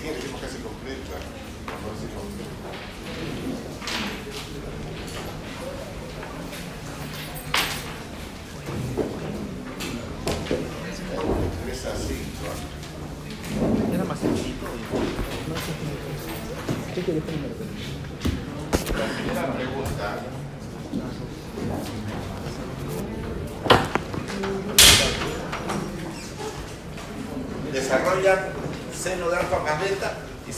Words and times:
ingeniero 0.00 0.18
que 0.20 0.28
uma 0.28 0.38
casa 0.38 0.58
completa 0.58 2.49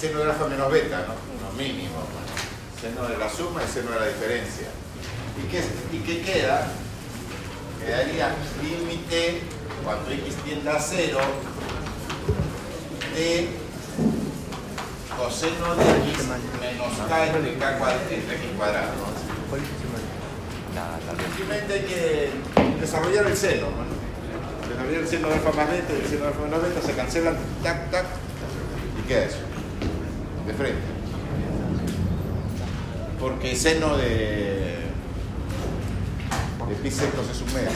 seno 0.03 0.19
de 0.19 0.33
alfa 0.33 0.49
menos 0.49 0.73
beta, 0.73 1.07
¿no? 1.07 1.15
Lo 1.47 1.53
mínimo. 1.55 2.03
Seno 2.81 3.07
de 3.07 3.17
la 3.19 3.31
suma 3.31 3.63
y 3.63 3.73
seno 3.73 3.93
de 3.93 4.01
la 4.01 4.09
diferencia. 4.09 4.67
¿Y 5.39 5.47
qué, 5.47 5.63
y 5.97 6.01
qué 6.01 6.23
queda? 6.23 6.67
Quedaría 7.79 8.35
límite 8.61 9.43
cuando 9.85 10.11
x 10.11 10.35
tiende 10.45 10.71
a 10.71 10.81
cero 10.81 11.21
de 13.15 13.49
coseno 15.17 15.75
de 15.77 15.85
x 16.11 16.25
menos 16.61 17.09
k 17.09 17.27
entre 17.27 17.55
k 17.59 17.71
x 17.71 18.51
cuadrado. 18.57 18.91
¿no? 18.99 19.13
Simplemente 21.37 21.75
hay 21.75 21.83
que 21.83 22.31
desarrollar 22.81 23.27
el 23.29 23.37
seno. 23.37 23.67
¿no? 23.71 24.69
Desarrollar 24.69 25.03
el 25.03 25.09
seno 25.09 25.29
de 25.29 25.35
alfa 25.35 25.53
más 25.53 25.71
beta 25.71 25.93
y 25.93 26.03
el 26.03 26.09
seno 26.09 26.23
de 26.23 26.27
alfa 26.27 26.43
menos 26.43 26.63
beta 26.63 26.83
se 26.83 26.93
cancelan, 26.93 27.37
tac, 27.63 27.91
tac, 27.93 28.07
y 28.99 29.07
queda 29.07 29.25
eso. 29.27 29.52
De 30.53 30.59
frente. 30.59 30.81
Porque 33.19 33.57
seno 33.57 33.97
de, 33.97 34.81
de 36.69 36.75
pi 36.83 36.91
secos 36.91 37.27
es 37.31 37.41
un 37.41 37.55
medio. 37.55 37.71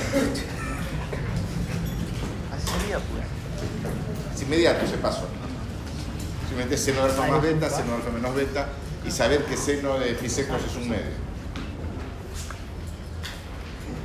Así 2.53 2.67
sería, 2.81 2.99
pues. 2.99 4.35
Es 4.35 4.43
inmediato 4.43 4.85
ese 4.85 4.99
paso. 4.99 5.27
Simplemente 6.49 6.77
seno 6.77 6.99
de 7.05 7.11
alfa 7.11 7.27
más 7.29 7.41
beta, 7.43 7.71
seno 7.71 7.93
de 7.93 7.95
alfa 7.95 8.11
menos 8.11 8.35
beta, 8.35 8.69
y 9.07 9.11
saber 9.11 9.47
que 9.47 9.57
seno 9.57 9.99
de 9.99 10.13
pi 10.13 10.29
secos 10.29 10.61
es 10.63 10.77
un 10.77 10.91
medio. 10.91 11.27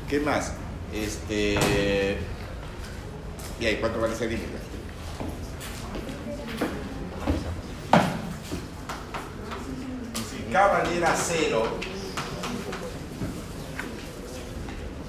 ¿Qué 0.07 0.21
más? 0.21 0.53
Este. 0.93 2.17
¿Y 3.59 3.65
ahí 3.65 3.77
cuánto 3.81 3.99
vale 3.99 4.13
ese 4.13 4.27
límite? 4.27 4.61
Si 10.29 10.40
K 10.51 10.67
valiera 10.67 11.15
cero, 11.15 11.63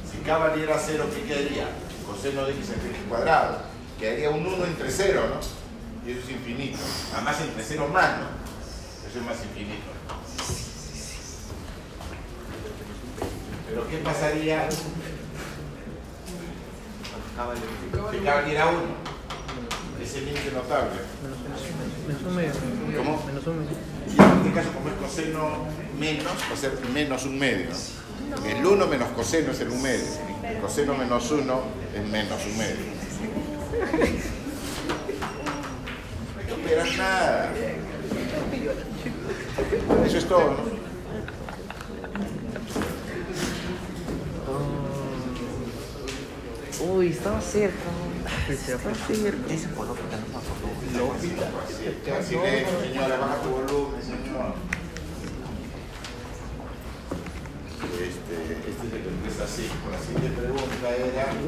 si 0.09 0.19
K 0.19 0.39
valiera 0.39 0.79
cero, 0.79 1.07
¿qué 1.13 1.23
quedaría? 1.25 1.67
Coseno 2.07 2.45
de 2.45 2.53
x 2.53 2.71
entre 2.71 2.91
x 2.91 3.01
cuadrado. 3.09 3.63
Quedaría 3.99 4.31
un 4.31 4.47
1 4.47 4.67
entre 4.67 4.91
0, 4.91 5.23
¿no? 5.31 5.41
Y 6.09 6.13
eso 6.13 6.21
es 6.25 6.31
infinito. 6.31 6.79
Además 7.15 7.41
entre 7.41 7.65
0 7.65 7.89
más, 7.93 8.19
¿no? 8.19 8.27
Eso 9.09 9.19
es 9.19 9.25
más 9.25 9.43
infinito. 9.43 9.91
Pero 13.69 13.89
¿qué 13.89 13.99
pasaría 13.99 14.71
si 14.71 14.79
K 18.25 18.35
valiera 18.35 18.67
1? 18.67 18.79
Ese 20.03 20.21
límite 20.21 20.53
notable. 20.53 21.01
Menos 22.07 22.23
un 22.23 22.37
medio. 22.37 22.53
¿Cómo? 22.99 23.25
Menos 23.27 23.47
un 23.47 23.59
medio. 23.61 23.77
Y 24.17 24.21
en 24.21 24.31
este 24.39 24.53
caso, 24.53 24.73
como 24.73 24.89
es 24.89 24.95
coseno 24.95 25.67
menos, 25.99 26.33
va 26.51 26.55
a 26.55 26.57
ser 26.57 26.73
menos 26.93 27.25
un 27.25 27.39
medio. 27.39 27.69
el 28.47 28.67
1 28.67 28.87
menos 28.87 29.09
coseno 29.11 29.53
es 29.53 29.61
el 29.61 29.71
un 29.71 29.83
medio. 29.83 30.07
El 30.43 30.59
coseno 30.59 30.95
menos 30.95 31.31
1 31.31 31.61
es 31.95 32.09
menos 32.11 32.41
un 32.47 32.59
medio. 32.59 32.77
No 36.49 36.55
operar 36.55 36.89
nada. 36.97 37.53
Eso 40.07 40.19
es 40.19 40.25
todo, 40.27 40.41
¿no? 40.41 40.83
Uy, 46.95 47.09
estaba 47.09 47.41
cerca. 47.41 47.77
Cerca. 48.57 48.91
Ese 49.49 49.69
lo 49.69 49.95
que 49.95 50.03
no 50.03 50.27
me 50.29 50.37
acuerdo. 50.39 50.67
Silencio, 52.23 52.81
señora, 52.81 53.17
baja 53.19 53.37
tu 53.43 53.49
volumen, 53.49 54.03
señor. 54.03 54.55
Este, 57.93 58.35
este 58.53 58.71
es 58.71 58.77
el 58.83 59.03
que 59.03 59.09
empieza 59.09 59.45
así. 59.45 59.69
La 59.91 59.99
siguiente 59.99 60.41
pregunta 60.41 60.89
era 60.91 61.31
el 61.31 61.39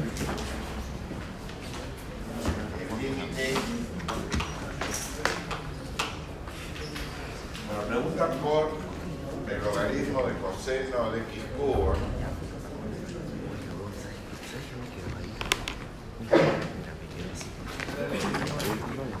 límite. 3.01 3.45
Bueno, 7.67 7.81
preguntan 7.87 8.31
por 8.39 8.63
el 9.49 9.63
logaritmo 9.63 10.19
de 10.23 10.33
coseno 10.35 11.11
de 11.11 11.19
x 11.19 11.43
cubo. 11.57 11.93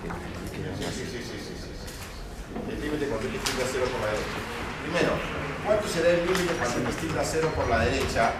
Sí, 0.05 0.91
sí, 0.93 1.05
sí, 1.11 1.19
sí, 1.23 1.53
sí. 1.57 1.69
El 2.71 2.81
límite 2.81 3.07
cuando 3.07 3.27
x 3.27 3.41
tiende 3.43 3.63
a 3.63 3.67
0 3.71 3.85
por 3.91 4.01
la 4.01 4.07
derecha. 4.13 4.39
Primero, 4.83 5.11
¿cuánto 5.65 5.87
será 5.87 6.09
el 6.09 6.25
límite 6.25 6.53
cuando 6.53 6.89
x 6.89 6.95
tiende 6.97 7.19
a 7.19 7.25
0 7.25 7.51
por 7.55 7.67
la 7.67 7.79
derecha? 7.79 8.33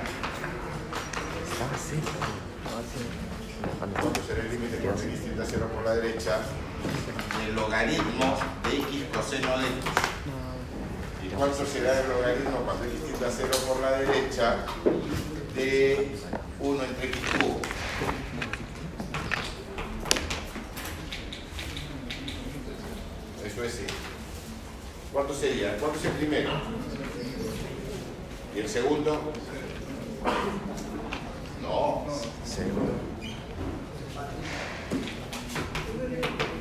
Estaba 1.52 1.78
cerca. 1.78 2.28
¿Cuánto 4.02 4.22
será 4.24 4.42
el 4.42 4.52
límite 4.52 4.78
cuando 4.78 5.02
x 5.04 5.22
tiende 5.22 5.44
a 5.44 5.46
0 5.46 5.70
por 5.74 5.84
la 5.86 5.96
derecha? 5.96 6.38
El 7.46 7.56
logaritmo 7.56 8.38
de 8.64 8.78
x 8.78 9.06
coseno 9.14 9.58
de 9.58 9.66
x. 9.66 9.86
¿Y 11.24 11.28
cuánto 11.30 11.66
será 11.66 12.02
el 12.02 12.10
logaritmo 12.10 12.58
cuando 12.62 12.86
x 12.86 13.02
tiende 13.04 13.26
a 13.26 13.32
0 13.32 13.50
por 13.68 13.80
la 13.82 13.92
derecha 14.00 14.58
de 15.56 16.16
1 16.60 16.84
entre 16.84 17.08
x 17.10 17.22
cubo? 17.40 17.60
Eso 23.46 23.64
es 23.64 23.74
sí. 23.74 23.86
¿Cuánto 25.16 25.34
sería? 25.34 25.78
¿Cuánto 25.78 25.98
es 25.98 26.04
el 26.04 26.12
primero? 26.12 26.50
¿Y 28.54 28.60
el 28.60 28.68
segundo? 28.68 29.32
No. 31.62 32.04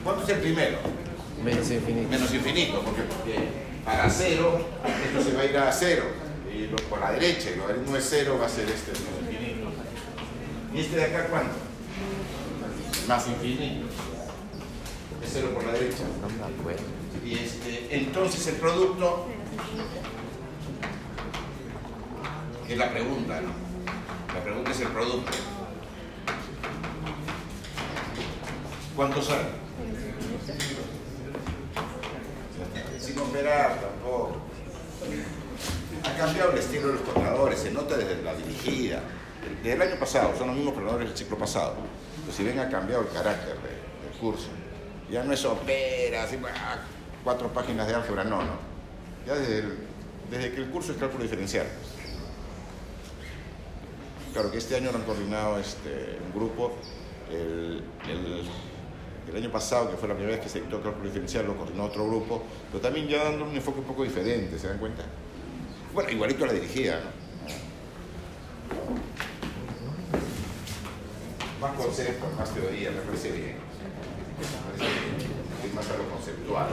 ¿Cuánto 0.05 0.23
es 0.23 0.29
el 0.29 0.39
primero? 0.41 0.79
Menos 1.43 1.69
infinito. 1.69 2.09
Menos 2.09 2.33
infinito, 2.33 2.81
porque, 2.83 3.03
para 3.85 4.09
cero, 4.09 4.65
esto 5.05 5.29
se 5.31 5.37
va 5.37 5.43
a 5.43 5.45
ir 5.47 5.57
a 5.59 5.73
cero. 5.73 6.05
Y 6.55 6.69
lo- 6.69 6.77
por 6.89 7.01
la 7.01 7.11
derecha, 7.11 7.51
el 7.51 7.59
logaritmo 7.59 7.97
de 7.97 8.01
cero 8.03 8.39
va 8.41 8.47
a 8.47 8.49
ser 8.49 8.69
este 8.71 8.93
menos 8.93 9.33
infinito. 9.33 9.69
¿Y 10.73 10.81
este 10.81 10.95
de 10.95 11.05
acá 11.07 11.27
cuánto? 11.29 11.55
Más 13.09 13.27
infinito. 13.27 13.87
Es 15.25 15.31
cero 15.33 15.51
por 15.53 15.65
la 15.65 15.73
derecha. 15.73 16.05
No 16.23 16.29
me 16.29 16.55
acuerdo. 16.61 17.04
Y 17.25 17.35
este, 17.35 17.89
entonces 17.97 18.47
el 18.49 18.57
producto, 18.57 19.27
es 22.69 22.77
la 22.79 22.91
pregunta, 22.91 23.41
¿no? 23.41 23.51
La 24.35 24.43
pregunta 24.43 24.71
es 24.71 24.81
el 24.81 24.89
producto. 24.89 25.33
¿Cuánto 28.97 29.23
sale? 29.23 29.43
Sin 33.01 33.19
operar 33.19 33.81
tampoco. 33.81 34.37
Ha 36.05 36.17
cambiado 36.19 36.53
el 36.53 36.59
estilo 36.59 36.89
de 36.89 36.93
los 36.95 37.03
contadores, 37.03 37.59
se 37.59 37.71
nota 37.71 37.97
desde 37.97 38.23
la 38.23 38.35
dirigida. 38.35 39.01
Desde 39.63 39.73
el 39.77 39.83
año 39.83 39.99
pasado, 39.99 40.35
son 40.37 40.49
los 40.49 40.57
mismos 40.57 40.75
contadores 40.75 41.09
del 41.09 41.17
ciclo 41.17 41.39
pasado. 41.39 41.75
Pero 42.25 42.37
si 42.37 42.45
ven, 42.45 42.59
ha 42.61 42.69
cambiado 42.69 43.03
el 43.03 43.09
carácter 43.09 43.57
de- 43.57 44.09
del 44.09 44.19
curso. 44.21 44.49
Ya 45.11 45.23
no 45.23 45.33
es 45.33 45.45
opera, 45.45 46.25
así, 46.25 46.37
cuatro 47.25 47.49
páginas 47.53 47.89
de 47.89 47.95
álgebra, 47.95 48.23
no, 48.25 48.43
no. 48.43 48.53
Ya 49.27 49.35
desde, 49.35 49.65
desde 50.31 50.53
que 50.53 50.61
el 50.63 50.71
curso 50.71 50.93
es 50.93 50.99
cálculo 50.99 51.25
diferencial. 51.25 51.67
Claro 54.33 54.51
que 54.51 54.59
este 54.59 54.77
año 54.77 54.93
lo 54.93 54.99
han 54.99 55.05
coordinado 55.05 55.59
este, 55.59 56.19
un 56.25 56.33
grupo. 56.39 56.73
El, 57.31 57.83
el- 58.09 58.49
año 59.35 59.51
pasado, 59.51 59.91
que 59.91 59.97
fue 59.97 60.07
la 60.07 60.15
primera 60.15 60.37
vez 60.37 60.45
que 60.45 60.49
se 60.49 60.61
dictó 60.61 60.81
cálculo 60.81 61.07
diferencial, 61.07 61.45
lo 61.45 61.57
coordinó 61.57 61.87
otro 61.87 62.07
grupo, 62.07 62.45
pero 62.71 62.81
también 62.81 63.09
ya 63.09 63.25
dando 63.25 63.45
un 63.47 63.57
enfoque 63.57 63.81
un 63.81 63.85
poco 63.87 64.05
diferente, 64.05 64.57
¿se 64.61 64.69
dan 64.69 64.79
cuenta? 64.79 65.03
Bueno, 65.93 66.09
igualito 66.11 66.45
a 66.45 66.47
la 66.47 66.53
dirigida, 66.53 67.01
¿no? 67.01 67.11
Más 71.61 71.77
conceptos, 71.77 72.33
más 72.39 72.55
teoría, 72.55 72.93
me 72.93 73.01
parece 73.01 73.33
bien. 73.33 73.57
Me 74.39 74.85
parece 74.85 75.01
bien. 75.63 75.75
más 75.75 75.91
a 75.91 75.97
conceptual. 76.15 76.69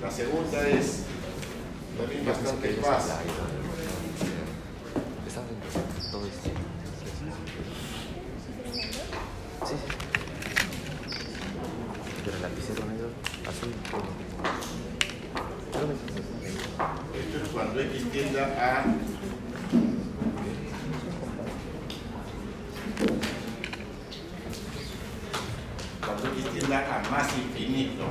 La 0.00 0.10
segunda 0.10 0.66
es 0.66 1.04
también 1.98 2.24
bastante 2.26 2.72
fácil. 2.74 3.12
Sí, 9.64 9.74
sí. 9.76 9.86
Pero 12.24 12.36
el 12.36 12.42
lapicero 12.42 12.84
negro, 12.86 13.08
azul. 13.48 13.72
Creo 15.72 15.86
que 15.86 15.94
es 15.94 16.00
azul. 16.00 16.14
Esto 17.14 17.36
es 17.42 17.48
cuando 17.50 17.80
x 17.80 18.10
tiende 18.10 18.40
a 18.40 18.84
cuando 26.04 26.26
x 26.28 26.50
tiende 26.52 26.74
a 26.74 27.02
más 27.10 27.28
infinito. 27.36 28.04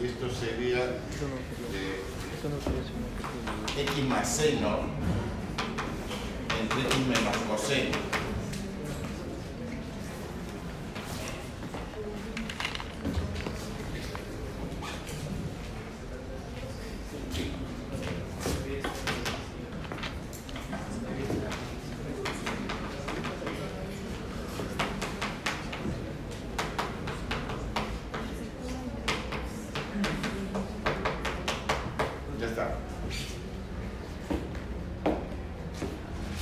Y 0.00 0.06
esto 0.06 0.28
sería 0.28 0.84
de 1.72 2.00
x 3.82 4.04
más 4.04 4.28
seno 4.36 4.80
entre 6.60 6.80
x 6.80 6.98
menos 7.06 7.36
coseno. 7.48 7.96
Ya 32.40 32.46
está. 32.46 32.74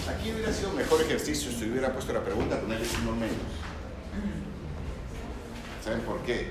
Aquí 0.08 0.32
hubiera 0.32 0.52
sido 0.52 0.72
mejor 0.72 1.02
ejercicio 1.02 1.52
si 1.52 1.70
hubiera 1.70 1.92
puesto 1.92 2.12
la 2.12 2.24
pregunta 2.24 2.58
con 2.60 2.72
el 2.72 2.84
signo 2.84 3.12
menos. 3.12 3.36
¿Saben 5.84 6.00
por 6.00 6.22
qué? 6.22 6.48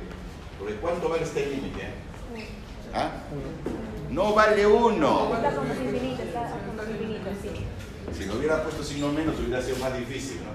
Porque 0.59 0.75
¿cuánto 0.75 1.09
vale 1.09 1.23
este 1.23 1.47
límite? 1.47 1.87
¿Ah? 2.93 3.11
No 4.09 4.33
vale 4.33 4.67
uno. 4.67 5.35
Está 5.35 5.55
como 5.55 5.73
infinito, 5.73 6.21
está 6.21 6.49
como 6.49 6.83
infinito, 6.91 7.29
sí. 7.41 7.65
Si 8.17 8.25
no 8.25 8.35
hubiera 8.35 8.63
puesto 8.63 8.83
signo 8.83 9.11
menos 9.11 9.39
hubiera 9.39 9.61
sido 9.61 9.77
más 9.77 9.97
difícil, 9.97 10.37
¿no? 10.37 10.51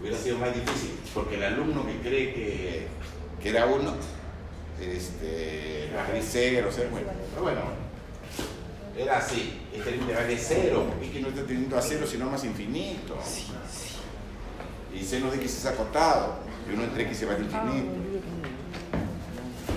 Hubiera 0.00 0.18
sido 0.18 0.38
más 0.38 0.54
difícil, 0.54 0.98
porque 1.14 1.36
el 1.36 1.44
alumno 1.44 1.86
que 1.86 1.98
cree 2.00 2.34
que, 2.34 2.86
que 3.42 3.48
era 3.48 3.66
uno, 3.66 3.94
este, 4.80 5.90
va 5.96 6.04
a 6.04 6.08
venir 6.08 6.24
cero, 6.28 6.68
cero, 6.72 6.88
bueno. 6.90 7.08
Pero 7.30 7.42
bueno, 7.42 7.60
era 8.98 9.18
así. 9.18 9.60
Este 9.72 9.92
límite 9.92 10.14
vale 10.14 10.36
cero, 10.36 10.86
porque 10.88 11.06
es 11.06 11.12
que 11.12 11.20
no 11.20 11.28
está 11.28 11.44
teniendo 11.44 11.78
a 11.78 11.82
cero, 11.82 12.04
sino 12.10 12.28
más 12.28 12.42
infinito. 12.44 13.16
Y 15.52 15.54
es 15.54 15.66
acotado, 15.66 16.36
y 16.68 16.72
uno 16.72 16.84
entre 16.84 17.02
x 17.04 17.18
se 17.18 17.26
va 17.26 17.34
al 17.34 17.42
infinito. 17.42 17.92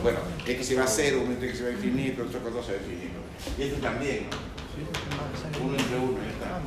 Bueno, 0.01 0.19
x 0.48 0.68
se 0.68 0.75
va 0.75 0.83
a 0.83 0.88
cero, 0.88 1.19
uno 1.24 1.33
entre 1.33 1.50
x 1.50 1.57
se 1.57 1.63
va 1.66 1.69
a 1.69 1.74
infinito, 1.74 2.24
otro 2.24 2.39
acotado 2.39 2.63
se 2.63 2.72
va 2.74 2.77
a 2.80 2.81
infinito. 2.81 3.19
Y 3.57 3.63
este 3.63 3.81
también, 3.81 4.27
¿no? 4.30 5.66
uno 5.66 5.77
entre 5.77 5.98
uno, 5.98 6.18
ya 6.24 6.30
está. 6.30 6.62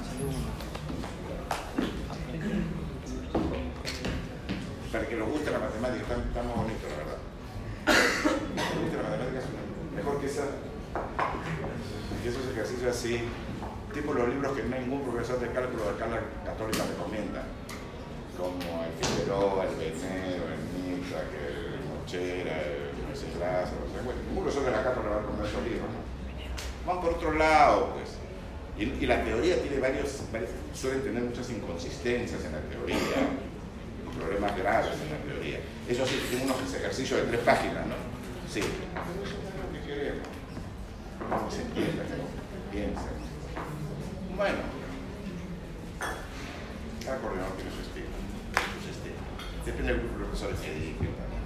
Para 4.93 5.07
que 5.07 5.17
nos 5.17 5.29
guste 5.31 5.51
la 5.51 5.59
matemática, 5.59 6.03
está, 6.03 6.15
está 6.17 6.43
más 6.43 6.57
bonito, 6.57 6.87
la 6.89 6.97
verdad. 6.97 7.19
La 9.93 9.97
mejor 9.97 10.21
que 10.21 10.27
esa, 10.27 10.45
que 12.23 12.29
esos 12.29 12.47
ejercicios 12.53 12.95
así, 12.95 13.21
tipo 13.95 14.13
los 14.13 14.29
libros 14.29 14.57
que 14.57 14.63
ningún 14.65 15.03
profesor 15.03 15.41
de 15.41 15.51
cálculo 15.51 15.85
de 15.85 15.91
escala 15.93 16.21
católica 16.45 16.85
recomienda, 16.85 17.45
como 18.39 18.87
el 18.87 18.95
Figueroa, 19.03 19.67
el 19.67 19.75
Venero, 19.75 20.45
el 20.47 20.63
Mitra, 20.79 21.27
el 21.27 21.83
Mochera, 21.91 22.63
el 22.63 23.03
Moisés 23.03 23.35
Lázaro, 23.35 23.83
o 23.83 23.91
sea, 23.91 24.03
bueno, 24.07 24.23
ningún 24.23 24.45
profesor 24.45 24.65
de 24.65 24.71
la 24.71 24.85
cátedra 24.85 25.11
va 25.11 25.43
a 25.43 25.49
esos 25.49 25.63
libros, 25.67 25.91
¿no? 25.91 26.07
Van 26.87 27.03
por 27.03 27.15
otro 27.15 27.33
lado, 27.35 27.95
pues. 27.99 28.15
Y, 28.79 29.07
la 29.07 29.25
teoría 29.25 29.61
tiene 29.61 29.81
varios, 29.81 30.23
varios, 30.33 30.51
suelen 30.73 31.03
tener 31.03 31.21
muchas 31.25 31.51
inconsistencias 31.51 32.45
en 32.45 32.53
la 32.53 32.61
teoría, 32.71 33.27
problemas 34.17 34.57
graves 34.57 34.95
en 35.03 35.11
la 35.11 35.35
teoría. 35.35 35.59
Eso 35.89 36.07
sí, 36.07 36.23
tiene 36.31 36.45
unos 36.45 36.73
ejercicios 36.73 37.21
de 37.21 37.27
tres 37.27 37.41
páginas, 37.41 37.87
¿no? 37.87 37.97
Sí. 38.49 38.61
¿Qué 38.61 39.81
queremos? 39.85 40.29
No 41.29 41.51
se 41.51 41.63
entienda, 41.63 42.05
piensa. 42.71 43.03
Bueno, 44.37 44.59
cada 47.05 47.19
coordinador 47.19 47.57
tiene. 47.57 47.71
Su 47.73 47.78
Depende 49.69 49.93
del 49.93 50.01
grupo 50.01 50.19
de 50.19 50.25
profesores 50.25 50.61
que 50.61 50.71
dediquen 50.71 51.13
también. 51.13 51.43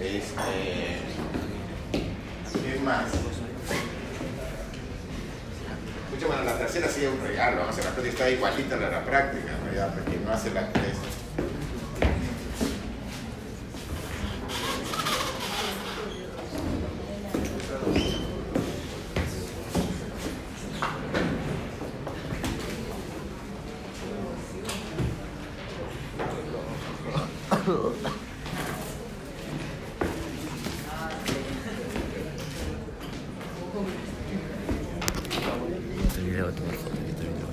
Este, 0.00 0.98
¿Qué 2.62 2.80
más? 2.80 3.04
La 6.44 6.56
tercera 6.58 6.88
sí 6.88 7.04
es 7.04 7.10
un 7.10 7.20
regalo, 7.20 7.60
vamos 7.60 7.78
a 7.78 7.82
la 7.84 7.90
práctica 7.90 8.08
está 8.08 8.30
igualita 8.30 8.76
a 8.76 8.78
la, 8.78 8.90
la 8.90 9.04
práctica, 9.04 9.52
¿no? 9.64 9.74
Ya, 9.74 9.88
porque 9.92 10.18
no 10.24 10.32
hace 10.32 10.50
tres. 10.72 10.96
Este 36.06 36.20
video 36.20 36.46
tomar 36.52 36.74
foto, 36.76 36.94
este 37.08 37.24
video. 37.24 37.48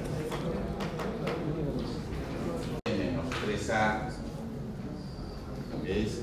menos 2.96 3.26
3a 3.44 4.12
es 5.88 6.20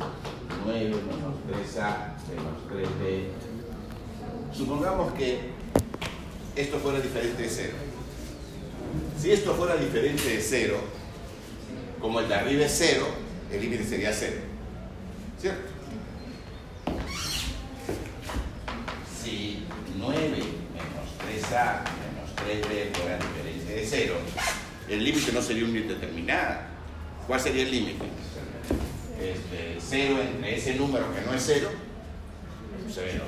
9 0.64 0.88
menos 0.88 1.34
3a 1.48 2.16
menos 2.28 2.56
3b. 2.70 3.28
Supongamos 4.56 5.12
que 5.14 5.50
esto 6.56 6.78
fuera 6.78 7.00
diferente 7.00 7.42
de 7.42 7.48
0. 7.48 7.72
Si 9.20 9.30
esto 9.30 9.54
fuera 9.54 9.76
diferente 9.76 10.28
de 10.28 10.40
0, 10.40 10.76
como 12.00 12.20
el 12.20 12.28
de 12.28 12.34
arriba 12.34 12.64
es 12.64 12.74
0, 12.78 13.06
el 13.52 13.60
límite 13.60 13.84
sería 13.84 14.12
0. 14.12 14.36
¿Cierto? 15.40 15.70
Si 19.22 19.64
9 19.96 20.18
menos 20.28 20.50
3a 21.50 21.82
menos 22.00 22.30
3b 22.36 22.96
fuera 22.96 23.18
diferente 23.18 23.74
de 23.74 23.86
0, 23.86 24.14
el 24.88 25.04
límite 25.04 25.32
no 25.32 25.42
sería 25.42 25.64
un 25.64 25.76
indeterminado. 25.76 26.60
¿Cuál 27.26 27.40
sería 27.40 27.62
el 27.62 27.70
límite? 27.70 28.06
Este, 29.50 30.06
0 30.06 30.20
entre 30.20 30.56
ese 30.56 30.74
número 30.74 31.12
que 31.12 31.20
no 31.22 31.34
es 31.34 31.42
0, 31.44 31.68
0. 32.94 33.24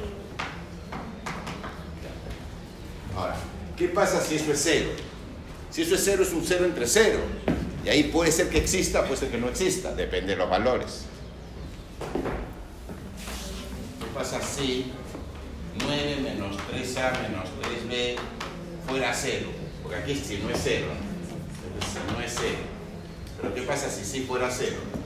Ahora, 3.17 3.37
¿qué 3.77 3.89
pasa 3.89 4.21
si 4.21 4.37
esto 4.37 4.53
es 4.53 4.61
0? 4.63 4.91
Si 5.71 5.83
esto 5.83 5.97
es 5.97 6.05
0, 6.05 6.23
es 6.23 6.33
un 6.33 6.45
0 6.45 6.65
entre 6.65 6.87
0. 6.87 7.19
Y 7.85 7.89
ahí 7.89 8.05
puede 8.05 8.31
ser 8.31 8.49
que 8.49 8.59
exista, 8.59 9.05
puede 9.05 9.17
ser 9.17 9.31
que 9.31 9.39
no 9.39 9.49
exista, 9.49 9.93
depende 9.95 10.33
de 10.33 10.37
los 10.37 10.49
valores. 10.49 11.05
¿Qué 13.99 14.07
pasa 14.15 14.41
si 14.41 14.93
9 15.85 16.17
menos 16.23 16.57
3a 16.57 17.23
menos 17.23 17.49
3b 17.61 18.17
fuera 18.87 19.13
0? 19.13 19.47
Porque 19.83 19.97
aquí 19.97 20.15
si 20.15 20.39
no 20.39 20.51
es 20.51 20.61
0, 20.63 20.87
entonces 21.67 21.91
si 21.91 22.13
no 22.13 22.21
es 22.21 22.33
0. 22.39 22.55
Pero 23.41 23.55
¿qué 23.55 23.63
pasa 23.63 23.91
si 23.91 24.05
sí 24.05 24.21
fuera 24.21 24.49
0? 24.49 25.02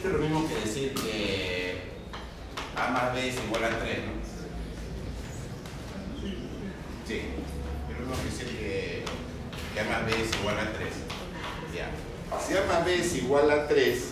Esto 0.00 0.08
es 0.08 0.14
lo 0.14 0.20
mismo 0.20 0.48
que 0.48 0.54
decir 0.54 0.94
que 0.94 1.74
a 2.74 2.90
más 2.90 3.12
b 3.12 3.28
es 3.28 3.34
igual 3.34 3.64
a 3.64 3.68
3, 3.80 3.98
¿no? 3.98 4.12
Sí, 7.06 7.20
es 7.90 8.00
lo 8.00 8.06
mismo 8.06 8.16
que 8.16 8.30
decir 8.30 8.46
que, 8.58 9.04
que 9.74 9.80
a 9.80 9.84
más 9.84 10.06
b 10.06 10.12
es 10.12 10.40
igual 10.40 10.58
a 10.58 10.72
3. 10.72 10.88
Ya. 11.76 11.90
Si 12.40 12.56
a 12.56 12.64
más 12.64 12.86
b 12.86 12.94
es 12.94 13.14
igual 13.14 13.50
a 13.50 13.68
3, 13.68 14.04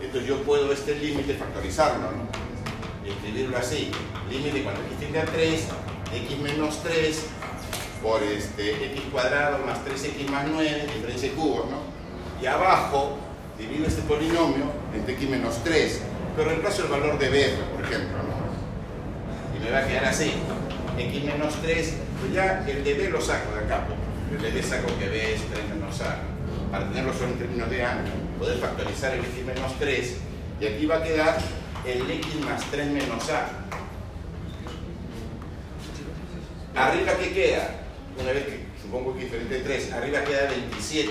entonces 0.00 0.26
yo 0.26 0.42
puedo 0.44 0.72
este 0.72 0.94
límite 0.94 1.34
factorizarlo, 1.34 2.10
¿no? 2.10 3.06
Y 3.06 3.10
escribirlo 3.10 3.58
así. 3.58 3.90
Límite 4.30 4.62
cuando 4.62 4.80
x 4.80 4.98
tiende 4.98 5.20
a 5.20 5.26
3, 5.26 5.66
x 6.22 6.38
menos 6.38 6.82
3 6.82 7.22
por 8.02 8.22
este, 8.22 8.86
x 8.92 9.02
cuadrado 9.12 9.58
más 9.66 9.80
3x 9.84 10.26
más 10.30 10.46
9, 10.50 10.86
diferencia 10.94 11.28
de 11.28 11.34
cubos, 11.34 11.66
¿no? 11.70 11.82
Y 12.42 12.46
abajo 12.46 13.18
divido 13.58 13.86
este 13.86 14.00
polinomio 14.00 14.83
entre 14.94 15.14
x 15.14 15.28
menos 15.28 15.62
3, 15.64 16.00
pero 16.36 16.48
reemplazo 16.48 16.84
el 16.84 16.88
valor 16.88 17.18
de 17.18 17.28
b, 17.28 17.48
por 17.74 17.84
ejemplo, 17.84 18.18
¿no? 18.18 19.56
Y 19.56 19.62
me 19.62 19.70
va 19.70 19.78
a 19.78 19.86
quedar 19.86 20.04
así, 20.06 20.32
x 20.98 21.24
menos 21.24 21.54
3, 21.62 21.94
pues 22.20 22.32
ya 22.32 22.64
el 22.66 22.84
de 22.84 22.94
b 22.94 23.10
lo 23.10 23.20
saco 23.20 23.54
de 23.54 23.64
acá, 23.64 23.86
pues. 23.86 23.98
el 24.36 24.42
de 24.42 24.60
b 24.60 24.66
saco 24.66 24.86
que 24.98 25.08
b 25.08 25.34
es 25.34 25.40
3 25.52 25.68
menos 25.74 26.00
a, 26.00 26.18
para 26.70 26.88
tenerlo 26.88 27.12
solo 27.12 27.32
en 27.32 27.38
términos 27.38 27.70
de 27.70 27.84
a, 27.84 27.98
poder 28.38 28.58
factorizar 28.58 29.14
el 29.14 29.20
x 29.20 29.44
menos 29.44 29.72
3, 29.78 30.16
y 30.60 30.66
aquí 30.66 30.86
va 30.86 30.96
a 30.96 31.02
quedar 31.02 31.38
el 31.84 32.10
x 32.10 32.34
más 32.44 32.62
3 32.70 32.86
menos 32.86 33.30
a. 33.30 33.48
Arriba, 36.76 37.12
¿qué 37.20 37.32
queda? 37.32 37.70
Una 38.20 38.32
vez 38.32 38.44
que 38.44 38.64
supongo 38.80 39.14
que 39.14 39.24
diferente 39.24 39.54
de 39.54 39.60
3, 39.60 39.92
arriba 39.92 40.24
queda 40.24 40.50
27. 40.50 41.10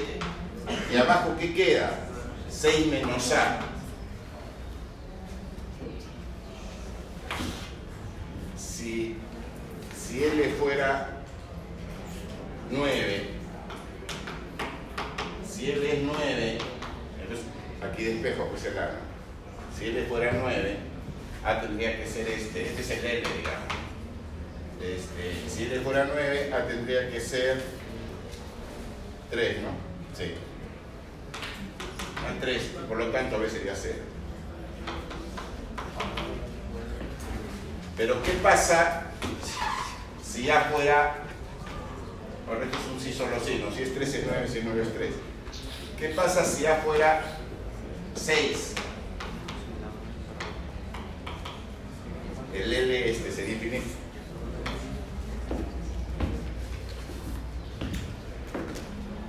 Y 0.91 0.97
abajo, 0.97 1.35
¿qué 1.39 1.53
queda? 1.53 1.91
6 2.49 2.87
menos 2.87 3.31
a. 3.31 3.72
Si, 8.83 9.15
si 9.97 10.25
L 10.25 10.43
fuera 10.59 11.07
9, 12.69 13.29
si 15.49 15.71
L 15.71 15.89
es 15.93 15.99
9, 16.03 16.57
entonces 17.21 17.45
aquí 17.81 18.03
despejo 18.03 18.49
pues 18.49 18.65
el 18.65 18.77
A. 18.77 18.89
Si 19.77 19.85
L 19.85 20.03
fuera 20.07 20.33
9, 20.33 20.75
A 21.45 21.61
tendría 21.61 21.97
que 21.97 22.05
ser 22.05 22.27
este, 22.27 22.63
este 22.63 22.81
es 22.81 22.91
el 22.91 23.05
L, 23.05 23.27
digamos. 23.37 23.73
Este, 24.81 25.49
si 25.49 25.63
L 25.63 25.79
fuera 25.79 26.03
9, 26.05 26.53
A 26.53 26.67
tendría 26.67 27.09
que 27.09 27.21
ser 27.21 27.63
3, 29.31 29.61
¿no? 29.61 29.69
Sí. 30.17 30.33
A 32.27 32.37
3, 32.41 32.61
por 32.89 32.97
lo 32.97 33.07
tanto 33.11 33.39
B 33.39 33.49
sería 33.49 33.75
0. 33.77 33.95
Pero 37.95 38.21
¿qué 38.23 38.31
pasa 38.33 39.03
si 40.23 40.50
A 40.50 40.62
fuera, 40.62 41.15
ahora 42.47 42.65
esto 42.65 42.77
es 42.77 42.85
un 42.91 43.00
sí 43.00 43.13
solo 43.13 43.39
sí, 43.39 43.63
no, 43.63 43.73
si 43.75 43.83
es 43.83 43.93
3 43.93 44.13
es 44.15 44.25
9, 44.25 44.47
si 44.50 44.57
es 44.57 44.63
9 44.63 44.81
es 44.81 44.93
3. 44.93 45.13
¿Qué 46.00 46.09
pasa 46.09 46.43
si 46.43 46.65
A 46.65 46.77
fuera 46.77 47.21
6? 48.15 48.73
El 52.55 52.73
L 52.73 53.12
este 53.12 53.31
sería 53.31 53.53
infinito. 53.53 53.85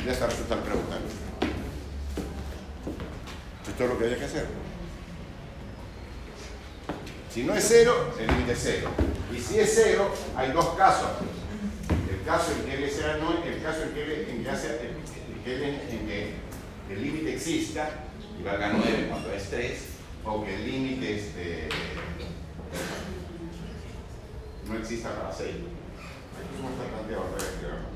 Ya 0.04 0.12
está 0.12 0.26
resuelta 0.26 0.56
la 0.56 0.62
pregunta. 0.62 0.99
Esto 3.68 3.85
es 3.85 3.90
lo 3.90 3.99
que 3.99 4.04
hay 4.04 4.16
que 4.16 4.25
hacer. 4.25 4.47
Si 7.35 7.43
no 7.43 7.53
es 7.53 7.64
cero, 7.67 8.14
el 8.21 8.29
límite 8.29 8.53
es 8.53 8.61
cero. 8.62 8.91
Y 9.37 9.41
si 9.41 9.59
es 9.59 9.73
cero, 9.75 10.14
hay 10.37 10.53
dos 10.53 10.69
casos. 10.76 11.11
El 12.09 12.25
caso 12.25 12.53
en 12.53 12.64
que 12.64 12.75
L 12.75 12.88
sea 12.88 13.17
no, 13.17 13.43
el 13.43 13.61
caso 13.61 13.83
en 13.83 13.88
que 13.91 14.31
en 14.31 14.45
que, 14.45 14.50
hace, 14.50 14.69
en 14.69 15.43
que, 15.43 15.64
en 15.67 16.07
que 16.07 16.35
el 16.91 17.03
límite 17.03 17.35
exista 17.35 17.91
y 18.38 18.45
valga 18.45 18.75
9 18.75 19.07
cuando 19.09 19.33
es 19.33 19.50
3, 19.50 19.79
o 20.25 20.45
que 20.45 20.55
el 20.55 20.64
límite 20.64 21.17
este, 21.17 21.69
no 24.69 24.79
exista 24.79 25.17
para 25.17 25.33
6. 25.35 25.49
Aquí 25.50 26.62
no 26.62 26.71
está 26.71 26.85
planteado 26.85 27.35
revés, 27.37 27.55
creo. 27.59 27.95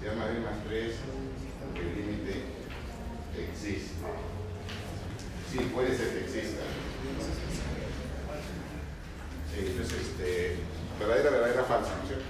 Si 0.00 0.06
es 0.06 0.16
más 0.16 0.28
más 0.44 0.64
3, 0.68 0.94
el 1.76 1.96
límite 1.96 2.42
existe. 3.38 3.94
Sí, 5.50 5.58
puede 5.72 5.96
ser 5.96 6.08
que 6.10 6.24
exista. 6.24 6.64
Entonces, 9.58 9.98
este, 10.00 10.56
verdadera, 10.98 11.30
verdadera, 11.30 11.64
falsa, 11.64 11.90
¿no 11.96 12.02
es 12.02 12.08
cierto? 12.08 12.24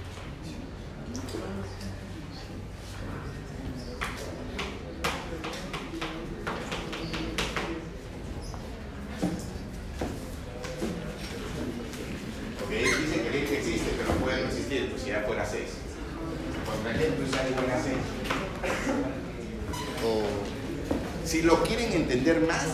Porque 12.59 12.77
dice 12.77 13.21
que 13.21 13.27
el 13.27 13.33
límite 13.33 13.57
existe, 13.59 13.91
pero 13.97 14.19
puede 14.19 14.41
no 14.41 14.47
existir, 14.47 14.89
pues 14.89 15.01
si 15.01 15.09
ya 15.09 15.21
fuera 15.21 15.45
6. 15.45 15.61
Por 16.83 16.91
ejemplo, 16.91 17.27
sale 17.31 17.51
buena 17.51 17.81
6. 17.81 17.95
O 20.05 20.23
si 21.25 21.41
lo 21.41 21.63
quieren 21.63 21.91
entender 21.91 22.41
más, 22.41 22.65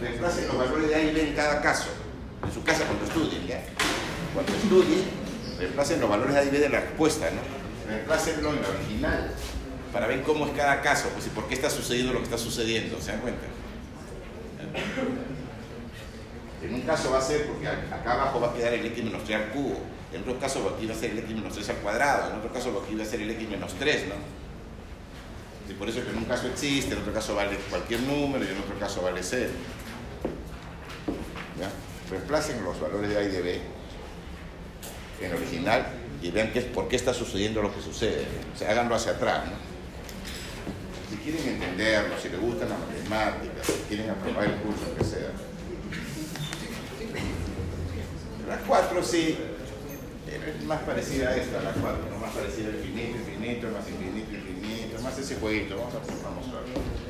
reemplacen 0.00 0.48
los 0.48 0.58
valores 0.58 0.88
de 0.88 0.94
A 0.94 1.02
y 1.02 1.14
B 1.14 1.28
en 1.28 1.34
cada 1.34 1.60
caso. 1.62 1.88
En 2.44 2.52
su 2.52 2.62
casa 2.62 2.84
cuando 2.84 3.04
estudien, 3.04 3.46
¿ya? 3.46 3.62
Cuando 4.34 4.52
estudien, 4.52 5.04
reemplacen 5.58 6.00
los 6.00 6.10
valores 6.10 6.34
de 6.34 6.40
A 6.40 6.44
y 6.44 6.50
B 6.50 6.58
de 6.58 6.68
la 6.68 6.80
respuesta, 6.80 7.30
¿no? 7.30 7.40
Reemplácenlo 7.90 8.50
en 8.50 8.62
la 8.62 8.68
original 8.68 9.30
para 9.92 10.06
ver 10.06 10.22
cómo 10.22 10.46
es 10.46 10.51
cada 10.62 10.80
caso, 10.80 11.08
pues 11.08 11.26
y 11.26 11.30
por 11.30 11.48
qué 11.48 11.54
está 11.54 11.68
sucediendo 11.68 12.12
lo 12.12 12.20
que 12.20 12.26
está 12.26 12.38
sucediendo, 12.38 13.00
¿se 13.00 13.10
dan 13.10 13.20
cuenta? 13.20 13.46
En 16.62 16.74
un 16.74 16.82
caso 16.82 17.10
va 17.10 17.18
a 17.18 17.20
ser 17.20 17.48
porque 17.48 17.66
acá 17.66 18.12
abajo 18.12 18.40
va 18.40 18.50
a 18.50 18.54
quedar 18.54 18.72
el 18.74 18.86
x 18.86 19.02
menos 19.02 19.24
3 19.24 19.38
al 19.38 19.48
cubo, 19.48 19.80
en 20.12 20.20
otro 20.22 20.38
caso 20.38 20.72
aquí 20.76 20.86
va 20.86 20.94
a 20.94 20.96
ser 20.96 21.10
el 21.10 21.18
x 21.18 21.34
menos 21.34 21.52
3 21.52 21.68
al 21.70 21.76
cuadrado, 21.78 22.30
en 22.30 22.38
otro 22.38 22.52
caso 22.52 22.80
aquí 22.84 22.94
va 22.94 23.02
a 23.02 23.06
ser 23.06 23.22
el 23.22 23.30
x 23.32 23.48
menos 23.48 23.74
3, 23.74 24.06
¿no? 24.06 24.14
Por 25.78 25.88
eso 25.88 26.04
que 26.04 26.10
en 26.10 26.18
un 26.18 26.26
caso 26.26 26.46
existe, 26.46 26.92
en 26.94 27.00
otro 27.00 27.12
caso 27.12 27.34
vale 27.34 27.56
cualquier 27.68 28.00
número 28.00 28.44
y 28.44 28.48
en 28.48 28.58
otro 28.58 28.78
caso 28.78 29.02
vale 29.02 29.20
0. 29.20 29.50
¿Ya? 31.58 31.70
Reemplacen 32.08 32.62
los 32.62 32.78
valores 32.78 33.08
de 33.08 33.18
A 33.18 33.22
y 33.22 33.28
de 33.28 33.42
B 33.42 33.60
en 35.22 35.32
original 35.32 35.86
y 36.20 36.30
vean 36.30 36.52
qué, 36.52 36.60
por 36.60 36.86
qué 36.88 36.96
está 36.96 37.12
sucediendo 37.12 37.62
lo 37.62 37.74
que 37.74 37.80
sucede. 37.80 38.26
O 38.54 38.58
sea, 38.58 38.70
háganlo 38.70 38.94
hacia 38.94 39.12
atrás, 39.12 39.46
¿no? 39.46 39.71
Si 41.12 41.18
quieren 41.18 41.46
entenderlo, 41.46 42.18
si 42.18 42.30
les 42.30 42.40
gustan 42.40 42.70
las 42.70 42.78
matemáticas, 42.78 43.66
si 43.66 43.82
quieren 43.86 44.08
aprobar 44.08 44.44
el 44.44 44.54
curso, 44.62 44.94
que 44.96 45.04
sea. 45.04 45.30
La 48.48 48.56
4 48.56 49.02
sí, 49.02 49.36
es 50.26 50.64
más 50.64 50.80
parecida 50.82 51.28
a 51.28 51.36
esta, 51.36 51.60
la 51.60 51.72
4, 51.72 52.10
¿no? 52.10 52.18
más 52.18 52.32
parecida 52.32 52.68
al 52.68 52.76
infinito, 52.76 53.18
infinito, 53.18 53.68
más 53.68 53.86
infinito, 53.88 54.32
infinito, 54.32 55.02
más 55.02 55.18
ese 55.18 55.36
jueguito. 55.36 55.76
Vamos 55.76 55.94
a, 55.94 55.98
vamos 56.24 56.48
a 56.48 56.60
ver. 56.60 57.02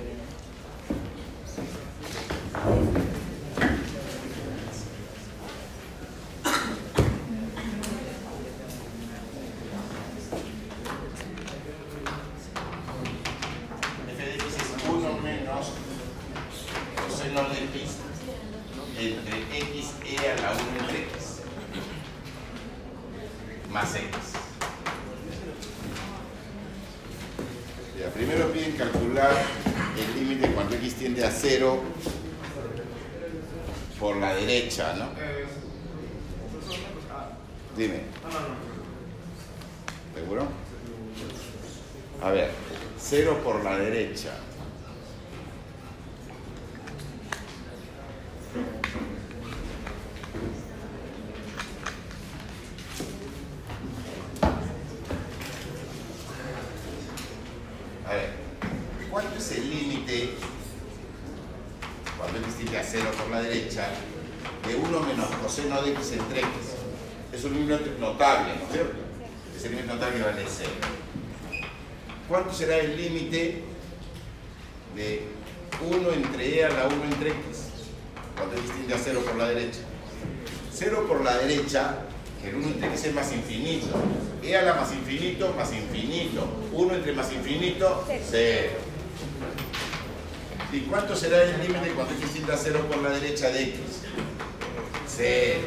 f 14.08 14.24
de 14.24 14.34
x 14.34 14.44
es 14.44 14.88
1 14.88 15.18
menos 15.18 15.72
coseno 17.08 17.48
de 17.48 17.64
x 17.64 17.98
entre 18.98 19.58
x 19.58 19.92
e 20.04 20.30
a 20.30 20.36
la 20.42 20.52
1 20.52 20.60
entre 20.80 20.98
x 21.04 21.32
más 23.72 23.94
x. 23.94 24.08
Ya, 27.98 28.08
primero 28.10 28.52
piden 28.52 28.72
calcular 28.72 29.32
el 29.96 30.14
límite 30.20 30.52
cuando 30.52 30.76
x 30.76 30.94
tiende 30.94 31.24
a 31.24 31.30
0 31.30 31.82
por 33.98 34.16
la 34.16 34.34
derecha, 34.34 34.94
¿no? 34.94 35.08
Dime. 37.76 38.02
¿Seguro? 40.14 40.48
A 42.22 42.30
ver, 42.30 42.50
0 42.98 43.40
por 43.42 43.64
la 43.64 43.78
derecha. 43.78 44.36
A 58.12 58.14
ver, 58.14 58.28
¿cuánto 59.10 59.38
es 59.38 59.52
el 59.52 59.70
límite 59.70 60.34
cuando 62.18 62.40
x 62.40 62.56
tiende 62.56 62.78
a 62.78 62.84
0 62.84 63.10
por 63.16 63.30
la 63.30 63.40
derecha 63.40 63.88
de 64.68 64.74
1 64.74 65.00
menos 65.00 65.30
coseno 65.42 65.80
de 65.80 65.92
x 65.92 66.12
entre 66.12 66.40
x? 66.40 66.50
Es 67.32 67.42
un 67.44 67.54
límite 67.54 67.92
notable, 67.98 68.54
¿no 68.58 68.66
es 68.66 68.72
cierto? 68.72 68.98
Ese 69.56 69.70
límite 69.70 69.88
notable 69.88 70.22
vale 70.22 70.44
0. 70.46 70.70
¿Cuánto 72.28 72.52
será 72.52 72.76
el 72.76 72.98
límite 72.98 73.62
de 74.94 75.22
1 75.80 76.12
entre 76.12 76.58
e 76.58 76.64
a 76.66 76.68
la 76.68 76.88
1 76.88 77.04
entre 77.04 77.30
x? 77.30 77.38
Cuando 78.36 78.56
x 78.56 78.72
tiende 78.72 78.92
a 78.92 78.98
0 78.98 79.22
por 79.24 79.36
la 79.36 79.48
derecha. 79.48 79.80
0 80.74 81.06
por 81.08 81.24
la 81.24 81.38
derecha 81.38 81.96
El 82.44 82.56
1 82.56 82.66
entre 82.66 82.88
x 82.88 83.04
es 83.04 83.14
más 83.14 83.32
infinito. 83.32 83.86
E 84.42 84.56
a 84.56 84.62
la 84.62 84.74
más 84.74 84.92
infinito 84.92 85.54
más 85.56 85.72
infinito. 85.72 86.46
1 86.72 86.94
entre 86.94 87.12
más 87.12 87.32
infinito, 87.32 88.04
0. 88.30 88.70
¿Y 90.72 90.80
cuánto 90.80 91.14
será 91.14 91.42
el 91.42 91.60
límite 91.60 91.90
cuando 91.90 92.14
x 92.14 92.32
tiende 92.32 92.52
a 92.52 92.56
0 92.56 92.86
por 92.88 93.02
la 93.02 93.10
derecha 93.10 93.50
de 93.50 93.62
x? 93.62 93.80
0. 95.06 95.60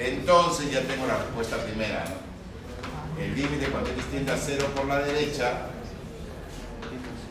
Entonces 0.00 0.72
ya 0.72 0.80
tengo 0.82 1.06
la 1.06 1.18
respuesta 1.18 1.58
primera, 1.58 2.04
¿no? 2.04 3.22
El 3.22 3.34
límite 3.36 3.66
cuando 3.66 3.90
x 3.90 4.04
tiende 4.06 4.32
a 4.32 4.36
0 4.36 4.66
por 4.74 4.86
la 4.86 5.00
derecha 5.00 5.68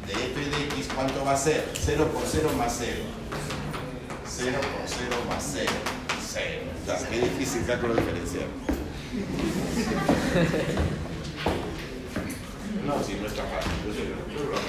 de 0.08 0.14
f 0.14 0.40
de 0.40 0.64
x, 0.76 0.90
¿cuánto 0.96 1.26
va 1.26 1.34
a 1.34 1.38
ser? 1.38 1.70
0 1.74 2.10
por 2.14 2.24
0 2.26 2.52
más 2.58 2.76
0. 2.80 2.96
0 4.26 4.58
por 4.62 4.88
0 4.88 5.16
más 5.28 5.50
0. 5.54 6.01
0. 6.32 6.62
O 6.82 6.86
sea, 6.86 7.10
qué 7.10 7.20
difícil 7.20 7.66
cálculo 7.66 7.96
diferencial. 7.96 8.48
No, 12.88 13.04
si 13.04 13.14
no 13.16 13.28
está 13.28 13.44
fácil. 13.44 13.72
Yo 13.86 13.94
sé, 13.94 14.00
yo 14.34 14.44
lo 14.50 14.56
hago. 14.56 14.66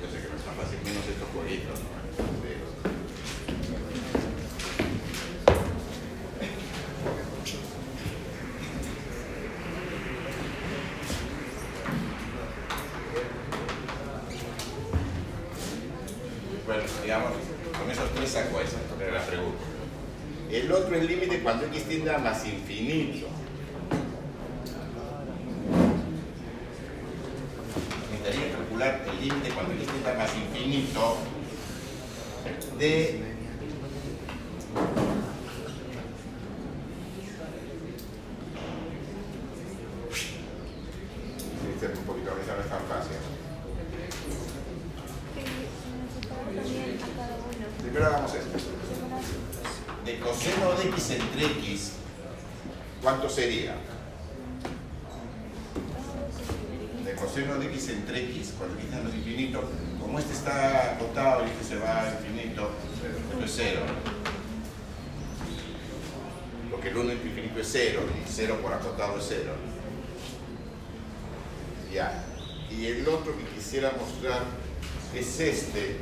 Yo 0.00 0.06
sé 0.10 0.16
que 0.20 0.28
no 0.28 0.36
está 0.36 0.52
fácil, 0.52 0.78
menos 0.84 1.06
estos 1.06 1.28
jueguitos, 1.32 1.78
¿no? 1.80 1.94
Bueno, 16.66 16.82
digamos, 17.02 17.32
con 17.78 17.90
esos 17.90 18.10
tres 18.14 18.30
saco 18.30 18.58
esa, 18.60 18.78
era 18.98 19.18
la 19.18 19.26
pregunta. 19.26 19.58
El 20.50 20.72
otro 20.72 20.96
es 20.96 21.04
límite 21.04 21.42
cuando 22.04 22.10
x 22.10 22.10
tiende 22.10 22.10
a 22.10 22.18
más 22.18 22.44
infinito. 22.44 23.26
Necesitaría 28.10 28.56
calcular 28.56 29.04
el 29.08 29.20
límite 29.20 29.48
cuando 29.50 29.72
x 29.72 29.86
tiende 29.86 30.10
a 30.10 30.14
más 30.14 30.30
infinito 30.36 31.16
de 32.78 33.20
Sí, 41.80 41.86
un 41.86 42.04
poquito, 42.04 42.30
a 42.30 42.34
veces 42.34 42.52
no 42.54 42.62
es 42.62 42.70
tan 42.70 42.82
fácil. 42.86 43.16
también 46.44 46.98
a 46.98 47.16
cada 47.16 47.36
uno. 47.36 47.66
Primero 47.82 48.06
hagamos 48.06 48.34
esto. 48.34 48.58
De 50.04 50.18
coseno 50.18 50.74
de 50.74 50.88
x 50.90 51.10
entre 51.10 51.46
x, 51.46 51.92
¿cuánto 53.02 53.28
sería? 53.28 53.74
De 57.04 57.14
coseno 57.14 57.54
de 57.56 57.66
x 57.66 57.88
entre 57.88 58.24
x, 58.30 58.52
cuando 58.58 58.76
x 58.78 58.88
es 58.92 59.14
infinito, 59.14 59.64
como 59.98 60.18
este 60.18 60.34
está 60.34 60.92
acotado 60.92 61.46
y 61.46 61.50
este 61.50 61.64
se 61.64 61.76
va 61.76 62.02
a 62.02 62.20
infinito, 62.20 62.70
esto 63.32 63.44
es 63.44 63.52
cero. 63.56 63.80
Porque 66.70 66.88
el 66.88 66.96
1 66.98 67.10
entre 67.10 67.30
infinito 67.30 67.60
es 67.60 67.68
cero, 67.72 68.00
y 68.14 68.28
0 68.30 68.58
por 68.60 68.74
acotado 68.74 69.18
es 69.18 69.26
cero. 69.26 69.52
Ya. 71.90 72.24
Y 72.70 72.86
el 72.86 73.08
otro 73.08 73.34
que 73.38 73.44
quisiera 73.54 73.92
mostrar 73.98 74.42
es 75.14 75.40
este, 75.40 75.96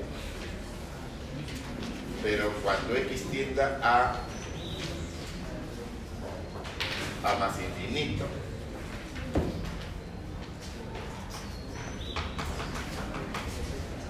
pero 2.23 2.53
cuando 2.63 2.97
x 2.97 3.25
tienda 3.31 3.81
a 3.83 4.15
a 7.25 7.35
más 7.39 7.55
infinito. 7.59 8.25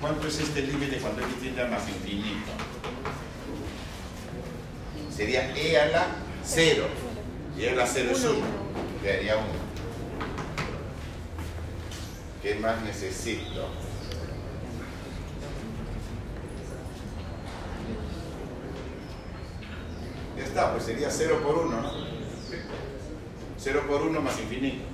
¿Cuánto 0.00 0.26
es 0.26 0.40
este 0.40 0.62
límite 0.62 0.96
cuando 0.98 1.22
x 1.22 1.40
tiende 1.40 1.62
a 1.62 1.66
más 1.68 1.88
infinito? 1.88 2.52
Sería 5.14 5.54
e 5.57 5.79
a 5.79 5.87
la 5.87 6.07
0. 6.55 6.85
Y 7.57 7.65
e 7.65 7.71
a 7.71 7.75
la 7.75 7.87
0 7.87 8.11
es 8.12 8.25
1. 8.25 8.38
Quedaría 9.03 9.37
1. 9.37 9.45
¿Qué 12.43 12.57
más 12.57 12.83
necesito? 12.83 13.71
Ya 20.37 20.45
está, 20.45 20.73
pues 20.73 20.85
sería 20.85 21.11
0 21.11 21.41
por 21.43 21.57
1, 21.57 21.81
¿no? 21.81 21.93
0 23.59 23.85
por 23.88 24.03
1 24.03 24.21
más 24.21 24.38
infinito. 24.38 24.85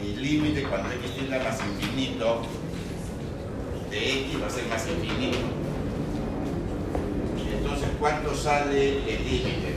El 0.00 0.22
límite 0.22 0.62
cuando 0.62 0.90
x 0.92 1.14
tiende 1.14 1.36
a 1.36 1.42
más 1.42 1.60
infinito 1.60 2.42
de 3.90 4.20
x 4.20 4.42
va 4.42 4.46
a 4.46 4.50
ser 4.50 4.66
más 4.68 4.88
infinito. 4.88 5.57
¿Cuánto 7.98 8.34
sale 8.34 8.98
el 8.98 9.24
límite? 9.24 9.74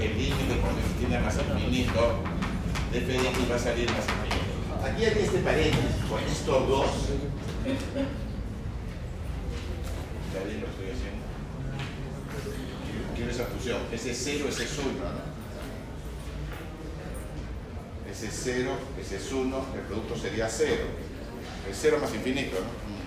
El 0.00 0.18
límite 0.18 0.60
cuando 0.60 0.80
x 0.80 0.92
tiende 0.98 1.18
más 1.20 1.36
infinito 1.38 2.18
de 2.92 2.98
f 2.98 3.12
de 3.12 3.18
x 3.18 3.50
va 3.50 3.56
a 3.56 3.58
salir 3.58 3.90
más 3.90 4.04
infinito. 4.04 4.84
Aquí 4.84 5.04
hay 5.04 5.24
este 5.24 5.38
paréntesis 5.38 6.04
con 6.08 6.20
estos 6.20 6.68
dos 6.68 6.86
¿Está 10.30 10.44
bien 10.44 10.60
lo 10.60 10.66
estoy 10.68 10.90
haciendo? 10.94 11.24
Quiero 13.16 13.30
esa 13.30 13.44
fusión. 13.46 13.80
Ese 13.92 14.14
0, 14.14 14.46
ese 14.48 14.64
es 14.64 14.78
1, 14.78 14.92
¿no? 14.92 15.30
Ese 18.10 18.26
es 18.26 18.40
0, 18.44 18.70
ese 19.00 19.16
es 19.16 19.32
1, 19.32 19.66
el 19.74 19.80
producto 19.80 20.16
sería 20.16 20.48
0. 20.48 20.72
El 21.68 21.74
0 21.74 21.98
más 22.00 22.14
infinito, 22.14 22.56
¿no? 22.60 22.99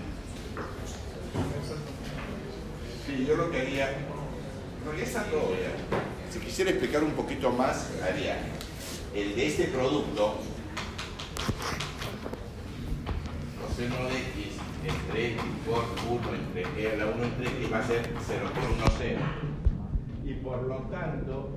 Sí, 3.06 3.26
yo 3.28 3.36
lo 3.36 3.50
que 3.50 3.60
haría, 3.60 3.90
en 3.90 4.86
realidad 4.86 5.26
todo 5.30 5.50
ya. 5.50 6.32
Si 6.32 6.38
quisiera 6.38 6.70
explicar 6.70 7.04
un 7.04 7.12
poquito 7.12 7.50
más, 7.50 7.90
haría 8.02 8.38
el 9.14 9.36
de 9.36 9.46
este 9.46 9.64
producto, 9.64 10.36
coseno 13.60 13.96
de 14.06 14.16
x 14.16 14.54
entre 14.86 15.32
x 15.32 15.42
por 15.66 15.84
1 16.10 16.34
entre 16.34 16.82
e 16.82 16.92
a 16.92 16.96
la 16.96 17.06
1 17.12 17.24
entre 17.24 17.46
x 17.46 17.72
va 17.72 17.78
a 17.80 17.86
ser 17.86 18.10
0 18.26 18.50
por 18.54 18.64
1, 18.70 18.84
0. 18.98 19.20
Y 20.24 20.32
por 20.34 20.62
lo 20.62 20.76
tanto, 20.90 21.50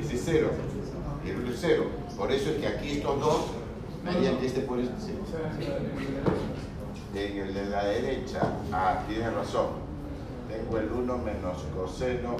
ese 0.00 0.14
es 0.16 0.22
0. 0.24 0.50
Y 1.24 1.30
el 1.30 1.36
otro 1.38 1.52
es 1.52 1.58
0. 1.60 1.84
Por 2.16 2.32
eso 2.32 2.50
es 2.50 2.56
que 2.56 2.66
aquí 2.66 2.90
estos 2.98 3.20
dos 3.20 3.46
que 4.04 4.46
este 4.46 4.60
por 4.62 4.80
este 4.80 4.94
0. 4.98 5.18
En 7.14 7.36
el 7.38 7.54
de 7.54 7.64
la 7.66 7.84
derecha, 7.84 8.40
ah, 8.72 9.04
tienes 9.06 9.32
razón. 9.32 9.81
Tengo 10.52 10.78
el 10.78 10.92
1 10.92 11.18
menos 11.18 11.62
coseno. 11.74 12.36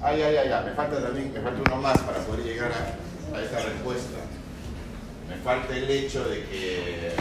Ay, 0.00 0.22
ay, 0.22 0.36
ay, 0.36 0.48
ay, 0.48 0.64
me 0.64 0.72
falta 0.72 1.02
también, 1.02 1.32
me 1.32 1.40
falta 1.40 1.60
uno 1.66 1.82
más 1.82 1.98
para 1.98 2.18
poder 2.20 2.44
llegar 2.44 2.72
a, 2.72 3.36
a 3.36 3.42
esa 3.42 3.60
respuesta. 3.60 4.18
Me 5.28 5.36
falta 5.36 5.76
el 5.76 5.90
hecho 5.90 6.26
de 6.28 6.44
que 6.44 7.12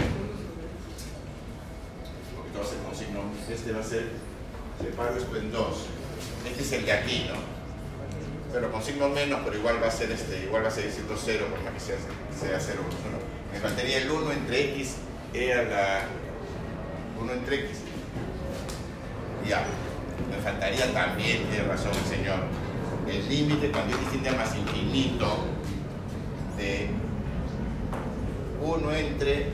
porque 2.36 2.52
todo 2.52 2.64
se 2.64 2.78
con 2.78 2.96
signo, 2.96 3.22
este 3.50 3.72
va 3.72 3.80
a 3.82 3.84
ser, 3.84 4.04
separo 4.82 5.18
esto 5.18 5.36
en 5.36 5.52
dos. 5.52 5.88
Este 6.48 6.64
es 6.64 6.72
el 6.72 6.86
de 6.86 6.92
aquí, 6.94 7.26
¿no? 7.30 7.36
Pero 8.54 8.72
con 8.72 8.82
signo 8.82 9.10
menos, 9.10 9.42
pero 9.44 9.58
igual 9.58 9.82
va 9.82 9.88
a 9.88 9.92
ser 9.92 10.12
este, 10.12 10.44
igual 10.44 10.64
va 10.64 10.68
a 10.68 10.72
seguir 10.72 10.92
siendo 10.92 11.16
cero, 11.18 11.48
por 11.50 11.62
más 11.64 11.74
que 11.74 11.80
sea, 11.80 11.96
sea 11.98 12.60
cero. 12.60 12.82
Bueno, 13.02 13.18
me 13.52 13.60
faltaría 13.60 13.98
el 13.98 14.12
1 14.12 14.32
entre 14.32 14.72
x 14.76 14.96
e 15.34 15.54
a 15.54 15.64
la 15.64 16.02
1 17.20 17.34
entre 17.34 17.56
x. 17.66 17.80
Ya. 19.48 19.66
Me 20.30 20.38
faltaría 20.44 20.94
también, 20.94 21.44
tiene 21.48 21.64
razón 21.68 21.92
el 21.92 22.18
señor, 22.18 22.40
el 23.08 23.30
límite 23.30 23.72
cuando 23.72 23.98
tiende 24.10 24.30
a 24.30 24.34
más 24.34 24.56
infinito 24.56 25.46
de 26.58 26.90
1 28.62 28.92
entre 28.94 29.48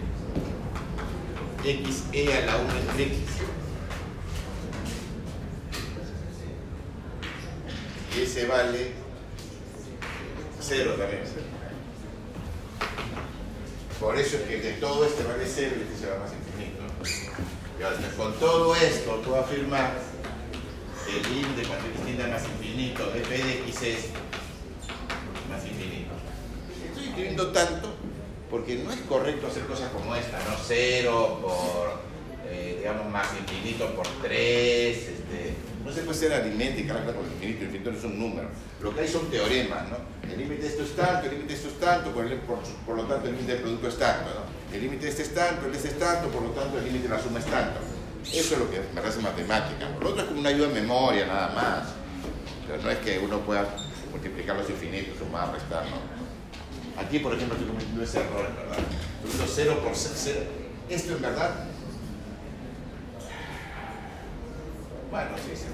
x 1.64 2.04
e 2.14 2.34
a 2.34 2.46
la 2.46 2.58
1 2.58 2.72
entre 2.90 3.04
x. 3.04 3.20
Y 8.16 8.22
ese 8.22 8.48
vale 8.48 8.94
0 10.62 10.96
también. 10.98 11.22
Por 14.00 14.18
eso 14.18 14.38
es 14.38 14.44
que 14.44 14.62
de 14.62 14.74
todo 14.74 15.06
este 15.06 15.24
vale 15.24 15.46
0 15.46 15.76
y 15.78 15.82
este 15.82 15.98
se 15.98 16.12
va 16.12 16.20
más 16.20 16.32
infinito. 16.32 16.84
Y 17.80 18.18
con 18.18 18.34
todo 18.40 18.76
esto, 18.76 19.22
puedo 19.22 19.40
afirmar 19.40 19.94
el 21.16 21.24
límite 21.24 21.68
cuando 21.68 21.88
x 21.88 22.06
tiende 22.06 22.24
a 22.24 22.28
más 22.28 22.44
infinito 22.46 23.10
de 23.12 23.22
f 23.22 23.38
de 23.38 23.54
x 23.70 23.82
es 23.82 24.10
más 25.50 25.66
infinito. 25.66 26.14
Estoy 26.88 27.08
escribiendo 27.08 27.48
tanto 27.52 27.94
porque 28.50 28.76
no 28.76 28.92
es 28.92 29.00
correcto 29.02 29.48
hacer 29.48 29.64
cosas 29.66 29.90
como 29.92 30.16
esta, 30.16 30.38
¿no? 30.40 30.56
0 30.68 31.40
por, 31.42 32.02
eh, 32.48 32.76
digamos, 32.80 33.12
más 33.12 33.28
infinito 33.40 33.94
por 33.96 34.08
3, 34.22 34.98
este, 34.98 35.54
no 35.86 35.92
se 35.92 36.02
puede 36.02 36.18
ser 36.18 36.34
aritmética, 36.34 36.94
la 36.94 37.14
con 37.14 37.26
el 37.26 37.32
infinito, 37.34 37.60
el 37.62 37.66
infinito 37.68 37.92
no 37.92 37.98
es 37.98 38.04
un 38.04 38.20
número. 38.20 38.50
Lo 38.82 38.94
que 38.94 39.02
hay 39.02 39.08
son 39.08 39.30
teoremas, 39.30 39.90
¿no? 39.90 39.98
El 40.32 40.38
límite 40.38 40.64
de 40.64 40.68
esto 40.68 40.84
es 40.84 40.96
tanto, 40.96 41.26
el 41.26 41.32
límite 41.32 41.54
de 41.54 41.56
esto 41.56 41.68
es 41.70 41.80
tanto, 41.80 42.12
por 42.12 42.96
lo 42.96 43.04
tanto 43.04 43.28
el 43.28 43.34
límite 43.34 43.54
del 43.54 43.62
producto 43.62 43.88
es 43.88 43.98
tanto, 43.98 44.30
¿no? 44.34 44.76
El 44.76 44.82
límite 44.82 45.06
de 45.06 45.10
este 45.10 45.24
es 45.24 45.34
tanto, 45.34 45.66
el 45.66 45.72
de 45.72 45.78
este 45.78 45.90
es 45.90 46.00
tanto, 46.00 46.30
por 46.30 46.42
lo 46.44 46.50
tanto 46.50 46.78
el 46.78 46.86
límite 46.86 47.08
de 47.08 47.16
la 47.16 47.22
suma 47.22 47.40
es 47.40 47.46
tanto. 47.46 47.80
Eso 48.34 48.54
es 48.54 48.60
lo 48.60 48.70
que 48.70 48.80
me 48.80 49.02
parece 49.02 49.20
matemática. 49.22 49.90
Lo 50.00 50.10
otro 50.10 50.22
es 50.22 50.28
como 50.28 50.40
una 50.40 50.50
ayuda 50.50 50.68
de 50.68 50.74
memoria, 50.82 51.26
nada 51.26 51.50
más. 51.50 51.90
Pero 52.68 52.82
no 52.84 52.90
es 52.90 52.98
que 53.00 53.20
uno 53.20 53.40
pueda 53.40 53.68
multiplicar 54.12 54.56
los 54.56 54.70
infinitos, 54.70 55.18
sumar, 55.18 55.52
restar, 55.52 55.86
¿no? 55.86 57.02
Aquí, 57.02 57.20
por 57.20 57.34
ejemplo, 57.34 57.56
estoy 57.56 57.70
cometiendo 57.70 58.04
ese 58.04 58.20
error, 58.20 58.46
en 58.48 58.56
verdad. 58.56 58.78
Usando 59.26 59.52
0 59.54 59.80
por 59.84 59.96
0. 59.96 60.40
Esto, 60.90 61.16
en 61.16 61.22
verdad, 61.22 61.70
bueno, 65.12 65.32
sí, 65.38 65.56
sí. 65.56 65.66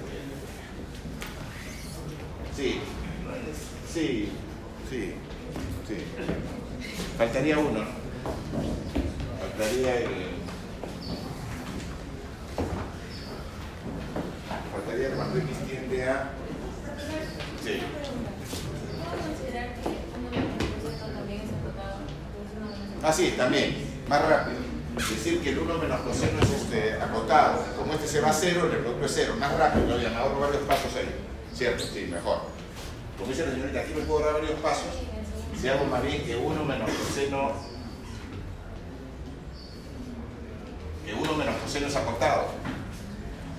Sí, 2.56 2.80
sí, 3.92 4.30
sí, 4.90 5.14
sí. 5.86 5.96
Faltaría 7.18 7.58
uno, 7.58 7.80
¿no? 7.80 7.86
Faltaría 9.40 9.98
el... 9.98 10.35
Faltaría 15.06 15.16
cuando 15.16 15.38
X 15.38 15.56
tiende 15.68 16.08
a... 16.08 16.30
Sí. 17.62 17.82
¿Puedo 19.04 19.22
considerar 19.22 19.74
que 19.74 19.80
es 19.80 19.96
Ah, 23.02 23.12
sí, 23.12 23.34
también, 23.36 23.76
más 24.08 24.26
rápido. 24.26 24.58
Decir 24.96 25.40
que 25.42 25.50
el 25.50 25.58
1 25.58 25.78
menos 25.78 26.00
coseno 26.00 26.40
es 26.40 26.50
este, 26.50 26.94
acotado. 26.94 27.62
Como 27.76 27.92
este 27.92 28.08
se 28.08 28.20
va 28.20 28.30
a 28.30 28.32
cero, 28.32 28.68
el 28.72 28.78
producto 28.78 29.06
es 29.06 29.12
cero. 29.14 29.34
Más 29.38 29.56
rápido, 29.56 29.84
todavía 29.84 30.08
me 30.10 30.16
ahorro 30.16 30.40
varios 30.40 30.62
pasos 30.62 30.94
ahí. 30.96 31.14
¿Cierto? 31.54 31.84
Sí, 31.84 32.08
mejor. 32.10 32.40
Como 33.16 33.30
dice 33.30 33.46
la 33.46 33.52
señorita, 33.52 33.80
aquí 33.80 33.92
me 33.94 34.02
puedo 34.02 34.24
ahorrar 34.24 34.40
varios 34.42 34.58
pasos. 34.60 34.88
Si 35.60 35.68
hago 35.68 35.84
más 35.84 36.02
bien 36.02 36.24
que 36.24 36.36
1 36.36 36.64
menos 36.64 36.90
coseno... 36.90 37.52
Que 41.04 41.14
1 41.14 41.34
menos 41.34 41.54
coseno 41.56 41.86
es 41.86 41.96
acotado. 41.96 42.46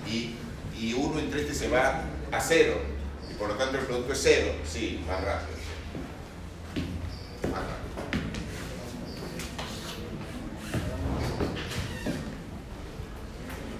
Y, 0.06 0.34
y 0.80 0.94
1 0.94 1.18
entre 1.18 1.42
este 1.42 1.54
se 1.54 1.68
va 1.68 2.04
a 2.30 2.40
cero. 2.40 2.80
Y 3.30 3.34
por 3.34 3.48
lo 3.48 3.54
tanto 3.54 3.78
el 3.78 3.84
producto 3.84 4.12
es 4.12 4.20
cero. 4.22 4.52
Sí, 4.70 5.04
más 5.06 5.20
rápido. 5.22 5.58
Más 7.50 7.60
rápido. 7.60 7.88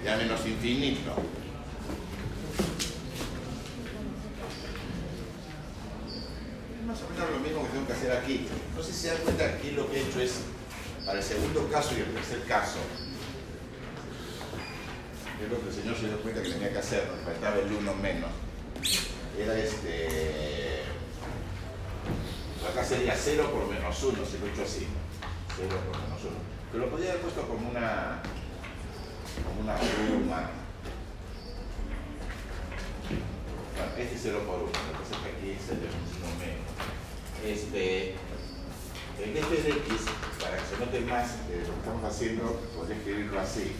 ya 0.09 0.17
menos 0.17 0.45
infinito. 0.45 1.13
Es 6.79 6.85
más 6.87 6.97
o 7.01 7.09
menos 7.13 7.29
lo 7.31 7.39
mismo 7.39 7.63
que 7.63 7.69
tengo 7.69 7.87
que 7.87 7.93
hacer 7.93 8.11
aquí. 8.13 8.47
No 8.75 8.83
sé 8.83 8.93
si 8.93 8.99
se 9.01 9.07
dan 9.09 9.17
cuenta 9.23 9.45
que 9.45 9.53
aquí 9.57 9.71
lo 9.71 9.89
que 9.89 9.97
he 9.97 10.07
hecho 10.07 10.19
es, 10.21 10.41
para 11.05 11.19
el 11.19 11.23
segundo 11.23 11.69
caso 11.71 11.95
y 11.95 12.01
el 12.01 12.13
tercer 12.13 12.43
caso, 12.47 12.79
es 15.43 15.49
lo 15.49 15.61
que 15.61 15.69
el 15.69 15.73
señor 15.73 15.95
se 15.95 16.07
dio 16.07 16.21
cuenta 16.21 16.41
que 16.41 16.49
tenía 16.49 16.71
que 16.71 16.79
hacer, 16.79 17.07
nos 17.07 17.21
faltaba 17.21 17.55
el 17.57 17.71
1 17.71 17.95
menos. 17.95 18.29
Era 19.37 19.57
este... 19.57 20.83
Acá 22.69 22.83
sería 22.83 23.15
0 23.15 23.49
por 23.51 23.67
menos 23.67 24.03
1, 24.03 24.25
si 24.25 24.37
lo 24.37 24.45
he 24.45 24.51
hecho 24.51 24.63
así. 24.63 24.87
0 25.57 25.69
por 25.87 26.01
menos 26.01 26.21
1. 26.21 26.31
Pero 26.71 26.85
lo 26.85 26.91
podría 26.91 27.11
haber 27.11 27.21
puesto 27.21 27.47
como 27.47 27.69
una 27.69 28.21
como 29.43 29.61
una 29.61 29.77
suma. 29.77 30.51
Bueno, 33.75 33.91
este 33.97 34.15
es 34.15 34.21
0 34.23 34.43
por 34.45 34.55
1, 34.55 34.65
lo 34.65 34.71
que 34.71 34.99
pasa 34.99 35.15
es 35.15 35.21
que 35.21 35.29
aquí 35.37 35.51
es 35.51 35.69
el 35.69 35.79
de 35.79 35.87
uno 35.87 36.29
menos. 36.37 36.69
Este, 37.45 38.15
el 39.23 39.37
f 39.37 39.55
de 39.55 39.69
x, 39.69 40.05
para 40.41 40.57
que 40.57 40.65
se 40.65 40.77
note 40.77 40.99
más 41.01 41.37
lo 41.47 41.73
que 41.73 41.79
estamos 41.79 42.03
haciendo, 42.03 42.43
podría 42.75 42.97
escribirlo 42.97 43.39
así. 43.39 43.71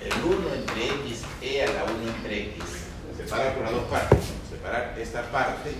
El 0.00 0.12
1 0.12 0.54
entre 0.54 0.86
x 0.86 1.22
e 1.42 1.62
a 1.62 1.72
la 1.72 1.84
1 1.84 1.92
entre 2.16 2.50
x. 2.50 2.64
Separar 3.16 3.54
por 3.54 3.64
las 3.64 3.72
dos 3.72 3.84
partes. 3.84 4.18
Separar 4.48 4.96
esta 4.98 5.22
parte 5.30 5.72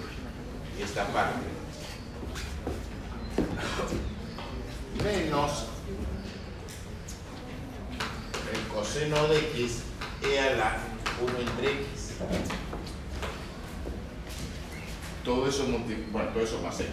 y 0.76 0.82
esta 0.82 1.06
parte. 1.06 1.46
Menos 5.04 5.66
el 8.52 8.74
coseno 8.74 9.28
de 9.28 9.38
x 9.38 9.82
e 10.22 10.40
a 10.40 10.50
la 10.56 10.76
1 11.22 11.38
entre 11.38 11.72
x. 11.72 12.14
Todo 15.24 15.48
eso, 15.48 15.64
bueno, 16.10 16.28
todo 16.30 16.42
eso 16.42 16.60
más 16.62 16.80
x. 16.80 16.90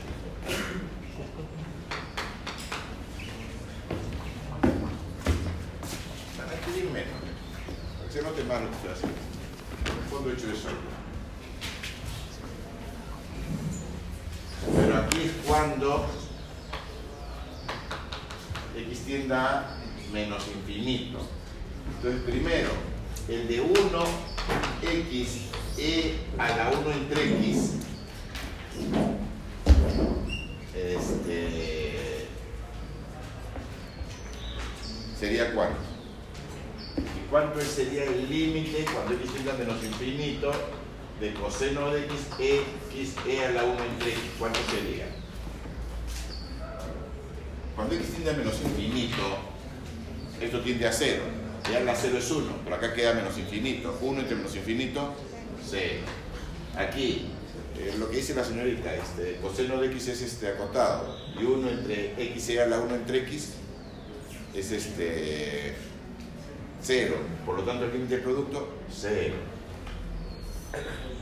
Van 6.75 6.83
a 6.83 6.87
escribir 6.87 6.91
menos, 6.91 7.13
para 7.97 8.07
que 8.07 8.13
se 8.13 8.21
note 8.21 8.43
más 8.43 8.61
lo 8.61 8.69
que 8.69 8.75
estoy 8.75 8.91
haciendo. 8.91 9.17
En 9.85 9.97
el 9.97 10.09
fondo 10.09 10.29
he 10.29 10.33
hecho 10.33 10.51
eso. 10.51 10.69
Pero 14.75 14.97
aquí 14.97 15.21
es 15.21 15.31
cuando 15.47 16.07
x 18.75 19.05
tiende 19.05 19.35
a 19.35 19.77
menos 20.11 20.43
infinito. 20.47 21.19
Entonces, 21.95 22.21
primero, 22.23 22.71
el 23.29 23.47
de 23.47 23.61
1, 23.61 24.03
x, 24.81 25.41
e 25.77 26.19
a 26.37 26.49
la 26.57 26.71
1 26.71 26.91
entre 26.91 27.47
x, 27.47 27.71
este, 30.73 32.27
sería 35.17 35.53
cuánto? 35.53 35.94
¿Y 37.35 37.37
cuánto 37.37 37.59
sería 37.59 38.05
el 38.05 38.29
límite 38.29 38.85
cuando 38.93 39.13
x 39.15 39.33
tiende 39.33 39.51
a 39.51 39.55
menos 39.55 39.83
infinito 39.83 40.53
de 41.19 41.33
coseno 41.33 41.91
de 41.91 42.05
x, 42.05 42.15
e, 42.39 42.61
x, 42.93 43.15
e 43.27 43.43
a 43.43 43.51
la 43.51 43.65
1 43.65 43.83
entre 43.83 44.11
x? 44.11 44.21
¿Cuánto 44.39 44.59
sería? 44.71 45.07
Cuando 47.75 47.95
x 47.95 48.07
tiende 48.11 48.29
a 48.29 48.33
menos 48.35 48.55
infinito, 48.63 49.37
esto 50.39 50.61
tiende 50.61 50.87
a 50.87 50.93
0. 50.93 51.23
Ya 51.69 51.81
la 51.81 51.93
0 51.93 52.17
es 52.17 52.31
1, 52.31 52.53
pero 52.63 52.75
acá 52.77 52.93
queda 52.93 53.13
menos 53.13 53.37
infinito. 53.37 53.99
1 54.01 54.21
entre 54.21 54.35
menos 54.37 54.55
infinito, 54.55 55.13
0. 55.69 55.83
Aquí, 56.77 57.25
eh, 57.77 57.95
lo 57.99 58.09
que 58.09 58.15
dice 58.15 58.33
la 58.33 58.45
señorita, 58.45 58.95
este, 58.95 59.39
coseno 59.41 59.81
de 59.81 59.87
x 59.87 60.07
es 60.07 60.21
este 60.21 60.47
acotado. 60.47 61.19
Y 61.37 61.43
1 61.43 61.69
entre 61.69 62.13
x 62.33 62.49
e 62.51 62.61
a 62.61 62.67
la 62.67 62.79
1 62.79 62.95
entre 62.95 63.17
x 63.23 63.55
es 64.53 64.71
este 64.71 65.75
0. 66.85 67.15
Por 67.45 67.57
lo 67.57 67.63
tanto, 67.63 67.85
el 67.85 67.93
límite 67.93 68.15
del 68.15 68.23
producto, 68.23 68.69
0. 68.91 69.35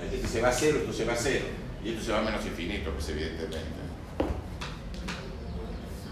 Aquí 0.06 0.28
se 0.28 0.41
va 0.41 0.49
a 0.49 0.54
0, 0.54 0.80
esto 0.80 0.93
se 0.93 1.06
va 1.06 1.13
a 1.13 1.17
0. 1.17 1.45
Y 1.84 1.89
esto 1.89 2.04
se 2.04 2.12
va 2.12 2.19
a 2.19 2.23
menos 2.23 2.45
infinito, 2.45 2.91
pues 2.91 3.10
evidentemente. 3.10 3.60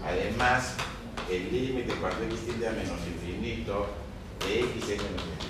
Además, 0.04 0.74
el 1.30 1.52
límite 1.52 1.94
cuando 1.94 2.24
x 2.24 2.40
tiende 2.44 2.68
a 2.68 2.72
menos 2.72 2.98
infinito 3.06 3.88
de 4.40 4.60
x 4.60 4.82
es 4.82 4.88
menos 4.88 5.22
infinito. 5.22 5.41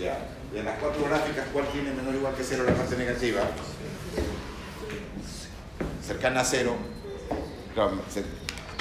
Ya. 0.00 0.18
De 0.52 0.62
las 0.62 0.78
cuatro 0.78 1.04
gráficas, 1.04 1.46
¿cuál 1.52 1.66
tiene 1.68 1.92
menor 1.92 2.14
igual 2.14 2.34
que 2.34 2.44
cero 2.44 2.64
la 2.66 2.74
parte 2.74 2.96
negativa? 2.96 3.40
Cercana 6.06 6.40
a 6.40 6.44
cero. 6.44 6.76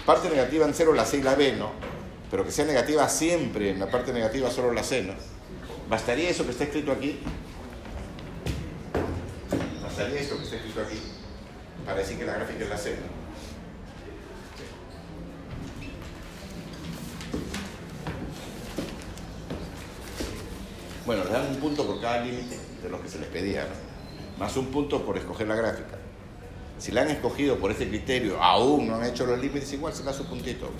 Parte 0.05 0.29
negativa 0.29 0.65
en 0.65 0.73
cero 0.73 0.93
la 0.93 1.05
C 1.05 1.17
y 1.17 1.23
la 1.23 1.35
B, 1.35 1.53
¿no? 1.53 1.71
Pero 2.29 2.43
que 2.45 2.51
sea 2.51 2.65
negativa 2.65 3.07
siempre, 3.09 3.71
en 3.71 3.79
la 3.79 3.89
parte 3.89 4.13
negativa 4.13 4.51
solo 4.51 4.71
la 4.71 4.83
C, 4.83 5.03
¿no? 5.03 5.13
¿Bastaría 5.89 6.29
eso 6.29 6.45
que 6.45 6.51
está 6.51 6.65
escrito 6.65 6.91
aquí? 6.91 7.19
¿Bastaría 9.81 10.19
esto 10.19 10.37
que 10.37 10.43
está 10.43 10.55
escrito 10.57 10.81
aquí? 10.81 10.99
Para 11.85 11.97
decir 11.97 12.17
que 12.17 12.25
la 12.25 12.33
gráfica 12.33 12.63
es 12.63 12.69
la 12.69 12.77
C, 12.77 12.91
¿no? 12.91 13.22
Bueno, 21.13 21.29
le 21.29 21.37
dan 21.37 21.47
un 21.47 21.57
punto 21.57 21.85
por 21.85 22.01
cada 22.01 22.25
límite 22.25 22.57
de 22.81 22.89
los 22.89 22.99
que 22.99 23.07
se 23.07 23.19
les 23.19 23.27
pedía, 23.27 23.65
¿no? 23.65 24.39
Más 24.39 24.57
un 24.57 24.71
punto 24.71 25.05
por 25.05 25.15
escoger 25.15 25.47
la 25.47 25.53
gráfica. 25.53 25.99
Si 26.79 26.91
la 26.91 27.03
han 27.03 27.09
escogido 27.09 27.59
por 27.59 27.69
este 27.69 27.87
criterio, 27.87 28.41
aún 28.41 28.87
no 28.87 28.95
han 28.95 29.05
hecho 29.05 29.27
los 29.27 29.39
límites, 29.39 29.71
igual 29.73 29.93
se 29.93 30.01
da 30.01 30.11
su 30.11 30.25
puntito. 30.25 30.71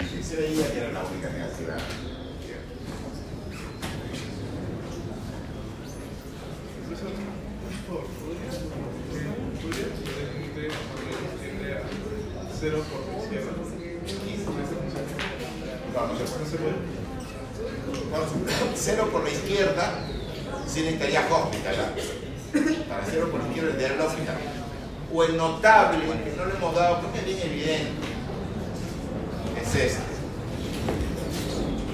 Sí, 0.00 0.22
se 0.22 0.36
veía 0.36 0.70
que 0.70 0.78
era 0.80 0.92
la 0.92 1.02
única 1.02 1.30
negativa. 1.30 1.76
Cero 12.60 12.84
por. 12.92 13.69
No, 16.00 16.14
no 16.14 16.16
se 16.16 16.56
puede. 16.56 17.00
Cero 18.74 19.08
por 19.12 19.22
la 19.22 19.30
izquierda, 19.30 19.98
sí 20.66 20.80
necesitaría 20.80 21.26
hospital. 21.30 21.74
¿ah? 21.78 21.90
Para 22.88 23.04
cero 23.04 23.28
por 23.30 23.40
la 23.40 23.48
izquierda 23.48 23.70
tendría 23.70 23.94
el 23.94 24.00
hospital. 24.00 24.36
O 25.12 25.24
el 25.24 25.36
notable, 25.36 25.98
que 25.98 26.36
no 26.36 26.46
le 26.46 26.54
hemos 26.54 26.74
dado 26.74 27.00
porque 27.00 27.18
es 27.18 27.24
bien 27.26 27.38
evidente. 27.42 27.90
Es 29.60 29.74
este. 29.74 30.00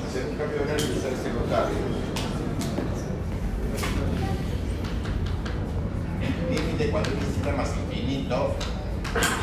Hacer 0.09 0.27
un 0.31 0.37
cambio 0.37 0.59
de 0.59 0.64
horario 0.64 0.87
y 0.87 0.99
usar 0.99 1.12
este 1.12 1.31
notable. 1.31 1.75
Límite 6.51 6.90
cuando 6.90 7.11
está 7.11 7.53
más 7.53 7.71
infinito, 7.77 8.55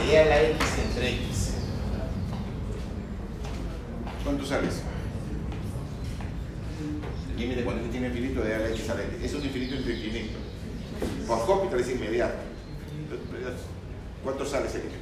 e 0.09 0.17
a 0.17 0.25
la 0.25 0.41
x 0.41 0.59
entre 0.85 1.09
x. 1.09 1.42
¿Cuánto 4.23 4.45
sale 4.45 4.67
eso? 4.67 4.81
El 7.31 7.37
límite 7.37 7.63
cuando 7.63 7.89
tiene 7.89 8.07
infinito 8.07 8.41
de 8.41 8.55
a 8.55 8.59
la 8.59 8.69
x 8.69 8.89
a 8.89 8.95
la. 8.95 9.01
Eso 9.01 9.37
es 9.37 9.45
infinito 9.45 9.75
entre 9.75 9.93
infinito. 9.93 10.39
Por 11.27 11.39
hospital 11.39 11.79
es 11.79 11.89
inmediato. 11.89 12.35
¿Cuánto 14.23 14.45
sale 14.45 14.67
ese 14.67 14.77
límite? 14.79 14.97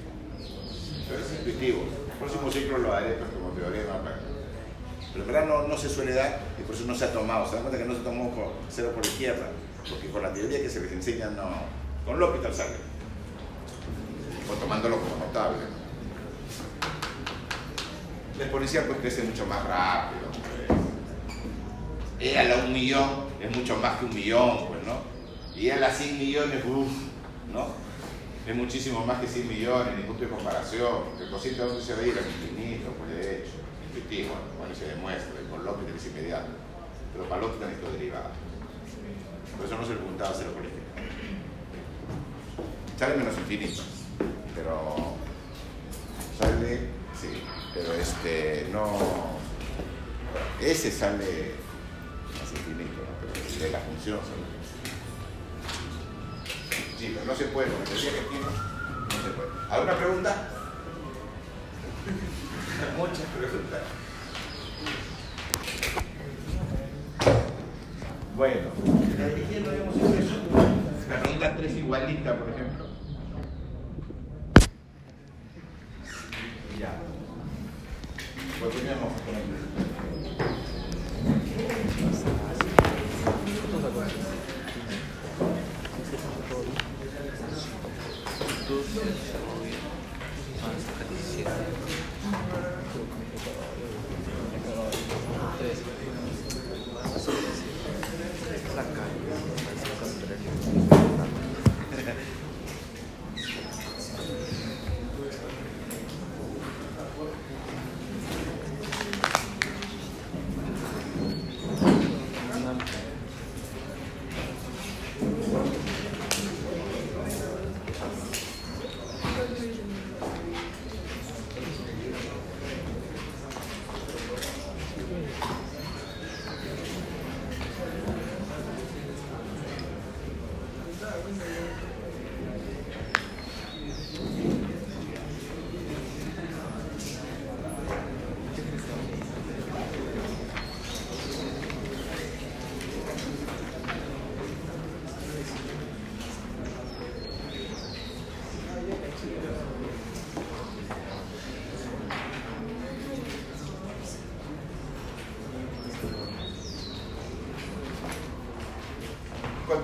Pero 1.08 1.20
es 1.20 1.32
intuitivo. 1.32 1.84
El 2.12 2.18
próximo 2.18 2.52
ciclo 2.52 2.78
lo 2.80 2.94
haré 2.94 3.14
pues, 3.14 3.30
como 3.32 3.50
teoría 3.50 3.84
normal. 3.84 4.20
Pero 5.12 5.26
en 5.26 5.32
verdad 5.32 5.48
no, 5.48 5.68
no 5.68 5.78
se 5.78 5.90
suele 5.90 6.14
dar 6.14 6.40
y 6.58 6.64
por 6.64 6.74
eso 6.74 6.86
no 6.86 6.96
se 6.96 7.06
ha 7.06 7.14
tomado. 7.14 7.46
Se 7.46 7.56
dan 7.56 7.64
cuenta 7.64 7.78
que 7.78 7.86
no 7.86 7.94
se 7.94 8.02
tomó 8.02 8.32
por 8.32 8.54
cero 8.70 8.92
por 8.96 9.06
izquierda. 9.06 9.50
Porque 9.90 10.10
con 10.10 10.24
la 10.24 10.34
teoría 10.34 10.62
que 10.62 10.70
se 10.70 10.80
les 10.80 10.92
enseña 10.92 11.30
no. 11.30 11.50
Con 12.06 12.16
el 12.16 12.24
hospital 12.24 12.54
sale. 12.54 12.76
O 14.50 14.54
tomándolo 14.54 14.98
como 15.00 15.18
notable. 15.18 15.81
La 18.38 18.44
exponencial 18.44 18.86
pues 18.86 19.00
crece 19.00 19.24
mucho 19.24 19.46
más 19.46 19.64
rápido. 19.66 20.22
Pues. 20.68 20.80
E 22.20 22.38
a 22.38 22.44
la 22.44 22.64
un 22.64 22.72
millón 22.72 23.10
es 23.42 23.56
mucho 23.56 23.78
más 23.78 23.98
que 23.98 24.06
un 24.06 24.14
millón, 24.14 24.68
pues, 24.68 24.84
¿no? 24.86 25.02
Y 25.56 25.70
a 25.70 25.78
las 25.78 25.98
100 25.98 26.20
millones, 26.20 26.64
uff, 26.66 26.92
¿no? 27.52 27.68
Es 28.48 28.56
muchísimo 28.56 29.06
más 29.06 29.20
que 29.20 29.28
100 29.28 29.48
millones, 29.48 29.98
ni 29.98 30.04
punto 30.04 30.24
de 30.24 30.30
comparación. 30.30 31.04
porque 31.06 31.24
El 31.24 31.32
cosito 31.32 31.68
dónde 31.68 31.84
se 31.84 31.94
va 31.94 32.02
infinito, 32.02 32.92
pues 32.98 33.12
de 33.12 33.38
hecho. 33.38 33.52
Intuitivo, 33.88 34.36
cuando 34.58 34.76
se 34.76 34.88
demuestra, 34.88 35.34
y 35.42 35.52
con 35.52 35.66
López 35.66 35.96
es 35.96 36.08
inmediato. 36.08 36.50
Pero 37.14 37.28
para 37.28 37.42
López 37.42 37.60
necesito 37.60 37.92
derivada. 37.92 38.32
Por 39.58 39.66
eso 39.66 39.78
no 39.78 39.84
se 39.84 39.90
le 39.90 39.98
preguntaba 39.98 40.34
cero 40.36 40.52
por 40.54 40.64
izquierda. 40.64 40.82
Sale 42.98 43.18
menos 43.18 43.38
infinito, 43.38 43.82
pero 44.56 45.16
sale, 46.40 46.90
sí, 47.20 47.42
pero 47.74 47.94
este, 47.94 48.68
no, 48.72 48.98
ese 50.60 50.92
sale 50.92 51.56
más 52.34 52.52
infinito, 52.52 53.02
¿no? 53.02 53.12
pero 53.22 53.64
de 53.64 53.72
la 53.72 53.80
función 53.80 54.20
sale. 54.20 54.52
Sí, 56.98 57.12
pero 57.14 57.26
no 57.26 57.36
se 57.36 57.46
puede, 57.46 57.70
con 57.70 57.80
la 57.80 57.86
teoría 57.86 58.12
que 58.12 58.22
tiene, 58.30 58.46
no 58.46 59.24
se 59.24 59.30
puede. 59.32 59.50
¿Alguna 59.70 59.98
pregunta? 59.98 60.50
Muchas 62.98 63.26
preguntas. 63.38 63.82
Bueno, 68.36 68.72
en 68.86 69.18
la 69.20 69.28
no 69.60 69.70
habíamos 69.70 69.96
hecho 69.96 70.16
eso. 70.18 70.36
La 71.10 71.22
pregunta 71.22 71.56
3 71.58 71.74
igualita, 71.74 72.36
por 72.38 72.50
ejemplo. 72.50 72.91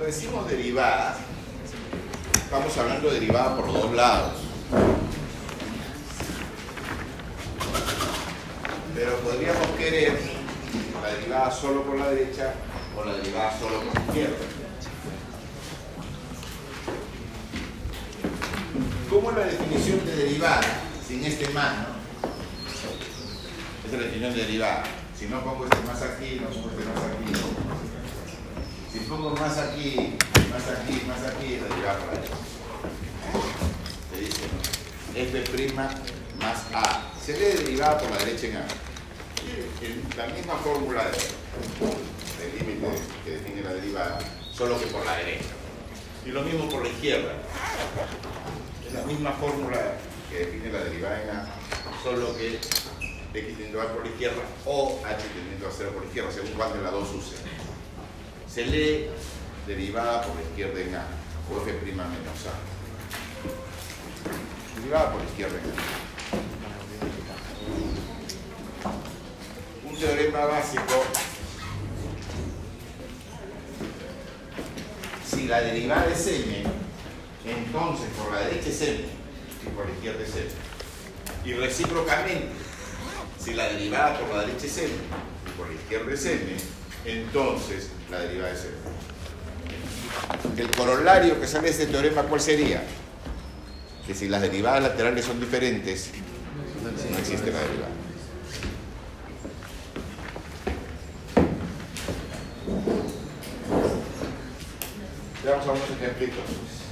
Decimos 0.08 0.48
derivada, 0.48 1.18
estamos 2.34 2.78
hablando 2.78 3.10
de 3.10 3.20
derivada 3.20 3.58
por 3.58 3.74
dos 3.74 3.94
lados. 3.94 4.36
Pero 8.96 9.18
podríamos 9.18 9.68
querer 9.78 10.18
la 11.04 11.10
derivada 11.10 11.52
solo 11.52 11.84
por 11.84 11.98
la 12.00 12.10
derecha 12.12 12.54
o 12.98 13.04
la 13.04 13.16
derivada 13.16 13.60
solo 13.60 13.82
por 13.82 13.96
la 13.96 14.02
izquierda. 14.06 14.36
¿Cómo 19.10 19.32
es 19.32 19.38
la 19.38 19.46
definición 19.46 20.06
de 20.06 20.16
derivada 20.16 20.62
sin 21.06 21.26
este 21.26 21.50
más, 21.50 21.80
no? 21.80 21.98
Esa 23.86 23.88
es 23.88 23.92
la 23.92 24.08
definición 24.08 24.34
de 24.36 24.46
derivada. 24.46 24.84
Si 25.20 25.26
no 25.26 25.44
pongo 25.44 25.66
este 25.66 25.86
más 25.86 26.02
aquí, 26.02 26.40
no 26.42 26.48
pongo 26.48 26.70
este 26.70 26.86
más 26.86 27.04
aquí, 27.04 27.32
no. 27.34 27.78
Si 28.92 29.00
pongo 29.00 29.30
más 29.58 29.70
aquí, 29.70 30.14
más 30.52 30.68
aquí, 30.68 31.02
más 31.08 31.34
aquí, 31.34 31.48
derivada 31.56 31.98
por 31.98 32.14
la 32.14 32.14
derecha. 32.14 32.36
Se 34.14 34.20
dice, 35.16 35.42
f' 35.42 35.74
más 35.74 36.60
a. 36.74 37.12
Se 37.20 37.34
lee 37.34 37.64
derivada 37.64 37.98
por 37.98 38.12
la 38.12 38.18
derecha 38.18 38.48
en 38.48 38.58
a. 38.58 38.68
La 40.16 40.28
misma 40.28 40.56
fórmula 40.58 41.06
de, 41.06 41.18
del 42.38 42.60
límite 42.60 43.02
que 43.26 43.32
define 43.32 43.64
la 43.64 43.74
derivada, 43.74 44.20
solo 44.54 44.80
que 44.80 44.86
por 44.88 45.04
la 45.04 45.18
derecha. 45.18 45.50
Y 46.24 46.30
lo 46.30 46.44
mismo 46.44 46.70
por 46.70 46.84
la 46.84 46.90
izquierda. 46.90 47.34
Es 48.86 48.94
la 48.94 49.06
misma 49.06 49.32
fórmula 49.32 49.94
que 50.30 50.38
define 50.38 50.72
la 50.72 50.84
derivada 50.84 51.24
en 51.24 51.30
A, 51.32 51.48
solo 52.04 52.38
que 52.38 52.60
x 53.34 53.58
teniendo 53.58 53.82
a 53.82 53.92
por 53.92 54.06
la 54.06 54.12
izquierda 54.12 54.42
o 54.66 55.02
h 55.04 55.24
teniendo 55.34 55.68
a 55.68 55.72
0 55.76 55.92
por 55.94 56.04
la 56.04 56.08
izquierda, 56.08 56.32
según 56.32 56.52
cuál 56.52 56.74
de 56.74 56.84
las 56.84 56.92
dos 56.92 57.10
use. 57.10 57.36
Se 58.48 58.66
lee 58.66 59.08
derivada 59.68 60.22
por 60.22 60.36
la 60.36 60.42
izquierda 60.44 60.80
en 60.80 60.96
A, 60.96 61.06
o 61.52 61.58
f' 61.62 61.74
menos 61.84 62.08
A. 62.48 62.56
Derivada 64.80 65.12
por 65.12 65.22
la 65.22 65.28
izquierda 65.28 65.58
en 65.58 65.66
A. 65.70 65.74
Un 69.90 69.96
teorema 70.00 70.46
básico, 70.46 71.04
si 75.30 75.48
la 75.48 75.62
derivada 75.62 76.08
es 76.12 76.28
m, 76.28 76.64
entonces 77.46 78.08
por 78.18 78.32
la 78.34 78.40
derecha 78.42 78.70
es 78.70 78.82
m 78.82 79.06
y 79.66 79.70
por 79.76 79.86
la 79.86 79.92
izquierda 79.92 80.24
es 80.24 80.36
m. 80.36 80.46
Y 81.44 81.54
recíprocamente, 81.54 82.50
si 83.44 83.54
la 83.54 83.68
derivada 83.70 84.20
por 84.20 84.30
la 84.36 84.42
derecha 84.46 84.66
es 84.66 84.78
m 84.78 84.94
y 84.94 85.50
por 85.58 85.68
la 85.68 85.74
izquierda 85.74 86.14
es 86.14 86.26
m, 86.26 86.56
entonces 87.06 87.90
la 88.10 88.20
derivada 88.20 88.54
es 88.54 88.66
m. 88.66 88.87
El 90.58 90.72
corolario 90.72 91.40
que 91.40 91.48
sale 91.48 91.66
de 91.66 91.70
este 91.72 91.86
teorema, 91.86 92.24
¿cuál 92.24 92.42
sería? 92.42 92.82
Que 94.08 94.16
si 94.16 94.28
las 94.28 94.42
derivadas 94.42 94.82
laterales 94.82 95.26
son 95.26 95.40
diferentes, 95.40 96.10
no 97.12 97.18
existe 97.20 97.52
la 97.52 97.60
derivada. 97.60 97.90
Veamos 105.44 105.68
algunos 105.68 105.90
ejemplitos. 106.02 106.87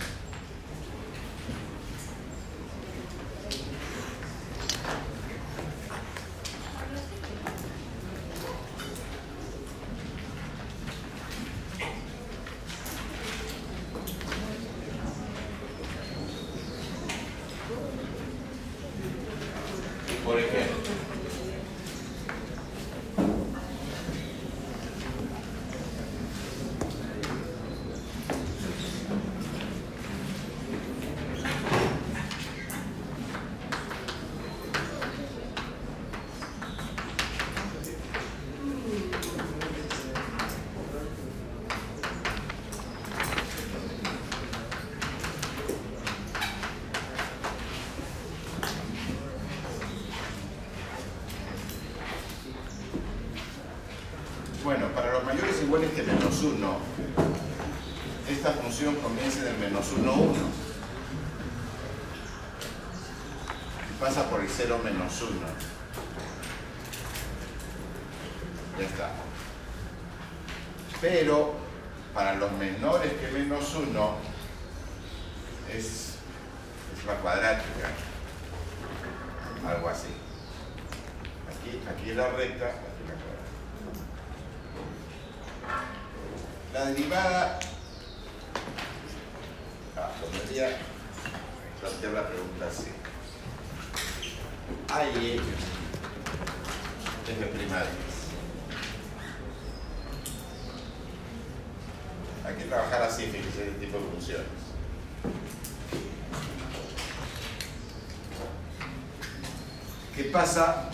Pasa 110.36 110.90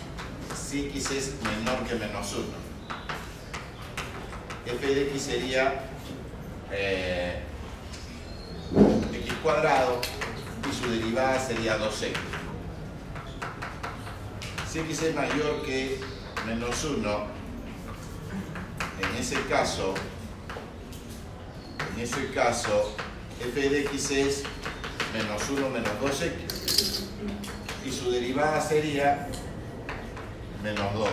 si 0.54 0.86
x 0.90 1.10
es 1.10 1.34
menor 1.42 1.84
que 1.88 1.96
menos 1.96 2.32
1? 2.32 2.46
f 4.68 4.86
de 4.86 5.02
x 5.10 5.20
sería 5.20 5.82
eh, 6.72 7.42
x 9.12 9.34
cuadrado 9.42 10.00
y 10.70 10.72
su 10.72 10.92
derivada 10.92 11.40
sería 11.40 11.80
2x. 11.80 12.14
Si 14.70 14.80
x 14.80 15.02
es 15.02 15.16
mayor 15.16 15.64
que 15.66 16.00
menos 16.46 16.84
1, 16.84 17.26
en 19.02 19.18
ese 19.20 19.42
caso, 19.50 19.96
en 21.96 22.00
ese 22.00 22.30
caso, 22.30 22.96
f 23.40 23.70
de 23.70 23.82
x 23.86 24.12
es 24.12 24.44
menos 25.16 25.50
1 25.50 25.68
menos 25.68 25.94
2x 26.00 26.32
y 26.32 26.51
su 26.51 26.51
derivada 28.42 28.62
sería 28.62 29.28
menos 30.64 30.94
2. 30.94 31.10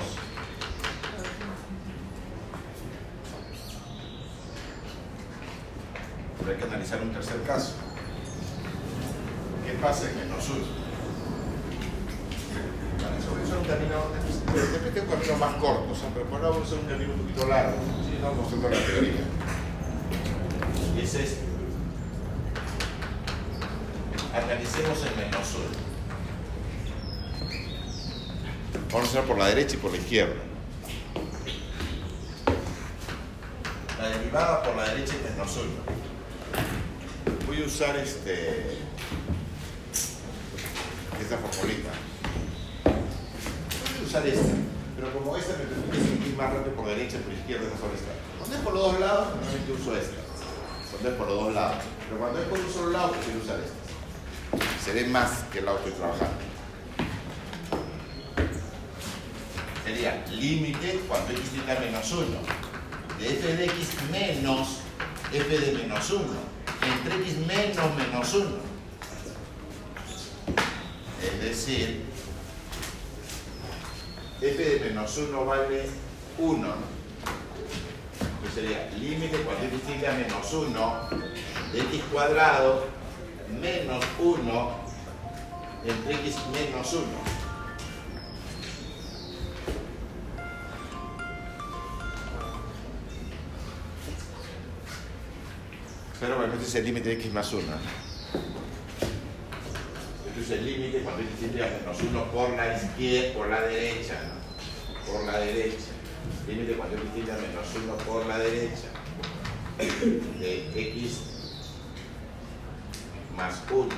Pero 6.39 6.51
hay 6.51 6.57
que 6.57 6.65
analizar 6.65 7.03
un 7.03 7.13
tercer 7.13 7.43
caso. 7.43 7.75
¿Qué 9.67 9.73
pasa 9.75 10.11
en 10.11 10.17
menos 10.17 10.49
1? 10.49 10.59
Vale, 13.03 13.19
eso 13.19 13.39
es 13.45 13.51
un 13.51 13.65
camino, 13.65 14.09
de 14.55 14.79
repente 14.79 15.01
un 15.01 15.07
camino 15.07 15.37
más 15.37 15.55
corto, 15.57 15.93
o 15.93 15.95
sea, 15.95 16.09
pero 16.15 16.27
por 16.27 16.41
ahora 16.41 16.51
vamos 16.51 16.65
a 16.65 16.67
hacer 16.67 16.79
un 16.79 16.91
camino 16.91 17.13
un 17.13 17.21
poquito 17.21 17.47
largo, 17.47 17.77
¿sí? 18.05 18.19
no 18.23 18.33
mostrando 18.33 18.71
la 18.71 18.87
teoría. 18.87 19.25
Y 20.97 21.01
es 21.01 21.15
este. 21.15 21.49
Analicemos 24.35 25.05
el 25.05 25.17
menos 25.17 25.55
1. 25.55 25.88
Vamos 28.93 29.09
a 29.09 29.11
hacer 29.11 29.25
por 29.25 29.39
la 29.39 29.47
derecha 29.47 29.75
y 29.75 29.79
por 29.79 29.91
la 29.91 29.99
izquierda. 29.99 30.35
La 33.99 34.09
derivada 34.09 34.63
por 34.63 34.77
la 34.77 34.89
derecha 34.89 35.15
es 35.15 35.31
menos 35.33 35.57
1 35.57 36.09
voy 37.59 37.63
a 37.63 37.67
usar 37.67 37.97
este 37.97 38.79
esta 41.21 41.39
formulita. 41.39 41.91
Voy 42.85 44.05
a 44.05 44.07
usar 44.07 44.27
esta, 44.27 44.55
pero 44.97 45.13
como 45.13 45.37
esta 45.37 45.55
me 45.55 45.65
permite 45.65 45.97
seguir 45.97 46.37
más 46.37 46.53
rápido 46.53 46.77
por 46.77 46.87
derecha 46.87 47.17
y 47.17 47.21
por 47.21 47.33
izquierda, 47.33 47.67
esa 47.67 47.79
sola 47.79 47.95
esta. 47.95 48.13
Cuando 48.39 48.57
dejo 48.57 48.71
los 48.71 48.93
dos 48.93 49.01
lados, 49.01 49.29
normalmente 49.35 49.73
uso 49.73 49.97
esta. 49.97 50.17
Cuando 50.91 51.09
es 51.09 51.15
por 51.17 51.29
los 51.29 51.45
dos 51.45 51.55
lados. 51.55 51.85
Pero 52.07 52.21
cuando 52.21 52.41
es 52.41 52.49
por 52.49 52.59
un 52.59 52.73
solo 52.73 52.91
lado, 52.91 53.11
prefiero 53.13 53.41
usar 53.41 53.61
este. 53.61 54.85
Se 54.85 54.93
ve 54.93 55.07
más 55.09 55.45
que 55.51 55.59
el 55.59 55.65
lado 55.65 55.83
que 55.83 55.89
estoy 55.89 56.01
trabajando. 56.01 56.48
Sería 59.99 60.25
límite 60.31 61.01
cuando 61.09 61.33
x 61.33 61.51
tiende 61.51 61.73
a 61.73 61.81
menos 61.81 62.13
1 62.13 62.25
de 63.19 63.33
f 63.33 63.57
de 63.57 63.65
x 63.65 63.89
menos 64.13 64.79
f 65.33 65.59
de 65.59 65.73
menos 65.73 66.11
1 66.11 66.25
entre 66.87 67.17
x 67.17 67.39
menos 67.39 67.97
menos 67.97 68.33
1. 68.33 68.47
Es 71.21 71.43
decir, 71.43 72.05
f 74.41 74.65
de 74.65 74.89
menos 74.89 75.17
1 75.19 75.45
vale 75.45 75.87
1. 76.39 76.59
¿no? 76.59 76.75
Entonces 78.21 78.55
sería 78.55 78.89
límite 79.01 79.39
cuando 79.39 79.65
x 79.65 79.83
tiende 79.83 80.07
a 80.07 80.13
menos 80.13 80.53
1 80.53 81.09
de 81.73 81.81
x 81.81 82.03
cuadrado 82.13 82.87
menos 83.61 84.05
1 84.21 84.71
entre 85.85 86.15
x 86.15 86.37
menos 86.53 86.93
1. 86.93 87.38
Pero 96.21 96.37
bueno, 96.37 96.55
este 96.55 96.67
es 96.67 96.75
el 96.75 96.85
límite 96.85 97.11
de 97.11 97.15
x 97.15 97.33
más 97.33 97.53
1. 97.53 97.63
Este 100.27 100.41
es 100.41 100.51
el 100.51 100.67
límite 100.67 101.03
cuando 101.03 101.23
x 101.23 101.37
tiende 101.39 101.65
a 101.65 101.69
menos 101.79 101.97
1 102.01 102.25
por 102.33 102.51
la 102.57 102.77
izquierda, 102.77 103.35
por 103.35 103.49
la 103.49 103.61
derecha, 103.61 104.15
¿no? 104.25 105.13
Por 105.13 105.25
la 105.25 105.39
derecha. 105.39 105.93
Límite 106.49 106.73
cuando 106.75 106.97
x 106.97 107.15
tiende 107.15 107.33
a 107.33 107.37
menos 107.37 107.67
1 107.77 107.97
por 107.99 108.27
la 108.27 108.39
derecha. 108.39 108.89
De 110.41 110.71
x 110.75 111.21
más 113.37 113.63
1. 113.71 113.87
No. 113.87 113.95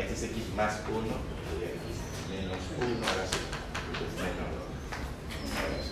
Este 0.00 0.12
es 0.12 0.22
x 0.24 0.36
más 0.56 0.80
1 0.88 0.98
y 0.98 1.64
x 1.64 1.78
menos 2.28 2.58
1, 2.76 3.06
ahora 3.06 3.26
sí. 3.30 3.38
Menos 4.16 4.50
2. 4.50 4.64
Ahora 5.54 5.78
sí. 5.80 5.90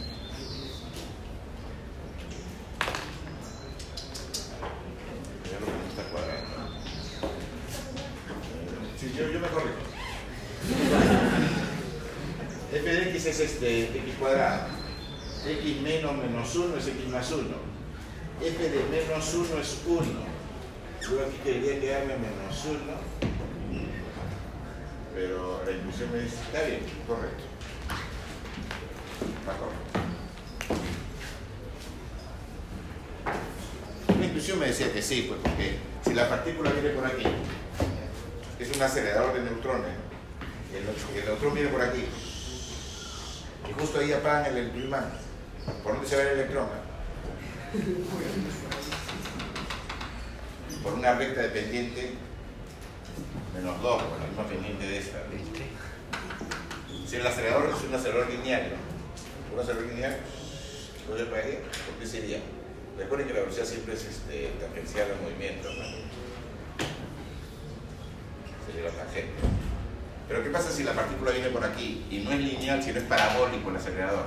Ya 5.45 5.57
lo 5.61 5.67
que 5.67 5.73
me 5.73 5.87
está 5.89 6.03
cuadrando. 6.11 6.59
Sí, 8.99 9.07
yo, 9.23 9.33
yo 9.33 9.41
me 9.41 9.49
corrijo. 9.49 9.77
f 12.73 12.95
de 12.95 13.11
x 13.11 13.27
es 13.27 13.41
este 13.41 13.85
x 13.85 14.15
cuadrado. 14.19 14.67
x 15.47 15.81
menos 15.81 16.17
menos 16.17 16.55
1 16.55 16.77
es 16.77 16.87
x 16.89 17.09
más 17.09 17.31
1. 17.31 17.43
f 18.43 18.69
de 18.69 18.85
menos 18.91 19.35
1 19.35 19.59
es 19.61 19.79
1. 19.87 20.03
Yo 21.03 21.27
aquí 21.27 21.37
quería 21.45 21.81
quedarme 21.81 22.17
menos 22.17 22.65
1. 22.65 22.79
Pero 25.15 25.63
la 25.67 25.73
intuición 25.73 26.11
me 26.11 26.21
dice, 26.21 26.37
está 26.37 26.63
bien, 26.63 26.81
correcto. 27.07 27.45
Está 29.41 29.53
correcto. 29.59 30.01
La 34.19 34.25
intuición 34.25 34.59
me 34.59 34.67
decía 34.67 34.91
que 34.93 35.03
sí, 35.03 35.27
pues 35.29 35.39
porque 35.43 35.77
si 36.03 36.15
la 36.15 36.31
partícula 36.31 36.71
viene 36.71 36.91
por 36.91 37.05
aquí, 37.05 37.25
es 38.63 38.77
un 38.77 38.83
acelerador 38.83 39.35
de 39.35 39.41
neutrones, 39.43 39.93
el, 40.73 41.19
el 41.19 41.25
neutrón 41.27 41.55
viene 41.55 41.69
por 41.69 41.83
aquí, 41.83 42.05
y 43.69 43.73
justo 43.81 44.01
ahí 44.01 44.13
apagan 44.13 44.47
el 44.47 44.59
electroimán, 44.59 45.11
¿por 45.83 45.95
dónde 45.95 46.09
se 46.09 46.17
va 46.17 46.23
el 46.23 46.29
electrón? 46.29 46.69
Por 50.83 50.93
una 50.95 51.15
recta 51.15 51.43
de 51.43 51.49
pendiente 51.49 52.15
menos 53.55 53.81
2, 53.83 54.03
por 54.03 54.19
la 54.19 54.27
misma 54.27 54.47
pendiente 54.47 54.87
de 54.87 54.99
esta. 54.99 55.19
Si 57.07 57.17
el 57.17 57.27
acelerador 57.27 57.71
es 57.71 57.85
un 57.85 57.95
acelerador 57.95 58.31
lineal, 58.31 58.71
¿no? 58.71 59.55
Un 59.55 59.61
acelerador 59.61 59.93
lineal, 59.93 60.17
¿puede 61.07 61.25
para 61.27 61.43
qué? 61.43 61.63
¿Por 61.87 61.95
qué 62.01 62.07
sería? 62.07 62.39
Recuerden 62.97 63.29
que 63.29 63.35
la 63.35 63.41
velocidad 63.41 63.67
siempre 63.67 63.95
es 63.95 64.05
este, 64.05 64.53
tangencial 64.61 65.11
al 65.11 65.23
movimiento, 65.23 65.69
¿no? 65.75 65.85
La. 68.81 69.25
Pero 70.29 70.43
¿qué 70.43 70.51
pasa 70.51 70.71
si 70.71 70.83
la 70.85 70.93
partícula 70.95 71.31
viene 71.33 71.49
por 71.51 71.65
aquí 71.65 72.07
y 72.11 72.19
no 72.21 72.31
es 72.33 72.39
lineal, 72.41 72.83
sino 72.83 72.99
es 72.99 73.05
parabólico 73.05 73.71
el 73.71 73.77
acelerador? 73.77 74.25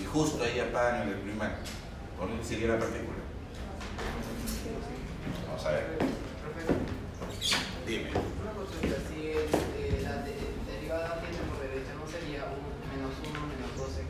Y 0.00 0.04
justo 0.04 0.42
ahí 0.44 0.60
apagan 0.60 1.08
el 1.08 1.28
imán, 1.30 1.54
¿por 2.18 2.28
dónde 2.28 2.44
sería 2.44 2.68
la 2.68 2.78
partícula? 2.78 3.18
Vamos 5.48 5.64
a 5.66 5.70
ver. 5.70 5.98
Dime. 7.86 8.10
Una 8.10 8.52
consulta, 8.52 8.96
si 9.08 9.26
el, 9.28 9.48
eh, 9.78 10.00
la 10.02 10.22
de- 10.22 10.72
derivada 10.72 11.20
tiene 11.20 11.38
por 11.48 11.60
derecha, 11.60 11.92
¿no 11.98 12.06
sería 12.10 12.44
un 12.44 12.96
menos 12.96 13.12
1 13.20 13.40
menos 13.46 13.70
2x? 13.76 14.04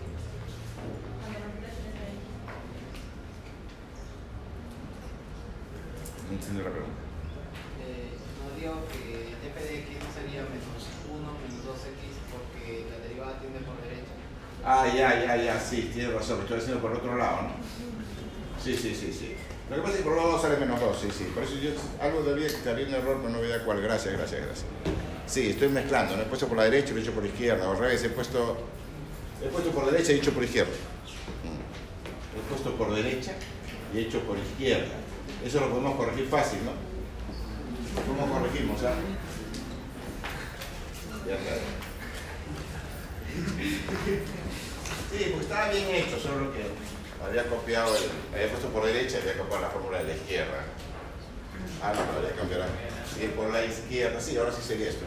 No 6.28 6.32
entiendo 6.34 6.62
la 6.62 6.70
pregunta. 6.70 7.03
Digo 8.64 8.80
que 8.88 9.36
f 9.44 9.60
de 9.60 9.78
x 9.80 9.88
no 10.00 10.08
sería 10.08 10.40
menos 10.48 10.88
1 11.04 11.20
menos 11.20 11.60
2x 11.68 12.00
porque 12.32 12.86
la 12.88 12.96
derivada 13.06 13.38
tiende 13.38 13.60
por 13.60 13.76
derecha. 13.76 14.16
Ah, 14.64 14.88
ya, 14.88 15.20
ya, 15.20 15.36
ya, 15.36 15.60
sí, 15.60 15.90
tienes 15.92 16.14
razón, 16.14 16.38
lo 16.38 16.42
estoy 16.44 16.58
haciendo 16.60 16.80
por 16.80 16.92
otro 16.92 17.14
lado, 17.14 17.42
¿no? 17.42 17.50
Sí, 18.56 18.74
sí, 18.74 18.94
sí, 18.94 19.12
sí. 19.12 19.36
Lo 19.68 19.76
que 19.76 19.82
pasa 19.82 19.92
es 19.92 19.98
que 19.98 20.04
por 20.04 20.16
los 20.16 20.32
dos 20.32 20.40
sale 20.40 20.56
menos 20.56 20.80
2, 20.80 20.96
sí, 20.98 21.08
sí. 21.12 21.24
Por 21.34 21.42
eso 21.42 21.56
yo 21.56 21.72
algo 22.00 22.22
debía 22.22 22.48
que 22.48 22.70
había 22.70 22.86
un 22.86 22.94
error, 22.94 23.18
pero 23.20 23.28
no 23.34 23.40
veía 23.42 23.62
cuál. 23.66 23.82
Gracias, 23.82 24.14
gracias, 24.14 24.40
gracias. 24.40 24.66
Sí, 25.26 25.50
estoy 25.50 25.68
mezclando, 25.68 26.16
no 26.16 26.22
he 26.22 26.24
puesto 26.24 26.48
por 26.48 26.56
la 26.56 26.64
derecha 26.64 26.92
y 26.92 26.94
lo 26.94 27.00
he 27.00 27.02
hecho 27.02 27.12
por 27.12 27.26
izquierda, 27.26 27.68
o 27.68 27.72
al 27.72 27.78
revés, 27.78 28.02
he 28.02 28.08
puesto, 28.08 28.56
he 29.44 29.48
puesto 29.48 29.72
por 29.72 29.90
derecha 29.90 30.10
y 30.10 30.14
he 30.14 30.18
hecho 30.20 30.32
por 30.32 30.42
izquierda. 30.42 30.72
Mm. 31.44 32.38
He 32.38 32.48
puesto 32.48 32.74
por 32.78 32.94
derecha 32.94 33.32
y 33.92 33.98
he 33.98 34.00
hecho 34.00 34.20
por 34.20 34.38
izquierda. 34.38 34.94
Eso 35.44 35.60
lo 35.60 35.68
podemos 35.68 35.96
corregir 35.96 36.28
fácil, 36.28 36.60
¿no? 36.64 36.93
¿Cómo 37.95 38.32
corregimos, 38.32 38.82
ah? 38.82 38.95
Ya 41.26 41.34
está. 41.34 41.55
Sí, 45.11 45.30
porque 45.30 45.45
estaba 45.45 45.68
bien 45.70 45.88
hecho, 45.90 46.18
solo 46.18 46.53
que 46.53 46.64
había 47.24 47.49
copiado, 47.49 47.97
el, 47.97 48.03
había 48.34 48.51
puesto 48.51 48.68
por 48.68 48.84
derecha 48.84 49.18
y 49.18 49.20
había 49.22 49.38
copiado 49.38 49.62
la 49.62 49.70
fórmula 49.70 49.99
de 49.99 50.05
la 50.05 50.14
izquierda. 50.14 50.64
Ah, 51.82 51.92
no, 51.95 52.12
lo 52.12 52.18
había 52.18 52.36
cambiado. 52.36 52.64
Sí, 53.14 53.32
por 53.34 53.51
la 53.51 53.64
izquierda, 53.64 54.20
sí, 54.20 54.36
ahora 54.36 54.53
sí 54.53 54.62
sería 54.66 54.90
esto. 54.90 55.05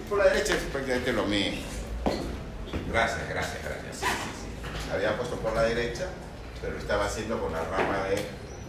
Y 0.00 0.08
por 0.08 0.18
la 0.18 0.24
derecha 0.24 0.54
es 0.54 0.62
prácticamente 0.72 1.12
lo 1.12 1.26
mismo. 1.26 1.60
Gracias, 2.90 3.28
gracias, 3.28 3.58
gracias. 3.62 3.96
Sí, 3.96 4.06
sí, 4.06 4.30
sí. 4.40 4.92
Había 4.92 5.16
puesto 5.16 5.36
por 5.36 5.54
la 5.54 5.62
derecha, 5.62 6.08
pero 6.62 6.78
estaba 6.78 7.06
haciendo 7.06 7.40
con 7.40 7.52
la 7.52 7.62
rama 7.64 8.04
de 8.04 8.24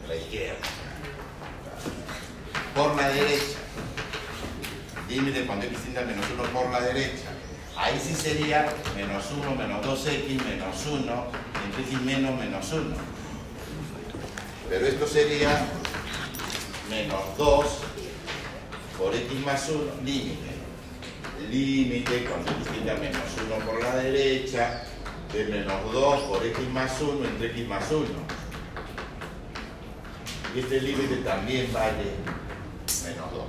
la 0.07 0.15
izquierda. 0.15 0.57
Por 2.77 2.95
la 2.95 3.09
derecha. 3.09 3.57
Límite 5.09 5.47
cuando 5.47 5.65
x 5.65 5.79
tiende 5.79 5.99
a 5.99 6.03
menos 6.03 6.25
1 6.31 6.43
por 6.53 6.69
la 6.69 6.79
derecha. 6.79 7.29
Ahí 7.75 7.99
sí 7.99 8.13
sería 8.13 8.71
menos 8.95 9.25
1, 9.31 9.55
menos 9.55 9.83
2x, 9.83 10.45
menos 10.45 10.85
1, 10.85 11.25
entre 11.65 11.81
x 11.81 12.01
menos 12.01 12.39
menos 12.39 12.71
1. 12.71 12.95
Pero 14.69 14.85
esto 14.85 15.07
sería 15.07 15.65
menos 16.87 17.19
2 17.35 17.65
por 18.99 19.15
x 19.15 19.39
más 19.43 19.69
1, 19.69 19.81
límite. 20.05 20.51
Límite 21.49 22.25
cuando 22.25 22.51
x 22.51 22.67
tiende 22.71 22.91
a 22.91 22.95
menos 22.95 23.23
1 23.43 23.65
por 23.65 23.81
la 23.81 23.95
derecha, 23.95 24.83
de 25.33 25.45
menos 25.45 25.91
2 25.91 26.21
por 26.21 26.45
x 26.45 26.69
más 26.69 27.01
1 27.01 27.25
entre 27.25 27.47
x 27.47 27.67
más 27.67 27.91
1. 27.91 28.05
Y 30.55 30.59
este 30.59 30.79
límite 30.79 31.15
también 31.17 31.73
vale 31.73 32.37
menos 33.07 33.31
2. 33.31 33.43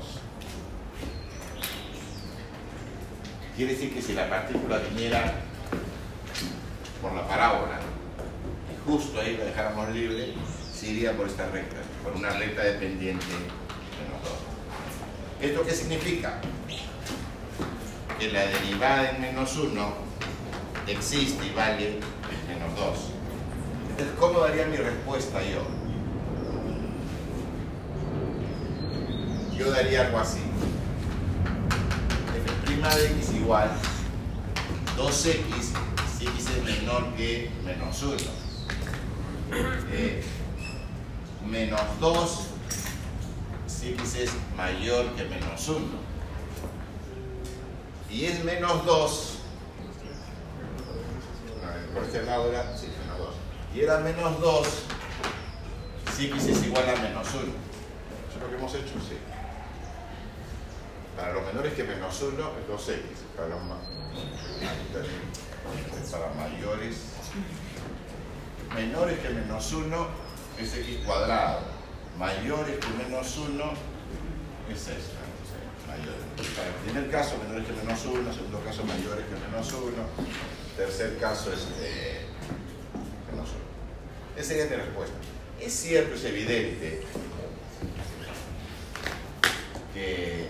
Quiere 3.56 3.72
decir 3.72 3.92
que 3.92 4.00
si 4.00 4.12
la 4.12 4.28
partícula 4.28 4.78
viniera 4.78 5.34
por 7.02 7.12
la 7.12 7.26
parábola 7.26 7.80
y 8.72 8.88
justo 8.88 9.20
ahí 9.20 9.36
la 9.36 9.46
dejáramos 9.46 9.88
libre, 9.90 10.34
se 10.72 10.88
iría 10.88 11.16
por 11.16 11.26
esta 11.26 11.46
recta, 11.48 11.78
por 12.04 12.14
una 12.14 12.30
recta 12.30 12.62
dependiente 12.62 13.26
menos 13.26 14.22
2. 15.40 15.50
¿Esto 15.50 15.66
qué 15.66 15.72
significa? 15.72 16.40
Que 18.18 18.32
la 18.32 18.46
derivada 18.46 19.11
en 19.11 19.20
menos 19.20 19.56
1 19.56 19.92
existe 20.86 21.46
y 21.46 21.50
vale 21.50 21.98
menos 22.46 22.76
2. 22.76 22.98
Entonces, 23.90 24.16
¿cómo 24.18 24.40
daría 24.40 24.66
mi 24.66 24.76
respuesta 24.76 25.42
yo? 25.42 25.77
Yo 29.59 29.72
daría 29.72 30.02
algo 30.02 30.18
así. 30.20 30.38
f' 32.80 32.96
de 32.96 33.06
x 33.06 33.32
igual 33.34 33.68
2x 34.96 35.72
si 36.16 36.26
x 36.28 36.46
es 36.48 36.64
menor 36.64 37.12
que 37.16 37.50
menos 37.64 38.00
1. 38.00 38.16
Eh, 39.92 40.22
menos 41.44 41.80
2 41.98 42.38
si 43.66 43.94
x 43.94 44.14
es 44.14 44.30
mayor 44.56 45.06
que 45.16 45.24
menos 45.24 45.68
1. 45.68 45.86
Y 48.11 48.24
es 48.26 48.44
menos 48.44 48.86
2. 48.86 49.38
no, 51.62 51.94
Por 51.94 52.04
este 52.04 52.22
lado 52.22 52.48
era, 52.50 52.76
sí, 52.76 52.86
menos 53.00 53.18
2. 53.18 53.28
Y 53.74 53.80
era 53.80 53.98
menos 53.98 54.40
2 54.40 54.68
si 56.16 56.26
x 56.26 56.46
es 56.46 56.64
igual 56.64 56.88
a 56.88 57.02
menos 57.02 57.26
1. 57.34 57.42
¿Eso 57.42 58.36
es 58.36 58.40
lo 58.40 58.48
que 58.48 58.54
hemos 58.54 58.74
hecho? 58.74 58.94
Sí. 59.09 59.16
Para 61.18 61.32
los 61.34 61.44
menores 61.46 61.74
que 61.74 61.82
menos 61.82 62.22
1 62.22 62.30
es 62.38 62.68
2x. 62.86 63.00
Para 63.36 63.48
los 63.48 63.62
ma- 63.64 63.80
para 66.10 66.32
mayores 66.34 66.96
menores 68.74 69.18
que 69.18 69.28
menos 69.30 69.72
1 69.72 70.06
es 70.60 70.74
x 70.74 70.98
cuadrado. 71.04 71.60
Mayores 72.16 72.76
que 72.78 72.88
menos 73.04 73.36
1 73.36 73.64
es. 74.72 74.88
Mayores. 75.88 76.54
Para 76.56 76.68
el 76.68 76.74
primer 76.84 77.10
caso, 77.10 77.36
menores 77.38 77.66
que 77.66 77.72
menos 77.72 78.04
1. 78.06 78.32
Segundo 78.32 78.60
caso, 78.64 78.84
mayores 78.84 79.24
que 79.26 79.50
menos 79.50 79.72
1. 79.72 79.92
Tercer 80.76 81.18
caso 81.18 81.52
es 81.52 81.66
eh, 81.80 82.26
menos 83.32 83.48
1. 83.50 83.58
Esa 84.40 84.48
sería 84.48 84.66
mi 84.66 84.76
respuesta. 84.76 85.16
Es 85.60 85.72
cierto, 85.74 86.14
es 86.14 86.24
evidente 86.24 87.02
que 89.92 90.46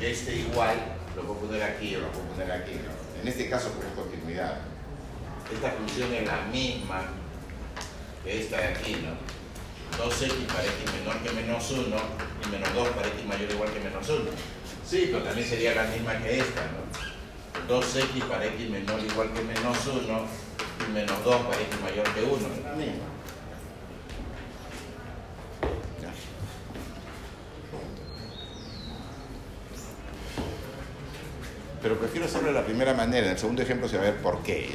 este 0.00 0.36
igual 0.36 0.76
lo 1.14 1.22
puedo 1.22 1.40
poner 1.40 1.62
aquí 1.62 1.96
o 1.96 2.00
lo 2.00 2.12
puedo 2.12 2.26
poner 2.26 2.52
aquí. 2.52 2.72
¿no? 2.72 3.20
En 3.22 3.28
este 3.28 3.48
caso, 3.48 3.70
por 3.70 3.84
continuidad. 4.04 4.58
Esta 5.52 5.70
función 5.70 6.12
es 6.12 6.26
la 6.26 6.42
misma 6.52 7.02
que 8.24 8.40
esta 8.40 8.58
de 8.58 8.64
aquí, 8.64 8.96
¿no? 9.02 9.14
2x 9.96 10.46
para 10.46 10.64
x 10.64 10.92
menor 10.98 11.16
que 11.22 11.30
menos 11.30 11.70
1 11.70 11.80
y 11.86 12.50
menos 12.50 12.74
2 12.74 12.88
para 12.88 13.08
x 13.08 13.24
mayor 13.24 13.48
o 13.50 13.54
igual 13.54 13.72
que 13.72 13.80
menos 13.80 14.08
1. 14.08 14.18
Sí, 14.84 15.08
pero 15.10 15.22
también 15.22 15.48
sería 15.48 15.74
la 15.74 15.84
misma 15.84 16.18
que 16.18 16.40
esta, 16.40 16.62
¿no? 16.74 17.74
2x 17.74 18.24
para 18.28 18.46
x 18.46 18.68
menor 18.68 19.00
o 19.00 19.04
igual 19.04 19.32
que 19.32 19.42
menos 19.42 19.86
1 19.86 20.26
y 20.88 20.92
menos 20.92 21.24
2 21.24 21.36
para 21.46 21.60
x 21.62 21.80
mayor 21.80 22.14
que 22.14 22.22
1. 22.22 22.36
Es 22.36 22.64
la 22.64 22.72
misma. 22.72 23.04
Pero 31.86 32.00
prefiero 32.00 32.26
hacerlo 32.26 32.48
de 32.48 32.54
la 32.54 32.64
primera 32.64 32.94
manera. 32.94 33.26
En 33.26 33.32
el 33.34 33.38
segundo 33.38 33.62
ejemplo 33.62 33.88
se 33.88 33.96
va 33.96 34.02
a 34.02 34.06
ver 34.06 34.16
por 34.16 34.42
qué. 34.42 34.70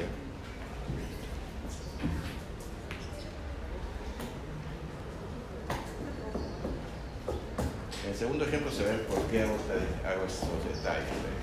En 8.05 8.12
el 8.12 8.18
segundo 8.18 8.45
ejemplo 8.45 8.72
se 8.72 8.84
ve 8.84 8.93
por 9.09 9.20
qué 9.24 9.41
hago, 9.41 9.57
hago 10.07 10.26
estos 10.26 10.47
detalles. 10.74 11.03
¿eh? 11.03 11.41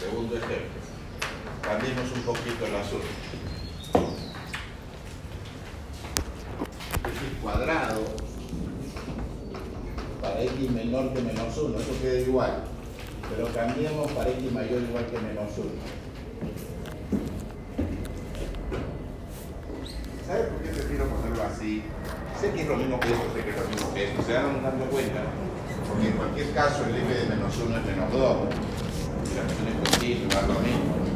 Segundo 0.00 0.36
ejemplo. 0.36 0.78
Cambiemos 1.60 2.10
un 2.12 2.22
poquito 2.22 2.64
el 2.64 2.76
asunto. 2.76 3.06
X 7.04 7.42
cuadrado 7.42 8.00
para 10.22 10.42
x 10.44 10.70
menor 10.70 11.12
que 11.12 11.20
menos 11.20 11.58
1, 11.58 11.78
eso 11.78 12.00
queda 12.00 12.20
igual. 12.20 12.64
Pero 13.28 13.52
cambiemos 13.52 14.10
para 14.12 14.30
x 14.30 14.50
mayor 14.50 14.82
igual 14.82 15.06
que 15.06 15.18
menos 15.18 15.58
1. 15.58 15.68
¿Sabe 20.26 20.44
por 20.44 20.62
qué 20.62 20.70
prefiero 20.70 21.04
ponerlo 21.04 21.42
así? 21.42 21.82
Sé 22.40 22.52
que 22.52 22.62
es 22.62 22.68
lo 22.68 22.76
mismo 22.76 22.98
que 22.98 23.08
esto, 23.08 23.24
sé 23.34 23.44
que 23.44 23.50
es 23.50 23.56
lo 23.56 23.68
mismo 23.68 23.92
que 23.92 24.04
esto. 24.04 24.22
Se 24.22 24.32
dan 24.32 24.62
dando 24.62 24.86
cuenta. 24.86 25.20
Porque 25.86 26.08
en 26.08 26.16
cualquier 26.16 26.54
caso 26.54 26.86
el 26.86 26.94
f 26.96 27.14
de 27.14 27.26
menos 27.26 27.54
1 27.54 27.76
es 27.76 27.84
menos 27.84 28.10
2. 28.10 28.36
Y 29.30 29.34
la 29.36 29.42
función 29.42 29.68
es 29.68 29.90
continua, 29.90 30.40
es 30.40 30.48
lo 30.48 30.60
mismo. 30.60 31.08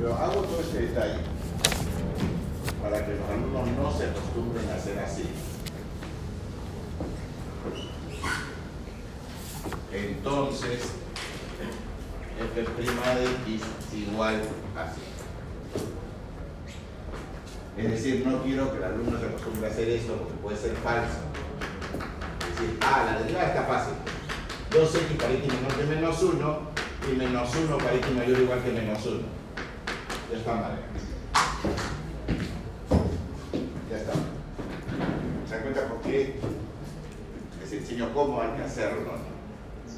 Pero 0.00 0.14
hago 0.14 0.40
todo 0.40 0.60
este 0.62 0.78
detalle 0.80 1.18
para 2.82 3.04
que 3.04 3.16
los 3.16 3.28
alumnos 3.28 3.68
no 3.76 3.98
se 3.98 4.04
acostumbren 4.06 4.70
a 4.70 4.76
hacer 4.76 4.98
así. 4.98 5.24
Entonces, 9.92 10.92
f' 12.38 12.54
de 12.54 12.62
x 12.62 13.62
es 13.92 14.08
igual 14.08 14.40
a 14.74 14.84
así. 14.84 15.02
Es 17.76 17.90
decir, 17.90 18.26
no 18.26 18.42
quiero 18.42 18.72
que 18.72 18.78
el 18.78 18.84
alumno 18.84 19.20
se 19.20 19.26
acostumbre 19.26 19.68
a 19.68 19.70
hacer 19.70 19.88
esto 19.90 20.28
porque 20.40 20.56
falso. 20.90 21.18
Es 22.40 22.58
decir, 22.58 22.78
ah, 22.82 23.04
la 23.06 23.20
derivada 23.20 23.48
está 23.48 23.62
fácil. 23.64 23.94
2x 24.70 25.16
para 25.18 25.32
x 25.32 25.52
menor 25.52 25.74
que 25.74 25.84
menos 25.84 26.22
1 26.22 26.60
y 27.10 27.16
menos 27.16 27.54
1 27.54 27.78
para 27.78 27.94
x 27.94 28.12
mayor 28.14 28.38
o 28.38 28.42
igual 28.42 28.62
que 28.62 28.72
menos 28.72 29.06
1. 29.06 29.18
De 30.30 30.36
esta 30.36 30.54
manera. 30.54 30.82
Ya 33.90 33.96
está. 33.96 34.12
¿Se 35.48 35.54
dan 35.54 35.62
cuenta 35.62 35.88
por 35.88 36.00
qué? 36.02 36.36
Les 37.60 37.72
enseño 37.72 38.12
cómo 38.14 38.40
hay 38.40 38.50
que 38.56 38.62
hacerlo. 38.62 39.30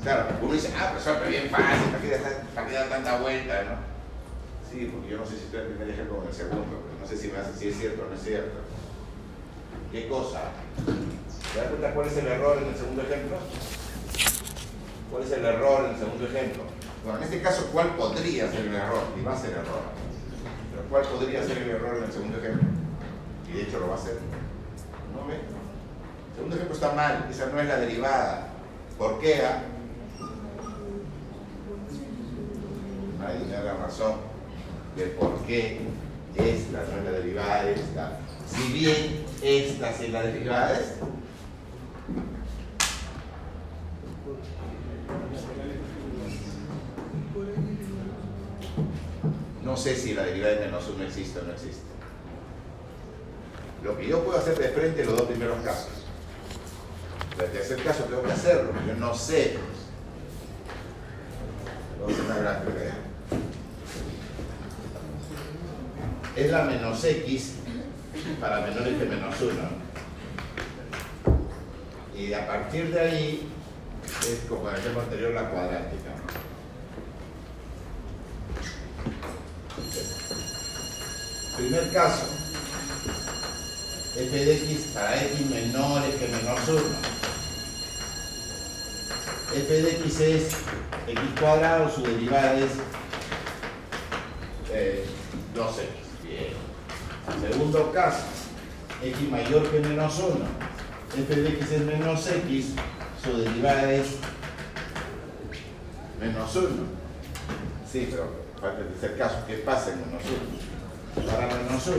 Claro, 0.02 0.26
uno 0.40 0.52
dice, 0.52 0.72
ah, 0.76 0.92
pues 0.92 1.06
es 1.06 1.28
bien 1.28 1.48
fácil, 1.48 1.92
¿para 1.92 2.02
qué, 2.02 2.20
para 2.54 2.66
qué 2.66 2.74
dar 2.74 2.88
tanta 2.88 3.20
vuelta? 3.20 3.62
¿no? 3.62 3.76
Sí, 4.68 4.90
porque 4.92 5.10
yo 5.10 5.18
no 5.18 5.24
sé 5.24 5.36
si 5.36 5.46
primer 5.46 5.88
ejemplo 5.88 6.16
o 6.16 6.22
en 6.22 6.28
el 6.28 6.34
segundo, 6.34 6.64
pero 6.66 7.00
no 7.00 7.06
sé 7.06 7.16
si, 7.16 7.28
me 7.28 7.38
hace, 7.38 7.56
si 7.56 7.68
es 7.68 7.78
cierto 7.78 8.02
o 8.02 8.08
no 8.08 8.14
es 8.14 8.22
cierto. 8.22 8.58
¿Qué 9.92 10.08
cosa? 10.08 10.40
¿Se 11.52 11.58
dan 11.58 11.68
cuenta 11.68 11.92
cuál 11.92 12.06
es 12.06 12.16
el 12.16 12.26
error 12.26 12.56
en 12.62 12.68
el 12.68 12.74
segundo 12.74 13.02
ejemplo? 13.02 13.36
¿Cuál 15.10 15.22
es 15.22 15.32
el 15.32 15.44
error 15.44 15.84
en 15.84 15.90
el 15.90 15.98
segundo 15.98 16.24
ejemplo? 16.24 16.62
Bueno, 17.04 17.18
en 17.18 17.24
este 17.24 17.42
caso, 17.42 17.68
¿cuál 17.70 17.88
podría 17.96 18.50
ser 18.50 18.60
el 18.60 18.74
error? 18.74 19.02
Y 19.20 19.22
va 19.22 19.34
a 19.34 19.38
ser 19.38 19.50
error. 19.50 19.82
Pero 20.70 20.88
¿cuál 20.88 21.02
podría 21.02 21.44
ser 21.44 21.58
el 21.58 21.68
error 21.68 21.98
en 21.98 22.04
el 22.04 22.12
segundo 22.12 22.38
ejemplo? 22.38 22.68
Y 23.50 23.52
de 23.52 23.62
hecho 23.64 23.80
lo 23.80 23.88
va 23.88 23.96
a 23.96 23.98
hacer. 23.98 24.16
¿No 25.14 25.26
ve? 25.28 25.34
El 25.34 26.36
segundo 26.36 26.56
ejemplo 26.56 26.74
está 26.74 26.92
mal, 26.92 27.28
esa 27.30 27.46
no 27.46 27.60
es 27.60 27.68
la 27.68 27.76
derivada. 27.76 28.48
¿Por 28.96 29.20
qué? 29.20 29.42
ah? 29.44 29.62
Nadie 33.20 33.44
me 33.44 33.62
la 33.62 33.74
razón 33.74 34.14
de 34.96 35.04
por 35.08 35.38
qué 35.42 35.80
esta 36.34 36.78
no 36.78 36.98
es 36.98 37.04
la 37.04 37.10
derivada 37.10 37.64
de 37.64 37.74
esta. 37.74 38.18
Si 38.46 38.72
bien 38.72 39.21
esta 39.42 39.90
es 39.90 40.10
la 40.10 40.22
derivada. 40.22 40.80
No 49.62 49.76
sé 49.76 49.96
si 49.96 50.14
la 50.14 50.24
derivada 50.24 50.54
de 50.54 50.66
menos 50.66 50.88
1 50.88 51.04
existe 51.04 51.40
o 51.40 51.42
no 51.42 51.52
existe. 51.52 51.82
Lo 53.82 53.98
que 53.98 54.06
yo 54.06 54.22
puedo 54.22 54.38
hacer 54.38 54.56
de 54.58 54.68
frente 54.68 55.02
en 55.02 55.08
los 55.08 55.18
dos 55.18 55.26
primeros 55.26 55.60
casos. 55.64 56.06
El 57.38 57.50
tercer 57.50 57.82
caso 57.82 58.04
tengo 58.04 58.22
que 58.22 58.32
hacerlo, 58.32 58.72
yo 58.86 58.94
no 58.94 59.14
sé. 59.14 59.56
Es 66.36 66.50
la 66.50 66.64
menos 66.64 67.04
x 67.04 67.61
para 68.40 68.60
menores 68.60 68.98
que 68.98 69.04
menos 69.04 69.40
1. 69.40 69.52
Y 72.16 72.32
a 72.32 72.46
partir 72.46 72.92
de 72.92 73.00
ahí 73.00 73.48
es 74.20 74.40
como 74.48 74.70
ejemplo 74.70 75.02
anterior 75.02 75.32
la 75.32 75.50
cuadrática. 75.50 76.10
Primer 81.56 81.92
caso, 81.92 82.26
f 84.16 84.44
de 84.44 84.56
x 84.56 84.90
para 84.94 85.22
x 85.24 85.50
menores 85.50 86.14
que 86.16 86.28
menos 86.28 86.68
1. 86.68 86.80
f 89.54 89.82
de 89.82 89.90
x 89.90 90.20
es 90.20 90.56
x 91.08 91.20
cuadrado, 91.38 91.90
su 91.90 92.02
derivada 92.02 92.58
es 92.58 92.70
eh, 94.72 95.04
2x. 95.54 96.24
Bien. 96.24 96.61
Segundo 97.40 97.92
caso, 97.92 98.24
x 99.02 99.30
mayor 99.30 99.70
que 99.70 99.80
menos 99.80 100.18
1. 100.18 100.44
f 101.16 101.34
de 101.34 101.48
x 101.48 101.72
es 101.72 101.82
menos 101.82 102.26
x, 102.26 102.74
su 103.22 103.36
derivada 103.38 103.92
es 103.92 104.16
menos 106.20 106.56
1. 106.56 106.68
Sí, 107.90 108.08
pero 108.10 108.28
falta 108.60 108.80
el 108.80 108.88
tercer 108.88 109.18
caso. 109.18 109.36
¿Qué 109.46 109.54
pasa 109.58 109.92
en 109.92 110.00
menos 110.06 110.22
1? 111.16 111.30
Para 111.30 111.46
menos 111.46 111.86
1. 111.86 111.96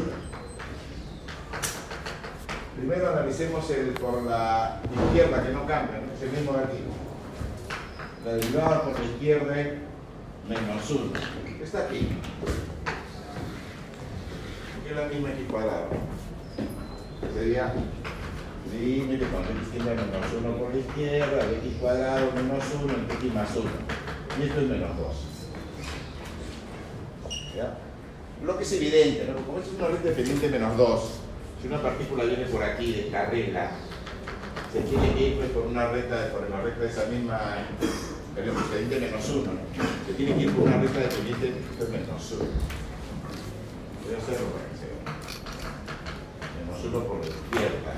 Primero 2.77 3.09
analicemos 3.11 3.69
el 3.69 3.91
por 3.91 4.23
la 4.23 4.81
izquierda 5.07 5.43
que 5.43 5.53
no 5.53 5.67
cambia, 5.67 5.99
¿no? 5.99 6.13
es 6.13 6.21
el 6.21 6.31
mismo 6.31 6.53
de 6.57 6.63
aquí. 6.63 6.79
La 8.25 8.33
derivada 8.33 8.83
por 8.83 8.99
la 8.99 9.05
izquierda 9.05 9.59
es 9.59 9.73
menos 10.49 10.89
1. 10.89 11.11
Está 11.63 11.85
aquí. 11.85 12.09
Es 14.93 14.99
la 14.99 15.07
misma 15.07 15.29
cuadrado. 15.49 15.87
Sería 17.33 17.73
límite 18.71 19.25
cuando 19.25 19.49
x 19.49 19.71
tiende 19.71 19.91
a 19.91 19.95
menos 19.95 20.33
1 20.37 20.57
por 20.57 20.69
la 20.71 20.79
izquierda, 20.79 21.47
de 21.47 21.57
x 21.57 21.73
cuadrado 21.81 22.31
menos 22.35 22.63
1 22.83 22.93
entre 22.93 23.15
x 23.15 23.33
más 23.33 23.55
1. 23.55 23.65
Y 24.37 24.43
esto 24.43 24.61
es 24.61 24.67
menos 24.67 24.95
2. 24.95 25.15
¿Ya? 27.55 27.77
Lo 28.45 28.55
que 28.55 28.63
es 28.63 28.71
evidente, 28.73 29.33
¿no? 29.33 29.43
como 29.43 29.57
es 29.57 29.67
una 29.75 29.87
red 29.87 29.97
dependiente 29.97 30.49
menos 30.49 30.77
2, 30.77 31.11
si 31.59 31.67
una 31.69 31.81
partícula 31.81 32.25
viene 32.25 32.45
por 32.45 32.61
aquí, 32.61 32.93
descarrila, 32.93 33.71
se 34.71 34.81
tiene 34.81 35.15
que 35.15 35.27
ir 35.27 35.37
pues, 35.37 35.49
por 35.49 35.65
una 35.65 35.87
recta, 35.87 36.29
por 36.29 36.47
la 36.51 36.61
recta 36.61 36.81
de 36.81 36.89
esa 36.89 37.05
misma 37.05 37.65
dependiente 38.35 38.99
menos 39.07 39.27
1, 39.27 39.41
¿no? 39.41 39.59
se 40.05 40.13
tiene 40.13 40.35
que 40.35 40.41
ir 40.43 40.51
por 40.51 40.67
una 40.67 40.77
recta 40.77 40.99
dependiente 40.99 41.45
de 41.79 41.97
menos 41.97 42.31
1. 42.31 42.45
Voy 44.05 44.13
a 44.13 44.17
hacerlo 44.17 44.72
1 46.85 46.99
por 46.99 47.17
la 47.19 47.27
izquierda. 47.27 47.93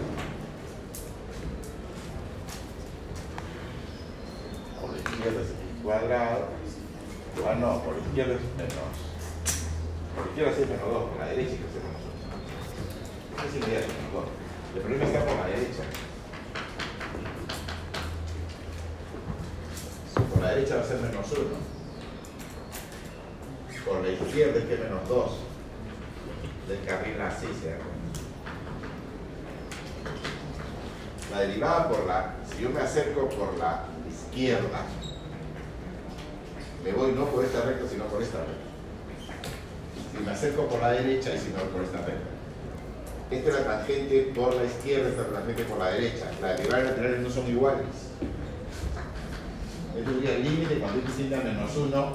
Por 4.79 4.91
la 4.91 4.97
izquierda 4.97 5.41
es 5.41 5.49
x 5.49 5.59
cuadrado. 5.83 6.47
Ah, 7.47 7.55
no, 7.59 7.81
por 7.83 7.95
la 7.95 8.01
izquierda 8.05 8.35
es 8.35 8.41
menos. 8.57 8.95
Por 10.15 10.25
la 10.25 10.29
izquierda 10.31 10.51
es 10.51 10.69
menos 10.69 10.89
2, 10.93 11.09
por 11.09 11.19
la 11.19 11.25
derecha 11.25 11.53
es 11.53 11.59
menos 11.59 12.01
1. 12.05 12.15
Esa 13.37 13.45
es 13.45 13.53
la 13.53 13.67
idea 13.67 13.81
de 13.81 13.87
menos 13.87 14.13
2. 14.13 14.23
El 14.75 14.81
problema 14.81 15.05
está 15.05 15.19
por 15.25 15.35
la 15.35 15.47
derecha. 15.47 15.83
Por 20.31 20.41
la 20.41 20.49
derecha 20.51 20.75
va 20.75 20.81
a 20.81 20.85
ser 20.85 20.99
menos 21.01 21.31
1. 21.31 21.41
Por 23.85 24.01
la 24.01 24.09
izquierda 24.09 24.59
es 24.59 24.65
que 24.65 24.77
menos 24.77 25.09
2. 25.09 25.31
Del 26.67 26.83
carril 26.85 27.21
así 27.21 27.47
se 27.61 27.69
da 27.69 27.77
cuenta. 27.77 28.05
La 31.35 31.41
derivada 31.41 31.89
por 31.89 32.05
la, 32.05 32.33
si 32.49 32.63
yo 32.63 32.69
me 32.69 32.79
acerco 32.79 33.27
por 33.27 33.57
la 33.57 33.83
izquierda, 34.09 34.85
me 36.81 36.93
voy 36.93 37.11
no 37.11 37.25
por 37.25 37.43
esta 37.43 37.63
recta, 37.63 37.89
sino 37.89 38.05
por 38.05 38.23
esta 38.23 38.37
recta. 38.37 40.13
Si 40.13 40.23
me 40.23 40.31
acerco 40.31 40.65
por 40.67 40.79
la 40.79 40.91
derecha, 40.91 41.35
y 41.35 41.37
si 41.37 41.49
no 41.49 41.57
por 41.73 41.83
esta 41.83 41.97
recta. 41.97 42.29
Esta 43.29 43.49
es 43.49 43.53
la 43.53 43.65
tangente 43.65 44.31
por 44.33 44.55
la 44.55 44.63
izquierda, 44.63 45.09
esta 45.09 45.23
es 45.23 45.27
la 45.27 45.39
tangente 45.39 45.63
por 45.65 45.77
la 45.77 45.89
derecha. 45.89 46.31
La 46.41 46.53
derivada 46.53 46.79
y 46.79 46.83
la 46.85 46.89
laterales 46.91 47.19
no 47.19 47.29
son 47.29 47.47
iguales. 47.49 47.85
Esto 49.97 50.11
sería 50.13 50.35
el 50.37 50.43
límite 50.43 50.79
cuando 50.79 51.01
x 51.01 51.15
tiende 51.17 51.35
a 51.35 51.39
menos 51.41 51.75
1 51.75 52.13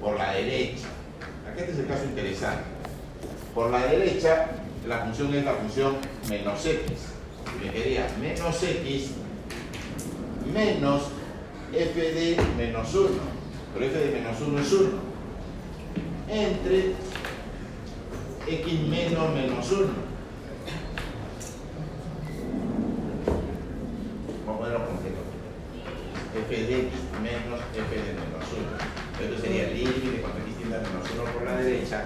por 0.00 0.16
la 0.16 0.34
derecha. 0.34 0.86
Aquí 1.50 1.60
este 1.62 1.72
es 1.72 1.78
el 1.80 1.88
caso 1.88 2.04
interesante. 2.04 2.62
Por 3.52 3.72
la 3.72 3.86
derecha, 3.86 4.50
la 4.86 4.98
función 4.98 5.34
es 5.34 5.44
la 5.44 5.54
función 5.54 5.96
menos 6.28 6.64
x. 6.64 7.17
Y 7.60 7.64
me 7.64 7.72
quedaría 7.72 8.08
menos 8.20 8.62
x 8.62 9.10
menos 10.52 11.02
f 11.72 12.00
de 12.00 12.36
menos 12.56 12.94
1. 12.94 13.08
Pero 13.74 13.86
f 13.86 13.98
de 13.98 14.12
menos 14.12 14.40
1 14.40 14.58
es 14.60 14.72
1. 14.72 14.88
Entre 16.28 16.92
x 18.46 18.80
menos 18.88 19.34
menos 19.34 19.72
1. 19.72 19.88
Vamos 24.46 24.60
a 24.60 24.64
ponerlo 24.64 24.86
con 24.86 24.98
f 26.38 26.56
de 26.56 26.78
x 26.78 26.92
menos 27.22 27.60
f 27.74 27.96
de 27.96 28.12
menos 28.12 28.46
1. 28.52 29.24
Esto 29.24 29.42
sería 29.42 29.68
el 29.68 29.74
límite 29.74 30.20
cuando 30.20 30.38
x 30.40 30.56
tiende 30.56 30.76
a 30.76 30.80
menos 30.80 31.10
1 31.12 31.24
por 31.32 31.42
la 31.44 31.56
derecha. 31.56 32.04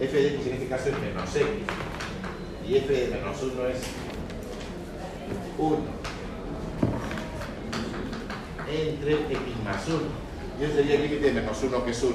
f 0.00 0.16
de 0.16 0.34
x 0.34 0.46
en 0.46 0.52
este 0.54 0.68
caso 0.68 0.88
es 0.88 0.98
menos 1.00 1.36
x. 1.36 1.46
Y 2.66 2.76
f 2.76 2.92
de 2.92 3.08
menos 3.08 3.42
1 3.42 3.66
es 3.68 3.82
1. 5.58 5.76
Entre 8.70 9.12
x 9.12 9.38
más 9.64 9.86
1. 9.88 9.98
Y 10.60 10.64
ese 10.64 10.74
sería 10.74 10.94
el 10.96 11.02
límite 11.02 11.26
de 11.26 11.32
menos 11.32 11.62
1 11.62 11.84
que 11.84 11.90
es 11.90 12.02
1. 12.02 12.14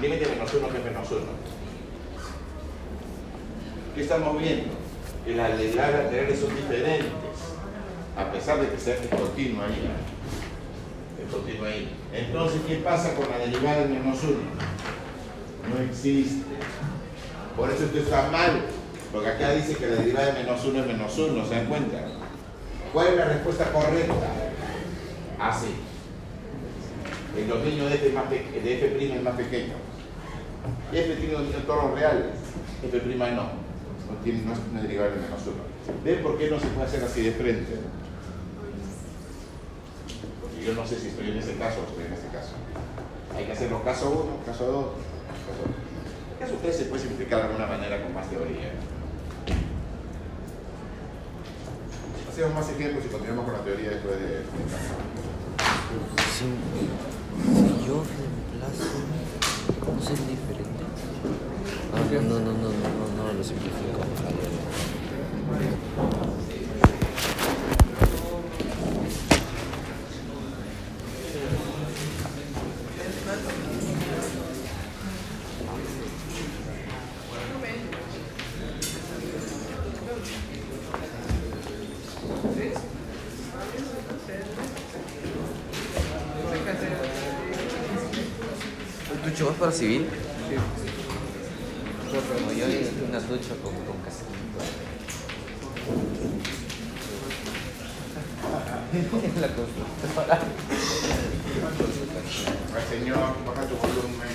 Límite 0.00 0.24
de 0.24 0.30
menos 0.30 0.54
1 0.54 0.68
que 0.68 0.78
es 0.78 0.84
menos 0.84 1.10
1. 1.10 1.20
¿Qué 3.94 4.02
estamos 4.02 4.38
viendo? 4.40 4.74
Que 5.24 5.36
las 5.36 5.58
derivadas 5.58 6.04
laterales 6.04 6.40
son 6.40 6.54
diferentes. 6.56 7.10
A 8.16 8.30
pesar 8.30 8.60
de 8.60 8.68
que 8.68 8.78
sea 8.78 8.96
continua 8.96 9.66
ahí. 9.66 9.88
¿no? 9.88 10.12
continúa 11.32 11.68
ahí. 11.68 11.88
Entonces, 12.12 12.60
¿qué 12.66 12.76
pasa 12.76 13.14
con 13.14 13.28
la 13.30 13.38
derivada 13.38 13.86
de 13.86 13.88
menos 13.88 14.18
1? 14.22 14.32
No 15.70 15.82
existe. 15.82 16.44
Por 17.56 17.70
eso 17.70 17.84
esto 17.84 17.98
está 17.98 18.30
mal, 18.30 18.62
porque 19.12 19.28
acá 19.28 19.52
dice 19.52 19.76
que 19.76 19.86
la 19.86 19.96
derivada 19.96 20.32
de 20.32 20.42
menos 20.42 20.64
1 20.64 20.80
es 20.80 20.86
menos 20.86 21.18
1, 21.18 21.48
¿se 21.48 21.54
dan 21.54 21.66
cuenta? 21.66 21.98
¿Cuál 22.92 23.06
es 23.08 23.16
la 23.16 23.24
respuesta 23.24 23.72
correcta? 23.72 24.14
Así. 25.38 25.74
El 27.36 27.48
dominio 27.48 27.88
de 27.88 27.94
f, 27.94 28.10
más 28.10 28.24
es 28.30 29.22
más 29.22 29.34
pequeño. 29.34 29.74
F 30.92 31.16
tiene 31.16 31.32
dominio 31.32 31.56
en 31.56 31.66
todos 31.66 31.94
reales, 31.94 32.26
f' 32.82 33.16
no. 33.16 33.42
No, 33.42 34.18
tiene, 34.22 34.42
no 34.42 34.52
es 34.52 34.58
una 34.70 34.82
derivada 34.82 35.10
de 35.10 35.20
menos 35.20 35.40
1. 35.40 36.02
¿Ven 36.04 36.22
por 36.22 36.36
qué 36.36 36.50
no 36.50 36.60
se 36.60 36.66
puede 36.66 36.86
hacer 36.86 37.02
así 37.02 37.22
de 37.22 37.32
frente? 37.32 37.78
yo 40.62 40.74
no 40.74 40.86
sé 40.86 40.96
si 40.96 41.08
estoy 41.08 41.30
en 41.30 41.38
ese 41.38 41.54
caso 41.56 41.80
o 41.80 41.88
estoy 41.88 42.04
en 42.04 42.12
este 42.12 42.28
caso. 42.28 42.54
Hay 43.34 43.46
que 43.46 43.52
hacerlo 43.52 43.82
caso 43.82 44.10
1, 44.10 44.46
caso 44.46 44.64
2, 44.64 44.84
caso 44.84 45.62
3. 45.64 45.74
El 46.32 46.38
caso 46.38 46.58
3 46.62 46.76
se 46.76 46.84
puede 46.84 47.02
simplificar 47.02 47.40
de 47.40 47.46
alguna 47.46 47.66
manera 47.66 48.00
con 48.00 48.14
más 48.14 48.28
teoría. 48.30 48.70
Hacemos 52.32 52.54
más 52.54 52.70
ejemplos 52.70 53.04
y 53.04 53.08
continuamos 53.08 53.44
con 53.44 53.52
la 53.52 53.62
teoría 53.62 53.90
después 53.90 54.18
de, 54.18 54.40
yo 57.86 58.02
reemplazo, 58.08 58.88
¿cómo 59.78 60.00
es? 60.00 60.08
Ah, 61.92 62.00
no, 62.10 62.20
no, 62.22 62.40
no, 62.40 62.52
no, 62.54 62.70
no, 62.70 63.22
no, 63.22 63.32
lo 63.34 63.44
simplifico. 63.44 64.00
¿Tucho 89.24 89.46
vas 89.46 89.56
para 89.56 89.70
civil? 89.72 90.08
Sí. 90.48 90.56
No, 92.12 92.52
yo 92.52 92.66
en 92.66 93.08
una 93.08 93.20
ducha 93.20 93.54
con, 93.62 93.72
con 93.86 93.98
casquito. 94.02 94.32
la 99.40 99.48
constructora. 99.48 100.40
Al 102.74 102.84
señor, 102.88 103.36
baja 103.46 103.66
tu 103.68 103.76
volumen. 103.76 104.28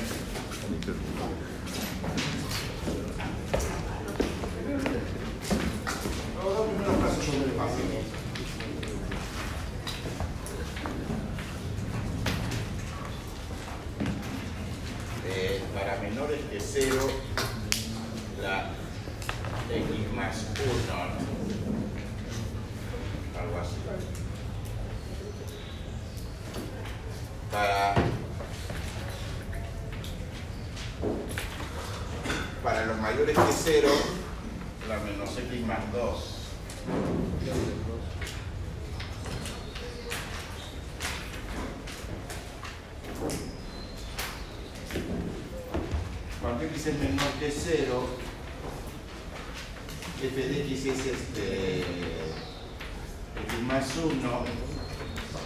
Los 6.38 6.56
dos 6.58 6.68
primeros 6.68 6.98
casos 7.04 7.26
son 7.26 7.40
muy 7.40 7.52
fáciles. 7.58 8.18
Eh, 15.30 15.62
para 15.74 15.98
menores 15.98 16.40
que 16.50 16.60
0, 16.60 16.96
la 18.42 18.72
x 19.70 20.14
más 20.16 20.46
1, 20.56 20.94
algo 23.40 23.60
así. 23.60 23.76
Para, 27.52 27.96
para 32.64 32.86
los 32.86 32.98
mayores 33.00 33.36
que 33.36 33.54
0, 33.54 33.90
la 34.88 34.98
menos 35.00 35.38
x 35.38 35.68
más 35.68 35.92
2. 35.92 36.38
Menor 46.94 47.32
que 47.40 47.52
0, 47.52 48.08
f 50.24 50.36
de 50.36 50.62
x 50.62 50.86
es 50.86 51.06
este 51.06 51.82
x 51.82 53.62
más 53.64 53.86
1 53.98 54.46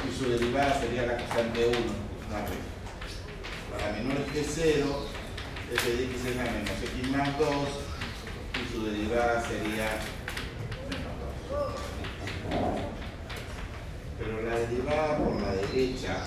y 0.08 0.18
su 0.18 0.30
derivada 0.30 0.80
sería 0.80 1.08
la 1.08 1.18
constante 1.18 1.68
1. 1.68 1.78
Para 3.72 3.94
menores 3.94 4.32
que 4.32 4.44
0, 4.44 5.08
f 5.74 5.96
de 5.96 6.04
x 6.04 6.26
es 6.26 6.36
la 6.36 6.44
menos 6.44 6.70
x 6.70 7.10
más 7.10 7.40
2 7.40 7.50
y 8.54 8.74
su 8.74 8.86
derivada 8.86 9.42
sería 9.42 10.00
menos 10.90 11.14
2. 11.50 12.82
Pero 14.20 14.42
la 14.44 14.56
derivada 14.60 15.18
por 15.18 15.42
la 15.42 15.54
derecha 15.54 16.24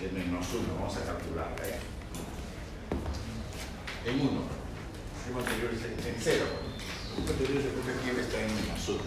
es 0.00 0.12
menos 0.12 0.46
1, 0.52 0.74
vamos 0.74 0.96
a 0.96 1.04
calcularla. 1.04 1.66
¿eh? 1.66 1.87
En 4.08 4.20
1. 4.20 4.30
El 5.28 5.36
anterior 5.36 5.70
es 5.74 5.84
en 5.84 6.16
0. 6.18 6.44
El 7.08 7.14
punto 7.16 7.32
anterior 7.32 7.62
el 7.62 7.68
punto 7.68 7.92
quiere 8.02 8.20
está 8.22 8.40
en 8.40 8.54
menos 8.54 8.88
1. 8.88 8.98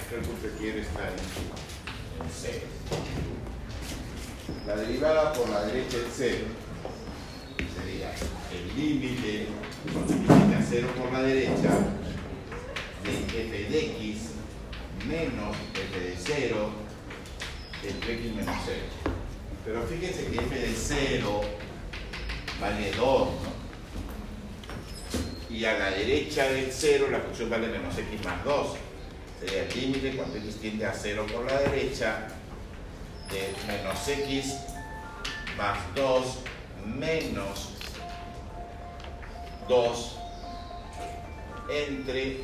Acá 0.00 0.14
el 0.16 0.22
punto 0.22 0.48
quiere 0.58 0.80
está 0.80 1.00
en, 1.08 1.18
en 2.24 2.30
0. 2.32 2.58
La 4.66 4.76
derivada 4.76 5.32
por 5.34 5.50
la 5.50 5.66
derecha 5.66 5.98
es 5.98 6.14
0. 6.16 6.36
Sería 7.76 8.14
el 8.50 8.74
límite 8.74 9.48
cuando 9.92 10.14
x 10.14 10.56
a 10.56 10.66
0 10.70 10.88
por 10.98 11.12
la 11.12 11.22
derecha 11.22 11.70
de 13.04 13.10
f 13.10 13.70
de 13.70 13.78
x 13.78 14.30
menos 15.06 15.54
f 15.74 16.00
de 16.00 16.16
0 16.16 16.70
entre 17.86 18.14
x 18.14 18.34
menos 18.34 18.56
0. 18.64 18.78
Pero 19.66 19.82
fíjense 19.82 20.26
que 20.28 20.36
f 20.36 20.58
de 20.58 20.74
0 20.74 21.40
vale 22.58 22.90
2, 22.92 22.98
¿no? 22.98 23.53
Y 25.54 25.64
a 25.66 25.78
la 25.78 25.90
derecha 25.90 26.48
del 26.48 26.68
0 26.72 27.06
la 27.12 27.20
función 27.20 27.48
vale 27.48 27.68
menos 27.68 27.96
x 27.96 28.24
más 28.24 28.42
2. 28.44 28.76
Sería 29.38 29.62
el 29.62 29.80
límite 29.80 30.16
cuando 30.16 30.36
x 30.38 30.56
tiende 30.60 30.84
a 30.84 30.92
0 30.92 31.26
por 31.32 31.44
la 31.44 31.60
derecha 31.60 32.26
de 33.30 33.54
menos 33.68 34.08
x 34.08 34.56
más 35.56 35.78
2 35.94 36.38
menos 36.86 37.68
2 39.68 40.16
entre 41.68 42.40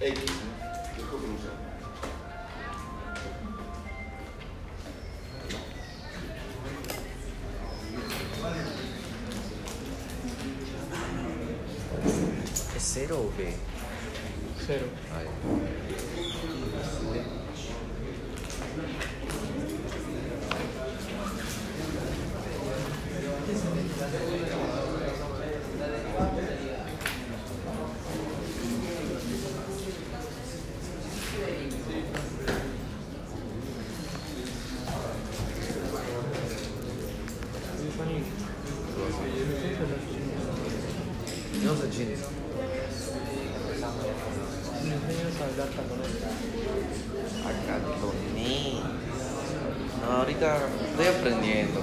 x. 0.00 0.20
¿no? 8.42 8.75
Cero 12.86 13.18
o 13.18 13.36
qué? 13.36 13.54
Cero. 14.64 14.86
Ay. 15.12 15.26
No 41.64 41.74
sé 41.74 41.90
chino. 41.90 42.10
Me 44.84 44.94
enseñas 44.94 45.40
a 45.40 45.44
hablar 45.44 45.68
japonés. 45.74 46.14
Acá 47.42 47.74
Tony. 48.00 48.82
Ahorita 50.46 50.68
estoy 50.90 51.06
aprendiendo. 51.06 51.80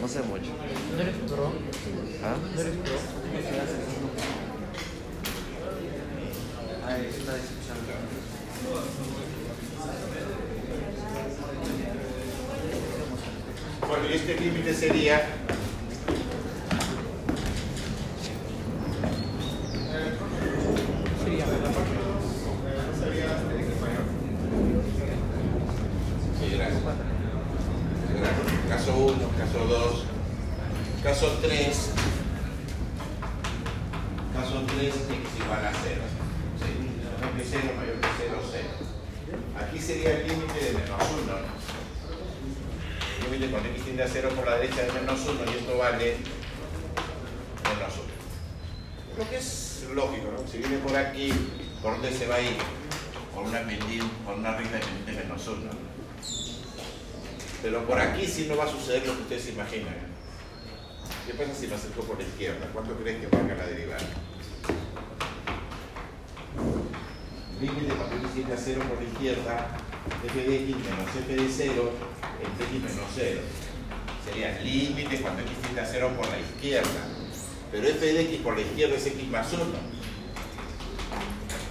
No 0.00 0.08
sé 0.08 0.22
mucho. 0.22 0.50
¿No 0.96 1.02
eres 1.02 1.14
pro? 1.28 1.52
¿Ah? 2.24 2.34
¿No 2.54 2.60
eres 2.60 2.74
pro? 2.76 2.94
Ay, 6.86 7.08
es 7.08 7.22
una 7.22 7.32
decepción. 7.34 7.78
Bueno, 13.86 14.04
y 14.10 14.14
este 14.14 14.40
límite 14.40 14.74
Sería 14.74 15.22
Sí, 26.40 26.50
gracias. 26.56 26.82
Gracias. 26.82 27.04
Caso 28.68 28.96
1, 28.96 29.14
caso 29.38 29.66
2, 29.66 30.04
caso 31.02 31.38
3. 31.42 31.90
Caso 34.34 34.62
3, 34.66 34.86
x 34.86 35.00
igual 35.40 35.64
a 35.64 35.72
0. 35.72 36.02
Sí, 36.58 36.70
menor 37.16 37.32
que 37.36 37.44
0, 37.44 37.72
mayor 37.76 38.00
que 38.00 38.08
0, 38.18 38.40
0. 38.50 38.68
Aquí 39.64 39.78
sería 39.78 40.10
el 40.18 40.28
límite 40.28 40.58
de 40.58 40.72
menos 40.72 41.02
1. 41.24 41.32
¿no? 41.32 41.38
El 43.16 43.32
límite 43.32 43.50
cuando 43.50 43.68
x 43.70 43.84
tiende 43.84 44.02
a 44.02 44.08
0 44.08 44.28
por 44.36 44.46
la 44.46 44.56
derecha 44.56 44.86
es 44.86 44.94
menos 44.94 45.20
1 45.24 45.40
y 45.44 45.58
esto 45.58 45.78
vale 45.78 46.16
menos 47.64 47.94
1. 47.94 49.18
Lo 49.18 49.30
que 49.30 49.36
es 49.36 49.86
lógico, 49.94 50.32
¿no? 50.36 50.46
Si 50.50 50.58
viene 50.58 50.78
por 50.78 50.96
aquí, 50.96 51.32
¿por 51.82 51.92
dónde 51.92 52.12
se 52.12 52.26
va 52.26 52.36
a 52.36 52.40
ir? 52.40 52.56
Por 53.34 53.44
una 53.44 53.60
pendiente, 53.60 54.04
por 54.24 54.34
una 54.34 54.56
recta 54.56 54.76
de 54.76 54.84
pendiente 54.84 55.24
menos 55.24 55.46
1. 55.46 55.94
Pero 57.64 57.86
por 57.86 57.98
aquí 57.98 58.26
sí 58.26 58.44
no 58.46 58.58
va 58.58 58.64
a 58.64 58.68
suceder 58.68 59.06
lo 59.06 59.14
que 59.16 59.22
ustedes 59.22 59.44
se 59.44 59.52
imaginan. 59.52 59.94
¿Qué 61.26 61.32
pasa 61.32 61.54
si 61.58 61.66
me 61.66 61.76
acerco 61.76 62.02
por 62.02 62.18
la 62.18 62.24
izquierda? 62.24 62.68
¿Cuánto 62.74 62.94
creen 62.94 63.22
que 63.22 63.26
valga 63.26 63.54
la 63.54 63.66
derivada? 63.66 64.04
Límite 67.58 67.94
cuando 67.94 68.16
x 68.16 68.34
tiende 68.34 68.52
a 68.52 68.58
0 68.58 68.82
por 68.86 69.02
la 69.02 69.08
izquierda, 69.08 69.78
f 70.26 70.44
de 70.46 70.56
x 70.56 70.76
menos 70.76 71.16
f 71.16 71.34
de 71.34 71.48
0 71.48 71.92
entre 72.44 72.66
x 72.66 72.82
menos 72.82 73.10
0. 73.14 73.40
Sería 74.26 74.60
límite 74.60 75.22
cuando 75.22 75.40
x 75.40 75.52
tiende 75.62 75.80
a 75.80 75.86
0 75.86 76.12
por 76.18 76.28
la 76.28 76.38
izquierda. 76.38 77.08
Pero 77.72 77.88
f 77.88 78.04
de 78.12 78.20
x 78.20 78.40
por 78.42 78.56
la 78.56 78.60
izquierda 78.60 78.96
es 78.96 79.06
x 79.06 79.26
más 79.28 79.50
1. 79.54 79.64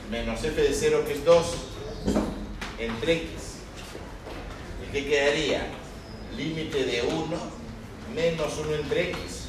Menos 0.09 0.43
f 0.43 0.59
de 0.59 0.72
0 0.83 1.05
que 1.07 1.13
es 1.13 1.23
2 1.23 1.45
entre 2.77 3.13
x. 3.13 3.29
¿Y 4.85 4.91
qué 4.91 5.07
quedaría? 5.07 5.67
Límite 6.35 6.83
de 6.83 7.03
1 7.03 7.37
menos 8.13 8.57
1 8.57 8.75
entre 8.75 9.11
x. 9.11 9.45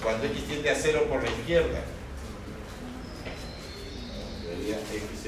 Cuando 0.00 0.26
x 0.26 0.44
tiende 0.46 0.70
a 0.70 0.76
0 0.76 1.06
por 1.08 1.24
la 1.24 1.28
izquierda. 1.28 1.80
Sería 4.44 4.76
xx, 4.76 5.24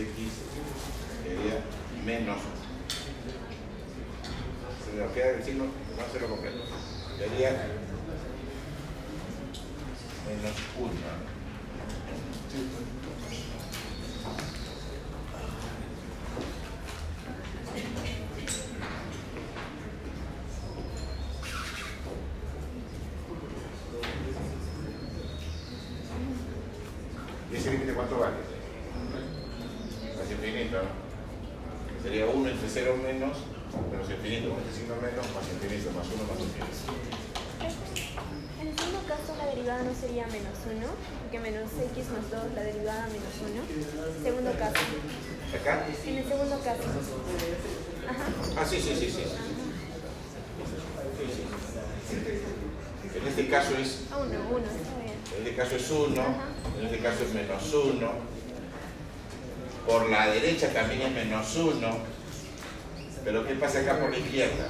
sería 1.25 1.65
menos. 2.05 2.39
Se 4.85 4.97
nos 4.97 5.13
queda 5.13 5.31
el 5.31 5.43
signo, 5.43 5.65
no 5.65 6.05
hacerlo 6.05 6.29
completo. 6.29 6.59
Sería 7.19 7.51
menos 10.25 10.55
1. 10.79 11.39
¿Y 27.51 27.57
ese 27.57 27.71
límite 27.73 27.95
cuánto 27.95 28.19
vale? 28.19 28.37
Casi 30.19 30.33
infinito, 30.33 30.83
¿no? 30.83 32.03
Sería 32.03 32.27
1 32.27 32.49
entre 32.49 32.69
0 32.69 32.97
menos, 33.03 33.39
menos 33.91 34.11
infinito, 34.11 34.51
con 34.51 34.59
este 34.61 34.73
signo 34.81 34.97
menos, 34.97 35.25
más 35.33 35.49
infinito, 35.49 35.91
más 35.93 36.07
1 36.07 36.25
más 36.29 36.41
infinito. 36.41 36.93
En 38.61 38.69
el 38.69 38.77
segundo 38.77 39.01
caso 39.09 39.35
la 39.39 39.47
derivada 39.47 39.83
no 39.83 39.95
sería 39.95 40.27
menos 40.27 40.59
1, 40.67 40.87
porque 41.23 41.39
menos 41.41 41.71
x 41.73 42.11
más 42.13 42.31
2, 42.31 42.53
la 42.55 42.63
derivada 42.63 43.07
menos 43.09 43.33
1. 43.41 43.65
Segundo 44.23 44.53
caso. 44.59 44.85
¿Acá? 45.57 45.87
En 45.89 46.19
el 46.19 46.29
segundo 46.29 46.59
caso. 46.61 46.85
Ajá. 48.09 48.25
Ah, 48.61 48.67
sí, 48.69 48.77
sí, 48.81 48.95
sí, 48.95 49.09
sí. 49.09 49.11
sí. 49.11 49.25
Sí, 51.19 51.25
sí. 51.33 53.19
En 53.19 53.27
este 53.39 53.51
caso 53.51 53.77
es 53.79 54.01
A 54.11 54.19
1, 54.19 54.27
1, 54.51 54.59
está 54.59 54.99
bien. 54.99 55.15
En 55.39 55.47
este 55.47 55.55
caso 55.55 55.77
es 55.77 55.91
1, 55.91 56.21
Ajá. 56.21 56.35
en 56.79 56.87
este 56.87 56.99
caso 56.99 57.23
es 57.23 57.35
menos 57.35 57.73
1. 57.73 58.11
Por 59.87 60.11
la 60.11 60.27
derecha 60.31 60.73
también 60.73 61.03
es 61.03 61.13
menos 61.13 61.55
1. 61.55 61.89
Pero 63.25 63.47
¿qué 63.47 63.55
pasa 63.55 63.81
acá 63.81 64.01
por 64.01 64.11
la 64.11 64.19
izquierda? 64.19 64.67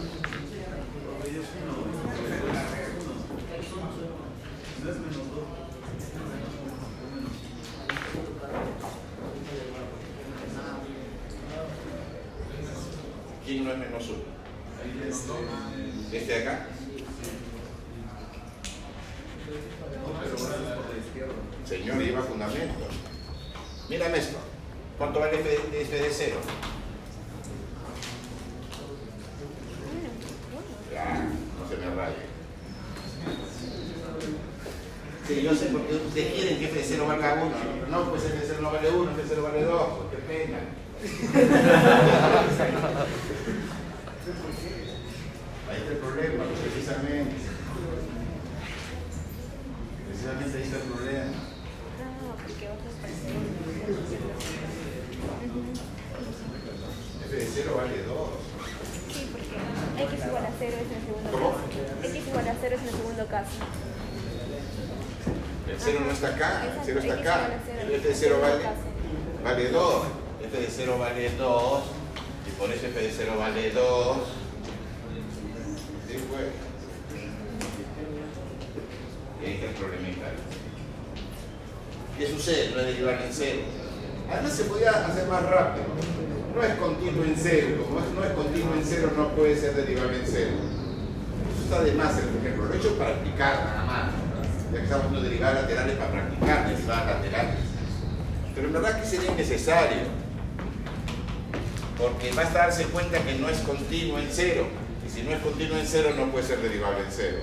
cero. 104.38 104.68
Y 105.04 105.10
si 105.10 105.22
no 105.22 105.32
es 105.32 105.40
continuo 105.40 105.76
en 105.78 105.86
cero, 105.86 106.12
no 106.16 106.30
puede 106.30 106.46
ser 106.46 106.60
derivable 106.60 107.00
en 107.00 107.10
cero. 107.10 107.38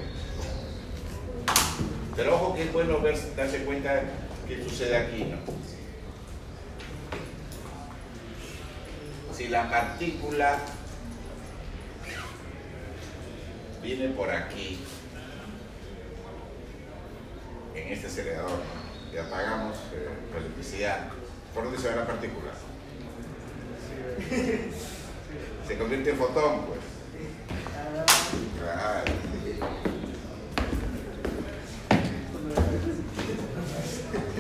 Pero 2.15 2.35
ojo 2.35 2.55
que 2.55 2.63
es 2.63 2.71
bueno 2.71 3.01
ver, 3.01 3.17
darse 3.35 3.65
cuenta 3.65 4.01
que 4.47 4.63
sucede 4.63 4.95
aquí, 4.95 5.25
¿no? 5.25 5.37
Si 9.35 9.49
la 9.49 9.69
partícula 9.69 10.57
viene 13.83 14.07
por 14.09 14.31
aquí, 14.31 14.79
en 17.75 17.91
este 17.91 18.07
acelerador, 18.07 18.61
y 19.13 19.17
apagamos 19.17 19.75
eh, 19.93 20.07
la 20.31 20.39
electricidad, 20.39 21.09
¿por 21.53 21.65
dónde 21.65 21.77
se 21.77 21.89
va 21.89 21.97
la 21.97 22.07
partícula? 22.07 22.51
Se 25.67 25.77
convierte 25.77 26.11
en 26.11 26.17
fotón. 26.17 26.61
Pues. 26.67 26.74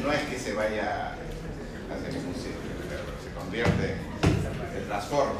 No 0.03 0.11
es 0.11 0.21
que 0.29 0.37
se 0.37 0.53
vaya 0.53 1.13
a 1.89 1.95
hacer 1.95 2.13
ningún 2.13 2.33
pero 2.89 3.03
se 3.23 3.31
convierte, 3.33 3.95
se 4.73 4.81
transforma, 4.87 5.39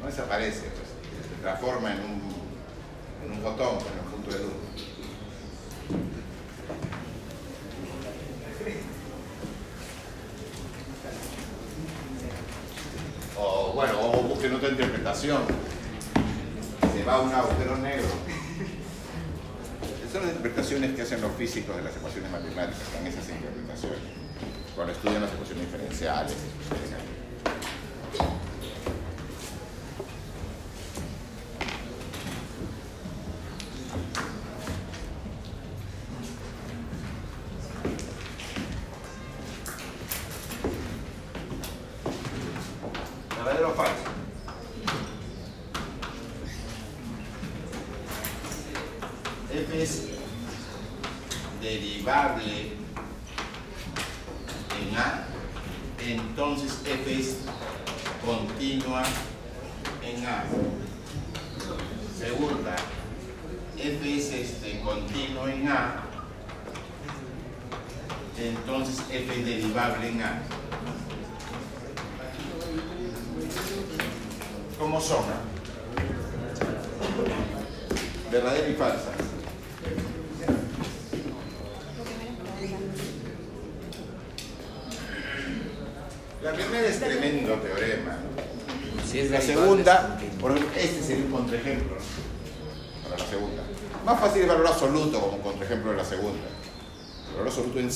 no 0.00 0.06
desaparece, 0.06 0.70
pues, 0.70 0.88
se 1.28 1.42
transforma 1.42 1.92
en 1.92 2.00
un, 2.00 2.22
en 3.24 3.32
un 3.32 3.42
botón, 3.42 3.74
en 3.74 4.06
un 4.06 4.12
punto 4.12 4.30
de 4.30 4.38
luz. 4.44 4.52
O 13.38 13.72
bueno, 13.74 14.00
o 14.00 14.22
busquen 14.22 14.54
otra 14.54 14.70
interpretación 14.70 15.42
va 17.06 17.14
a 17.14 17.20
un 17.20 17.32
agujero 17.32 17.76
negro. 17.78 18.08
Esas 20.00 20.12
son 20.12 20.22
las 20.22 20.36
interpretaciones 20.36 20.94
que 20.94 21.02
hacen 21.02 21.20
los 21.20 21.32
físicos 21.32 21.76
de 21.76 21.82
las 21.82 21.96
ecuaciones 21.96 22.30
matemáticas, 22.30 22.82
son 22.92 23.06
esas 23.06 23.28
interpretaciones. 23.28 23.98
Cuando 24.74 24.92
estudian 24.92 25.22
las 25.22 25.32
ecuaciones 25.32 25.66
diferenciales, 25.66 26.34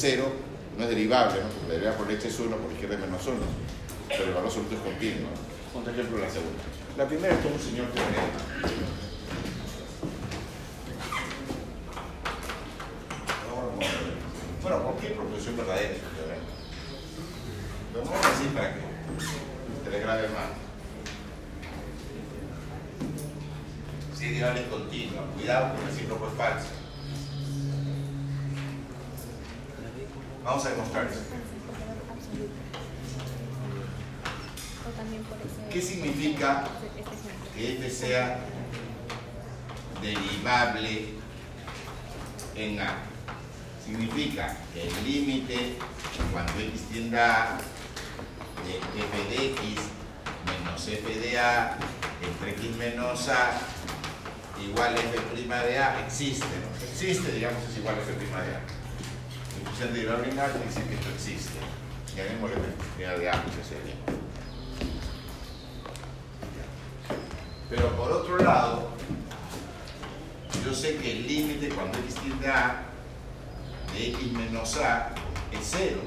cero 0.00 0.32
no 0.78 0.84
es 0.84 0.88
derivable, 0.88 1.42
¿no? 1.42 1.48
porque 1.48 1.68
la 1.68 1.74
derivada 1.74 1.96
por 1.98 2.06
derecha 2.08 2.28
es 2.28 2.40
1, 2.40 2.56
por 2.56 2.72
izquierda 2.72 2.94
es 2.94 3.00
menos 3.02 3.26
1, 3.26 3.36
pero 4.08 4.24
el 4.24 4.30
valor 4.30 4.46
absoluto 4.46 4.74
es 4.74 4.80
continuo. 4.80 5.28
Por 5.74 5.86
ejemplo, 5.86 6.18
la 6.18 6.30
segunda. 6.30 6.62
La 6.96 7.06
primera 7.06 7.34
es 7.34 7.42
todo 7.42 7.52
un 7.52 7.60
señor 7.60 7.86
que 7.92 8.00
existe, 57.00 57.32
digamos, 57.32 57.62
es 57.64 57.78
igual 57.78 57.94
a 57.94 58.02
ese 58.02 58.12
prima 58.12 58.42
de 58.42 58.56
ambos. 58.56 58.72
Inclusión 59.58 59.94
de 59.94 60.10
ordinaria 60.10 60.62
dice 60.66 60.82
que 60.86 60.94
esto 60.94 61.08
existe. 61.14 61.58
Y 62.14 62.20
ahí 62.20 62.30
mismo 62.30 62.48
la 62.48 63.18
de 63.18 63.30
ambos 63.30 63.54
sería. 63.66 63.94
Pero 67.70 67.96
por 67.96 68.12
otro 68.12 68.36
lado, 68.38 68.90
yo 70.62 70.74
sé 70.74 70.96
que 70.96 71.12
el 71.12 71.26
límite 71.26 71.70
cuando 71.70 71.98
x 72.00 72.16
tiende 72.16 72.48
A 72.48 72.82
de 73.94 74.08
x 74.08 74.32
menos 74.32 74.76
a 74.76 75.12
es 75.52 75.70
cero. 75.70 76.00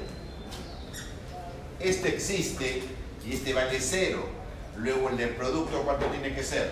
Este 1.80 2.14
existe 2.14 2.84
y 3.26 3.32
este 3.32 3.52
vale 3.52 3.80
cero. 3.80 4.28
Luego 4.76 5.08
el 5.10 5.16
del 5.16 5.30
producto, 5.30 5.82
¿cuánto 5.82 6.06
tiene 6.06 6.34
que 6.34 6.44
ser? 6.44 6.70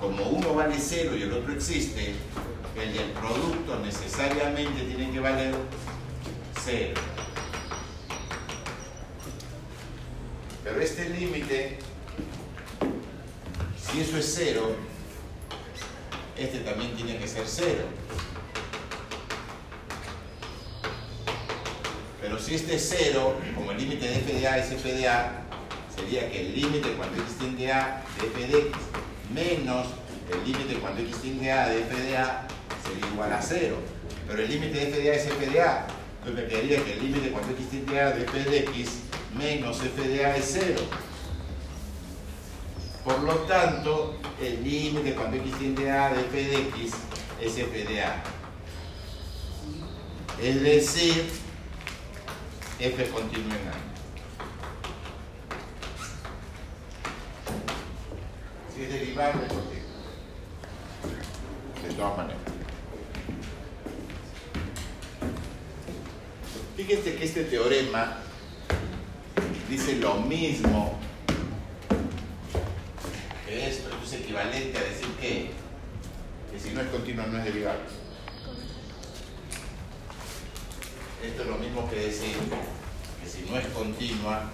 Como 0.00 0.22
uno 0.28 0.54
vale 0.54 0.76
cero 0.78 1.16
y 1.16 1.22
el 1.22 1.32
otro 1.32 1.52
existe, 1.52 2.14
el 2.80 2.92
del 2.92 3.10
producto 3.10 3.80
necesariamente 3.80 4.82
tiene 4.82 5.10
que 5.10 5.18
valer 5.18 5.54
cero. 6.62 6.94
Pero 10.62 10.80
este 10.80 11.08
límite, 11.08 11.78
si 13.76 14.00
eso 14.00 14.18
es 14.18 14.32
cero, 14.36 14.76
este 16.36 16.60
también 16.60 16.94
tiene 16.94 17.18
que 17.18 17.26
ser 17.26 17.44
cero. 17.46 17.82
Pero 22.20 22.38
si 22.38 22.54
este 22.54 22.76
es 22.76 22.94
cero, 22.96 23.36
como 23.56 23.72
el 23.72 23.78
límite 23.78 24.06
de 24.06 24.16
f 24.18 24.32
de 24.32 24.46
a 24.46 24.58
es 24.58 24.70
f 24.70 24.92
de 24.92 25.08
a, 25.08 25.42
sería 25.96 26.30
que 26.30 26.40
el 26.40 26.54
límite 26.54 26.92
cuando 26.92 27.20
x 27.22 27.38
tiende 27.38 27.72
a 27.72 28.04
de 28.20 28.26
f 28.28 28.46
de 28.46 28.58
x 28.68 28.76
menos 29.32 29.86
el 30.32 30.44
límite 30.44 30.74
cuando 30.78 31.00
x 31.02 31.22
tiende 31.22 31.50
a 31.50 31.68
de 31.68 31.80
f 31.80 32.02
de 32.02 32.16
a 32.16 32.46
sería 32.86 33.12
igual 33.12 33.32
a 33.32 33.42
cero. 33.42 33.76
Pero 34.26 34.42
el 34.42 34.50
límite 34.50 34.78
de 34.78 34.88
f 34.88 35.00
de 35.00 35.10
a 35.10 35.14
es 35.14 35.26
f 35.26 35.46
de 35.46 35.60
a. 35.60 35.86
Entonces 36.18 36.44
me 36.44 36.48
quedaría 36.48 36.84
que 36.84 36.92
el 36.94 37.02
límite 37.02 37.30
cuando 37.30 37.52
x 37.52 37.70
tiende 37.70 38.00
a 38.00 38.10
de 38.10 38.22
f 38.24 38.44
de 38.44 38.58
x 38.58 38.88
menos 39.36 39.82
f 39.82 40.08
de 40.08 40.24
a 40.24 40.36
es 40.36 40.50
cero. 40.52 40.80
Por 43.04 43.20
lo 43.20 43.34
tanto, 43.46 44.18
el 44.40 44.62
límite 44.62 45.14
cuando 45.14 45.36
x 45.38 45.58
tiende 45.58 45.90
a 45.90 46.10
de 46.10 46.20
f 46.20 46.44
de 46.44 46.58
x 46.58 46.92
es 47.40 47.58
f 47.58 47.84
de 47.84 48.02
a. 48.02 48.22
Es 50.42 50.62
decir, 50.62 51.30
f 52.78 53.08
continúa 53.08 53.54
en 53.56 53.68
a. 53.68 53.87
Es 58.80 58.92
derivable, 58.92 59.40
continúa. 59.48 59.78
De 61.82 61.94
todas 61.94 62.16
maneras. 62.16 62.40
Fíjense 66.76 67.16
que 67.16 67.24
este 67.24 67.44
teorema 67.44 68.18
dice 69.68 69.96
lo 69.96 70.14
mismo 70.20 70.96
que 73.46 73.68
esto. 73.68 73.88
Es 74.04 74.12
equivalente 74.12 74.78
a 74.78 74.82
decir 74.82 75.08
que, 75.20 75.50
que 76.52 76.60
si 76.60 76.72
no 76.72 76.80
es 76.80 76.88
continuo 76.88 77.26
no 77.26 77.38
es 77.38 77.44
derivable. 77.44 77.82
Esto 81.22 81.42
es 81.42 81.48
lo 81.48 81.56
mismo 81.56 81.90
que 81.90 81.96
decir 81.96 82.36
que 83.22 83.28
si 83.28 83.50
no 83.50 83.58
es 83.58 83.66
continua, 83.66 84.50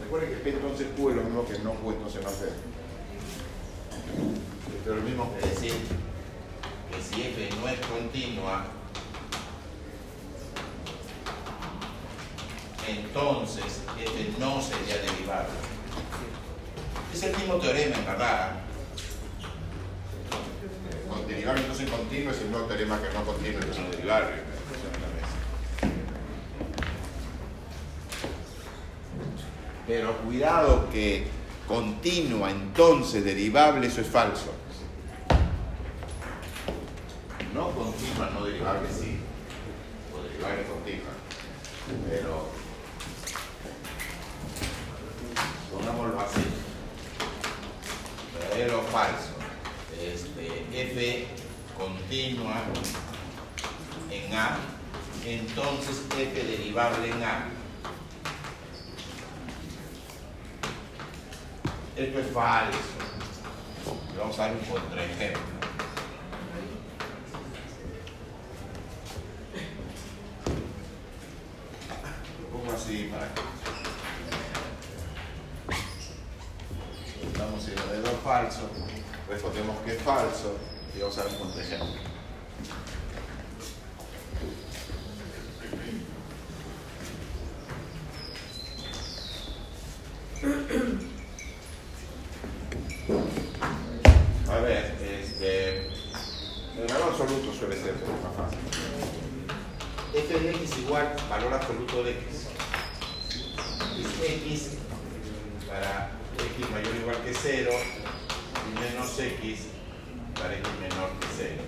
recuerden 0.00 0.30
que 0.30 0.36
P 0.36 0.50
entonces 0.50 0.86
Q 0.96 1.10
es 1.10 1.16
lo 1.16 1.24
mismo 1.24 1.44
que 1.44 1.58
no 1.58 1.74
Q 1.74 1.90
entonces 1.90 2.22
no 2.22 2.30
P. 2.30 2.73
Es 4.80 4.86
lo 4.86 5.02
mismo 5.02 5.32
que 5.34 5.48
decir 5.48 5.72
que 6.90 7.02
si 7.02 7.22
F 7.22 7.48
no 7.60 7.68
es 7.68 7.80
continua, 7.80 8.66
entonces 12.86 13.82
F 13.98 14.34
no 14.38 14.60
sería 14.60 14.98
derivable. 14.98 15.48
Es 17.12 17.22
el 17.22 17.36
mismo 17.36 17.54
teorema, 17.54 17.96
en 17.96 18.04
verdad. 18.04 18.52
Con 21.08 21.26
derivable 21.26 21.60
entonces 21.62 21.90
continuo 21.90 22.32
es 22.32 22.38
el 22.40 22.48
mismo 22.48 22.64
teorema 22.64 23.00
que 23.00 23.14
no 23.14 23.24
continuo 23.24 23.60
entonces 23.60 23.84
no 23.84 23.90
derivable. 23.90 24.54
Pero 29.86 30.16
cuidado 30.18 30.88
que 30.90 31.26
continua, 31.66 32.50
entonces 32.50 33.24
derivable, 33.24 33.86
eso 33.86 34.00
es 34.00 34.06
falso. 34.06 34.52
No 37.54 37.70
continua, 37.70 38.30
no 38.30 38.44
derivable, 38.44 38.88
sí. 38.90 39.18
O 40.12 40.22
derivable 40.22 40.64
continua. 40.64 41.12
Pero 42.10 42.48
pongámoslo 45.72 46.20
así. 46.20 46.40
Verdadero 48.38 48.80
o 48.80 48.82
falso. 48.82 49.30
Este, 50.02 50.66
F 50.72 51.26
continua 51.78 52.62
en 54.10 54.34
A, 54.34 54.58
entonces 55.24 56.02
F 56.18 56.42
derivable 56.42 57.08
en 57.08 57.22
A. 57.22 57.48
Esto 61.96 62.18
es 62.18 62.26
falso. 62.32 62.78
Vamos 64.18 64.36
a 64.40 64.42
dar 64.42 64.56
un 64.56 64.64
contraejemplo. 64.64 65.40
Lo 72.40 72.48
pongo 72.48 72.72
así 72.72 73.10
para 73.12 73.32
que. 73.32 73.42
Estamos 77.28 77.68
en 77.68 77.78
o 77.78 78.18
falso. 78.24 78.70
Respondemos 79.28 79.78
que 79.84 79.92
es 79.92 80.02
falso. 80.02 80.56
Y 80.96 81.00
vamos 81.00 81.16
a 81.18 81.22
dar 81.22 81.32
un 81.32 81.38
contraejemplo. 81.38 82.14
A 93.06 94.58
ver, 94.60 94.96
este. 95.02 95.88
El 96.74 96.86
valor 96.88 97.10
absoluto 97.10 97.52
suele 97.52 97.76
ser 97.76 97.92
más 97.92 98.34
fácil. 98.34 98.58
f 100.14 100.40
de 100.40 100.50
x 100.50 100.78
igual 100.78 101.14
valor 101.28 101.52
absoluto 101.52 102.02
de 102.02 102.12
x. 102.12 102.48
Es 103.98 104.06
x 104.42 104.70
para 105.68 106.12
x 106.38 106.70
mayor 106.70 106.94
o 106.94 107.00
igual 107.00 107.16
que 107.24 107.34
0 107.34 107.70
y 107.70 108.80
menos 108.80 109.18
x 109.18 109.60
para 110.34 110.54
x 110.54 110.66
menor 110.80 111.10
que 111.20 111.26
0. 111.36 111.62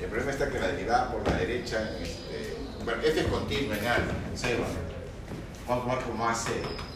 El 0.00 0.08
problema 0.08 0.32
está 0.32 0.50
que 0.50 0.60
la 0.60 0.68
derivada 0.68 1.12
por 1.12 1.28
la 1.28 1.36
derecha, 1.36 1.90
este, 2.00 2.56
bueno, 2.84 3.02
f 3.02 3.20
es 3.20 3.26
continua 3.26 3.76
en 3.76 3.86
algo, 3.86 4.12
0, 4.34 4.64
1,0 5.68 6.93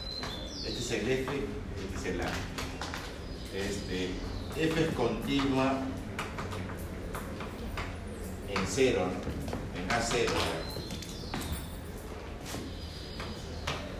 es 0.88 1.02
el 1.02 1.10
F, 1.10 1.32
este 1.76 2.08
es 2.08 2.14
el 2.14 2.20
A. 2.22 2.30
Este, 3.54 4.10
F 4.56 4.84
es 4.84 4.94
continua 4.94 5.80
en 8.48 8.66
0, 8.66 9.06
¿no? 9.06 9.80
en 9.80 9.88
A0. 9.88 10.30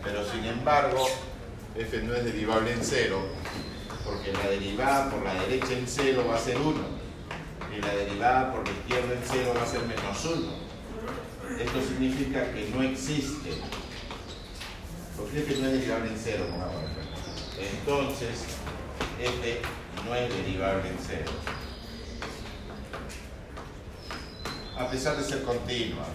Pero 0.03 0.31
sin 0.31 0.45
embargo, 0.45 1.07
F 1.75 2.01
no 2.01 2.15
es 2.15 2.25
derivable 2.25 2.73
en 2.73 2.83
0, 2.83 3.21
porque 4.03 4.33
la 4.33 4.49
derivada 4.49 5.11
por 5.11 5.23
la 5.23 5.35
derecha 5.43 5.73
en 5.73 5.87
0 5.87 6.25
va 6.27 6.37
a 6.37 6.39
ser 6.39 6.57
1, 6.57 6.73
y 7.77 7.81
la 7.81 7.93
derivada 7.93 8.51
por 8.51 8.67
la 8.67 8.73
izquierda 8.73 9.13
en 9.13 9.21
0 9.23 9.53
va 9.55 9.63
a 9.63 9.67
ser 9.67 9.81
menos 9.81 10.25
1. 10.25 10.69
Esto 11.59 11.81
significa 11.81 12.51
que 12.51 12.69
no 12.73 12.81
existe 12.81 13.51
porque 15.19 15.39
f 15.39 15.55
no 15.57 15.67
es 15.67 15.73
derivable 15.73 16.09
en 16.09 16.17
cero, 16.17 16.45
pongamos 16.49 16.83
Entonces, 17.59 18.45
f 19.19 19.61
no 20.05 20.15
es 20.15 20.33
derivable 20.33 20.89
en 20.89 20.97
cero. 21.05 21.31
A 24.77 24.89
pesar 24.89 25.17
de 25.17 25.23
ser 25.23 25.43
continua, 25.43 26.05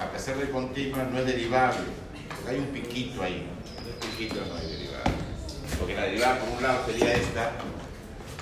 a 0.00 0.10
pesar 0.10 0.36
de 0.38 0.50
continua 0.50 1.04
no 1.04 1.18
es 1.18 1.26
derivable, 1.26 1.84
porque 2.28 2.50
hay 2.50 2.58
un 2.58 2.68
piquito 2.68 3.22
ahí, 3.22 3.46
¿no? 3.46 3.52
Un 3.92 4.16
piquito 4.16 4.40
no 4.46 4.56
es 4.56 4.70
derivable. 4.70 5.12
Porque 5.78 5.94
la 5.94 6.02
derivada 6.04 6.38
por 6.40 6.48
un 6.48 6.62
lado 6.62 6.86
sería 6.86 7.12
esta, 7.12 7.52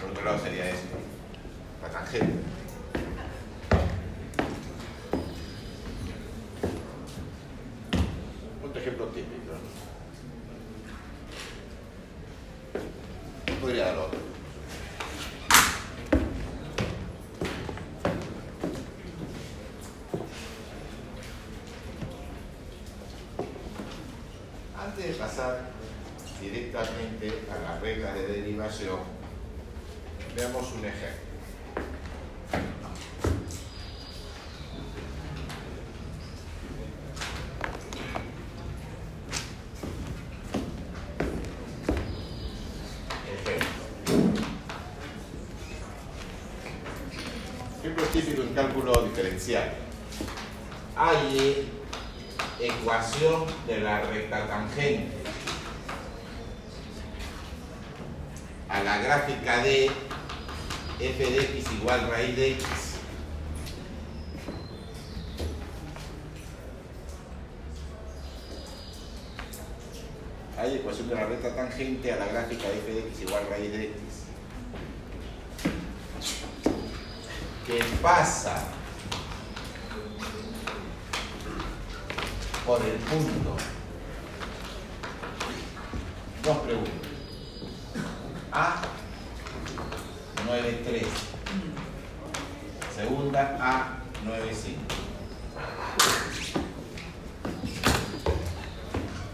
por 0.01 0.11
otro 0.11 0.25
lado 0.25 0.39
sería 0.39 0.71
esta, 0.71 0.97
la 1.83 1.89
tangente. 1.89 2.33
Otro 8.65 8.81
ejemplo 8.81 9.07
típico. 9.07 9.53
¿no? 9.53 9.87
Podría 13.61 13.87
dar 13.87 13.99
otro. 13.99 14.19
Antes 24.79 25.07
de 25.09 25.13
pasar 25.15 25.71
directamente 26.41 27.33
a 27.51 27.59
las 27.73 27.81
reglas 27.81 28.15
de 28.15 28.27
derivación, 28.29 29.01
veamos 30.37 30.73
un 30.73 30.85
ejemplo. 30.85 31.27
Ejemplo. 43.33 43.67
Ejemplo 47.81 48.05
típico 48.13 48.43
en 48.43 48.55
cálculo 48.55 48.93
Hay 50.97 51.71
ecuación 52.59 53.45
de 53.69 53.79
la 53.79 54.01
recta 54.01 54.49
tangente 54.49 55.19
a 58.69 58.83
la 58.83 58.99
gráfica 58.99 59.59
de 59.59 59.89
f 60.99 61.25
de 61.25 61.41
x 61.59 61.65
igual 61.81 62.11
raíz 62.11 62.35
de 62.35 62.53
x. 62.55 62.67
Hay 70.59 70.75
ecuación 70.75 71.09
de 71.09 71.15
la 71.15 71.27
recta 71.27 71.55
tangente 71.55 72.13
a 72.13 72.17
la 72.17 72.27
gráfica 72.27 72.69
de 72.69 72.79
f 72.79 72.93
de 72.93 72.99
x 73.11 73.21
igual 73.21 73.47
raíz 73.49 73.71
de 73.71 73.85
x. 73.85 73.95
Que 77.65 77.85
pasa 78.03 78.73
por 82.67 82.83
el 82.83 82.96
punto. 83.07 83.57
Dos 86.43 86.59
preguntas. 86.59 86.93
A 88.53 88.83
93. 90.47 91.07
Segunda 92.95 93.57
A 93.61 93.99
95. 94.25 94.81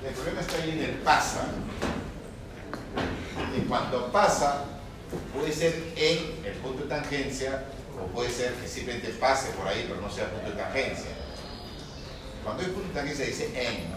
El 0.06 0.14
problema 0.14 0.40
está 0.40 0.56
ahí 0.56 0.70
en 0.70 0.78
el 0.80 0.94
pasa. 0.96 1.44
Y 3.56 3.60
cuando 3.62 4.10
pasa, 4.10 4.64
puede 5.34 5.52
ser 5.52 5.92
en 5.96 6.44
el 6.44 6.54
punto 6.62 6.84
de 6.84 6.88
tangencia 6.88 7.64
o 7.98 8.06
puede 8.06 8.30
ser 8.30 8.54
que 8.54 8.66
simplemente 8.66 9.08
pase 9.10 9.50
por 9.52 9.68
ahí 9.68 9.86
pero 9.88 10.00
no 10.00 10.10
sea 10.10 10.30
punto 10.30 10.50
de 10.50 10.56
tangencia. 10.56 11.10
Cuando 12.44 12.62
hay 12.62 12.68
punto 12.70 12.88
de 12.88 12.94
tangencia 12.94 13.26
dice 13.26 13.50
en. 13.54 13.92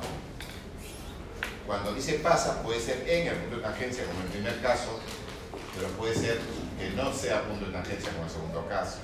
Cuando 1.66 1.93
dice 1.93 2.20
pasa 2.20 2.62
puede 2.62 2.80
ser 2.80 3.10
en 3.10 3.28
el 3.28 3.36
punto 3.38 3.58
de 3.58 3.64
tangencia 3.64 4.06
como 4.06 4.20
en 4.20 4.26
el 4.28 4.32
primer 4.32 4.62
caso, 4.62 5.00
pero 5.76 5.88
puede 5.89 6.14
ser 6.14 6.39
que 6.78 6.89
no 6.91 7.12
sea 7.12 7.43
punto 7.48 7.66
de 7.66 7.72
tangencia 7.72 8.10
como 8.12 8.24
en 8.24 8.28
el 8.28 8.34
segundo 8.34 8.68
caso. 8.68 9.00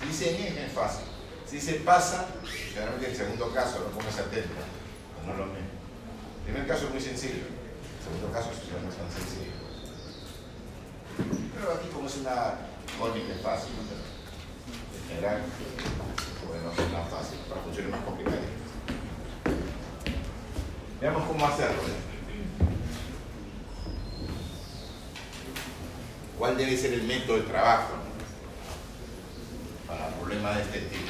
Si 0.00 0.06
dice 0.08 0.48
en 0.48 0.58
es 0.58 0.72
fácil. 0.72 1.04
Si 1.46 1.56
dice 1.56 1.74
pasa, 1.84 2.26
generalmente 2.44 3.06
en 3.06 3.12
el 3.12 3.16
segundo 3.16 3.52
caso, 3.52 3.80
no 3.80 3.96
póngase 3.96 4.20
atento, 4.20 4.54
no 5.26 5.34
lo 5.34 5.46
mismo. 5.46 5.68
El 6.46 6.52
primer 6.52 6.66
caso 6.66 6.86
es 6.86 6.90
muy 6.90 7.00
sencillo, 7.00 7.46
el 7.46 8.02
segundo 8.02 8.32
caso 8.32 8.50
es 8.50 8.82
no 8.82 8.88
es 8.88 8.96
tan 8.96 9.10
sencillo. 9.10 9.52
Pero 11.54 11.72
aquí 11.74 11.88
como 11.92 12.06
es 12.06 12.16
una 12.16 12.54
cónica 12.98 13.34
es 13.34 13.42
fácil, 13.42 13.70
¿no? 13.76 13.82
En 15.02 15.08
general, 15.08 15.42
no 16.58 16.70
es 16.70 16.76
tan 16.76 17.06
fácil, 17.08 17.38
para 17.48 17.60
funciones 17.62 17.90
más 17.92 18.00
complicadas. 18.00 18.40
Veamos 21.00 21.28
cómo 21.28 21.46
hacerlo. 21.46 21.82
¿eh? 21.82 22.10
¿Cuál 26.38 26.56
debe 26.56 26.76
ser 26.76 26.94
el 26.94 27.02
método 27.04 27.36
de 27.36 27.42
trabajo 27.42 27.94
para 29.86 30.08
problemas 30.16 30.56
de 30.56 30.62
este 30.62 30.80
tipo? 30.80 31.06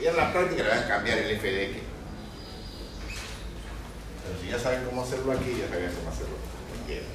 Y 0.00 0.06
en 0.06 0.16
la 0.16 0.32
práctica 0.32 0.62
le 0.62 0.68
van 0.68 0.78
a 0.78 0.88
cambiar 0.88 1.18
el 1.18 1.30
f 1.32 1.50
de 1.50 1.70
x. 1.70 1.82
Pero 4.24 4.40
si 4.40 4.48
ya 4.48 4.58
saben 4.58 4.84
cómo 4.84 5.02
hacerlo 5.02 5.32
aquí, 5.32 5.56
ya 5.58 5.68
saben 5.68 5.92
cómo 5.94 6.10
hacerlo 6.10 6.48
quieran. 6.88 7.06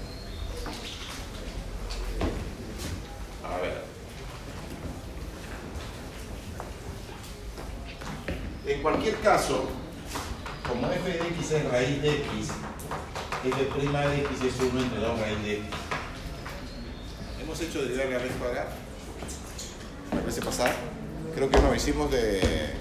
A 3.43 3.57
ver. 3.57 3.92
En 8.65 8.81
cualquier 8.81 9.19
caso, 9.19 9.65
como 10.67 10.89
f 10.89 11.09
de 11.09 11.17
x 11.17 11.51
es 11.51 11.69
raíz 11.69 12.01
de 12.01 12.09
x, 12.11 12.49
f' 13.43 13.49
de 13.49 14.21
x 14.21 14.41
es 14.41 14.71
1 14.71 14.81
entre 14.81 14.99
2 14.99 15.19
raíz 15.19 15.43
de 15.43 15.53
x. 15.55 15.65
¿Hemos 17.41 17.59
hecho 17.59 17.81
derivar 17.81 18.07
la 18.07 18.19
raíz 18.19 18.31
cuadrada? 18.39 18.69
La 20.15 20.21
vez 20.21 20.39
pasada. 20.39 20.73
Creo 21.35 21.49
que 21.49 21.59
no, 21.59 21.75
hicimos 21.75 22.09
de, 22.09 22.39
de 22.39 22.73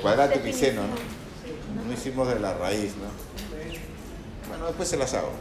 cuadrático 0.00 0.46
y 0.46 0.52
seno, 0.54 0.82
¿no? 0.82 1.84
No 1.84 1.92
hicimos 1.92 2.28
de 2.28 2.40
la 2.40 2.54
raíz, 2.54 2.94
¿no? 2.96 3.08
Bueno, 4.48 4.66
después 4.66 4.88
se 4.88 4.96
las 4.96 5.12
hago. 5.12 5.32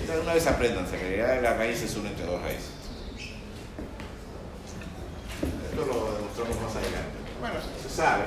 Entonces, 0.00 0.22
Una 0.22 0.34
vez 0.34 0.46
apréndanse 0.46 0.98
que 0.98 1.16
la 1.16 1.40
la 1.40 1.54
raíz 1.54 1.82
es 1.82 1.96
1 1.96 2.06
entre 2.06 2.26
2 2.26 2.42
raíces. 2.42 2.83
Esto 5.74 5.86
lo 5.86 6.14
demostramos 6.14 6.62
más 6.62 6.76
adelante. 6.76 7.18
Bueno, 7.40 7.56
se 7.82 7.88
sabe. 7.88 8.22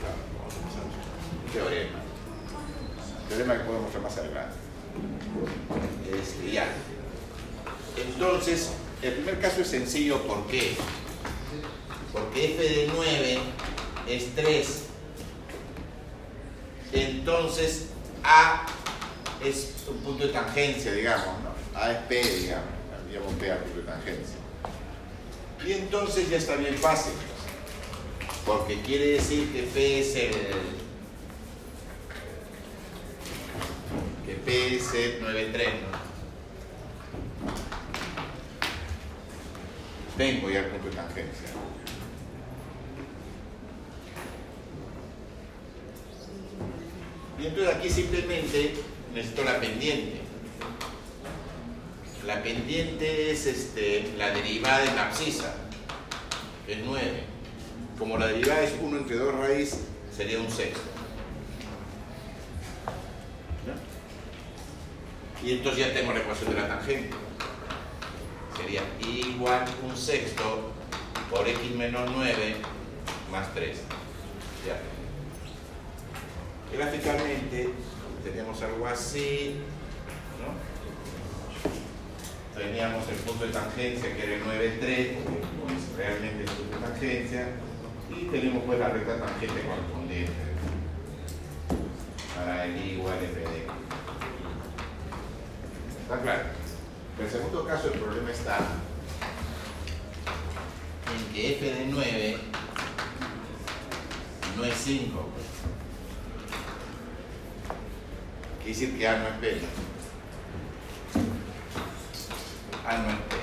Claro, 0.00 0.16
vamos 0.38 0.54
a 0.54 0.60
pasar. 0.64 0.84
Un 1.44 1.52
teorema. 1.52 1.98
Un 3.20 3.28
teorema 3.28 3.58
que 3.58 3.60
podemos 3.60 3.82
mostrar 3.82 4.02
más 4.02 4.16
adelante. 4.16 4.56
Este, 6.10 6.52
ya. 6.52 6.66
Entonces, 7.98 8.70
el 9.02 9.12
primer 9.12 9.38
caso 9.38 9.60
es 9.60 9.68
sencillo, 9.68 10.22
¿por 10.22 10.46
qué? 10.46 10.74
Porque 12.10 12.54
f 12.54 12.62
de 12.62 12.90
9 12.94 13.38
es 14.08 14.34
3. 14.34 14.82
Entonces, 16.94 17.88
A 18.24 18.64
es 19.44 19.74
un 19.90 19.98
punto 19.98 20.26
de 20.26 20.32
tangencia, 20.32 20.90
digamos, 20.92 21.34
¿no? 21.42 21.78
A 21.78 21.92
es 21.92 21.98
P, 22.08 22.22
digamos. 22.22 22.64
Llamo 23.12 23.30
P 23.38 23.52
al 23.52 23.58
punto 23.58 23.80
de 23.80 23.86
tangencia. 23.86 24.35
Y 25.64 25.72
entonces 25.72 26.28
ya 26.28 26.36
está 26.36 26.56
bien 26.56 26.74
fácil. 26.74 27.12
Porque 28.44 28.80
quiere 28.82 29.12
decir 29.12 29.52
que 29.52 29.62
P 29.62 30.00
es 30.00 30.14
el. 30.16 30.30
que 34.24 34.34
P 34.34 34.76
es 34.76 34.94
el 34.94 35.22
9,3, 35.22 35.64
¿no? 35.80 36.06
Tengo 40.16 40.50
ya 40.50 40.60
el 40.60 40.66
punto 40.66 40.96
tangencia. 40.96 41.48
Y 47.38 47.46
entonces 47.46 47.74
aquí 47.74 47.90
simplemente 47.90 48.74
necesito 49.14 49.44
la 49.44 49.60
pendiente. 49.60 50.25
La 52.26 52.42
pendiente 52.42 53.30
es 53.30 53.46
este, 53.46 54.12
la 54.18 54.30
derivada 54.30 54.80
de 54.80 54.92
la 54.96 55.06
abscisa, 55.06 55.54
es 56.66 56.78
9. 56.84 57.22
Como 57.96 58.18
la 58.18 58.26
derivada 58.26 58.62
es 58.62 58.72
1 58.80 58.96
entre 58.96 59.16
2 59.16 59.34
raíz, 59.36 59.84
sería 60.14 60.40
un 60.40 60.50
sexto. 60.50 60.80
¿Ya? 63.64 65.46
Y 65.46 65.52
entonces 65.52 65.86
ya 65.86 65.94
tengo 65.94 66.12
la 66.12 66.18
ecuación 66.18 66.52
de 66.52 66.60
la 66.60 66.66
tangente. 66.66 67.16
Sería 68.56 68.82
igual 69.00 69.64
un 69.88 69.96
sexto 69.96 70.72
por 71.30 71.46
x 71.46 71.70
menos 71.76 72.10
9 72.12 72.56
más 73.30 73.54
3. 73.54 73.78
Ya. 74.66 74.80
Gráficamente 76.76 77.70
teníamos 78.24 78.60
algo 78.62 78.84
así, 78.88 79.60
¿no? 80.40 80.75
Teníamos 82.56 83.06
el 83.08 83.16
punto 83.16 83.46
de 83.46 83.52
tangencia 83.52 84.16
que 84.16 84.22
era 84.22 84.34
el 84.36 84.44
9,3, 84.44 85.14
porque 85.60 85.74
es 85.74 85.96
realmente 85.96 86.42
el 86.42 86.48
punto 86.48 86.76
de 86.76 86.86
tangencia, 86.86 87.48
y 88.08 88.24
tenemos 88.26 88.64
pues 88.64 88.78
la 88.78 88.88
recta 88.88 89.18
tangente 89.18 89.60
correspondiente 89.62 90.32
para 92.34 92.64
el 92.64 92.92
igual 92.92 93.18
f 93.22 93.40
de 93.40 93.44
x. 93.44 93.72
¿Está 96.02 96.22
claro? 96.22 96.42
En 97.18 97.24
el 97.24 97.30
segundo 97.30 97.66
caso 97.66 97.92
el 97.92 97.98
problema 97.98 98.30
está 98.30 98.58
en 101.14 101.34
que 101.34 101.56
f 101.56 101.64
de 101.64 101.86
9 101.88 102.38
no 104.56 104.64
es 104.64 104.74
5. 104.74 105.28
Quiere 108.58 108.80
decir 108.80 108.98
que 108.98 109.06
A 109.06 109.18
no 109.18 109.28
es 109.28 109.34
P. 109.40 109.60
A 112.86 112.98
no 112.98 113.08
es 113.10 113.16
P. 113.16 113.36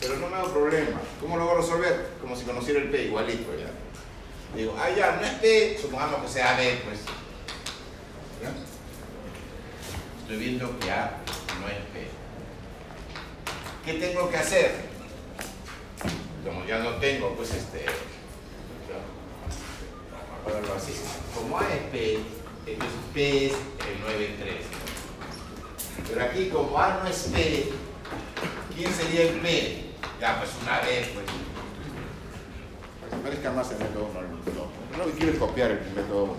Pero 0.00 0.16
no 0.16 0.28
me 0.28 0.36
da 0.36 0.44
problema. 0.44 1.00
¿Cómo 1.20 1.36
lo 1.36 1.44
voy 1.44 1.54
a 1.54 1.60
resolver? 1.60 2.10
Como 2.20 2.36
si 2.36 2.44
conociera 2.44 2.80
el 2.80 2.90
P 2.90 3.04
igualito 3.06 3.50
ya. 3.58 3.70
Digo, 4.56 4.76
ah, 4.78 4.88
ya, 4.90 5.16
no 5.16 5.26
es 5.26 5.34
P, 5.34 5.78
supongamos 5.80 6.22
que 6.22 6.28
sea 6.28 6.56
B, 6.56 6.80
pues. 6.84 7.00
¿Ya? 8.42 8.52
Estoy 10.22 10.36
viendo 10.36 10.78
que 10.78 10.90
A 10.90 11.18
no 11.60 11.68
es 11.68 11.74
P. 11.92 12.08
¿Qué 13.84 13.94
tengo 13.94 14.30
que 14.30 14.36
hacer? 14.36 14.90
Como 16.44 16.64
ya 16.64 16.78
no 16.78 16.96
tengo, 16.96 17.34
pues 17.34 17.54
este. 17.54 17.86
Como 21.34 21.58
A 21.58 21.62
es 21.62 21.82
P, 21.90 22.18
entonces 22.66 22.98
P 23.12 23.46
es 23.46 23.52
el 23.52 23.58
9,3. 24.04 24.79
Pero 26.08 26.24
aquí, 26.24 26.48
como 26.48 26.78
A 26.78 27.00
no 27.02 27.08
es 27.08 27.30
P, 27.32 27.68
¿quién 28.76 28.92
sería 28.92 29.22
el 29.22 29.40
P? 29.40 29.84
Ya, 30.20 30.38
pues 30.38 30.50
una 30.62 30.80
B, 30.80 31.10
pues. 31.14 31.26
Para 33.00 33.10
que 33.10 33.22
parezca 33.22 33.52
más 33.52 33.70
el 33.70 33.78
método 33.78 34.08
1 34.10 34.18
al 34.18 34.28
método 34.28 34.68
1. 34.94 35.04
No 35.04 35.12
quiero 35.18 35.38
copiar 35.38 35.70
el 35.70 35.80
método 35.94 36.24
1. 36.24 36.34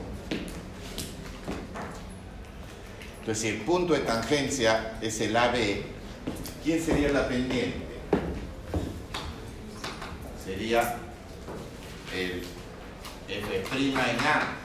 Entonces, 3.22 3.42
si 3.42 3.48
el 3.50 3.62
punto 3.62 3.94
de 3.94 4.00
tangencia 4.00 4.98
es 5.02 5.22
el 5.22 5.38
AB, 5.38 5.84
¿quién 6.64 6.84
sería 6.84 7.10
la 7.10 7.28
pendiente? 7.28 7.86
Sería 10.44 10.98
el 12.16 12.44
f' 13.30 13.64
en 13.78 13.98
A. 13.98 14.58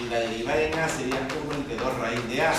Y 0.00 0.08
la 0.08 0.20
derivada 0.20 0.62
en 0.62 0.78
A 0.78 0.88
sería 0.88 1.28
1 1.46 1.54
entre 1.54 1.76
2 1.76 1.98
raíz 1.98 2.28
de 2.28 2.42
A. 2.42 2.52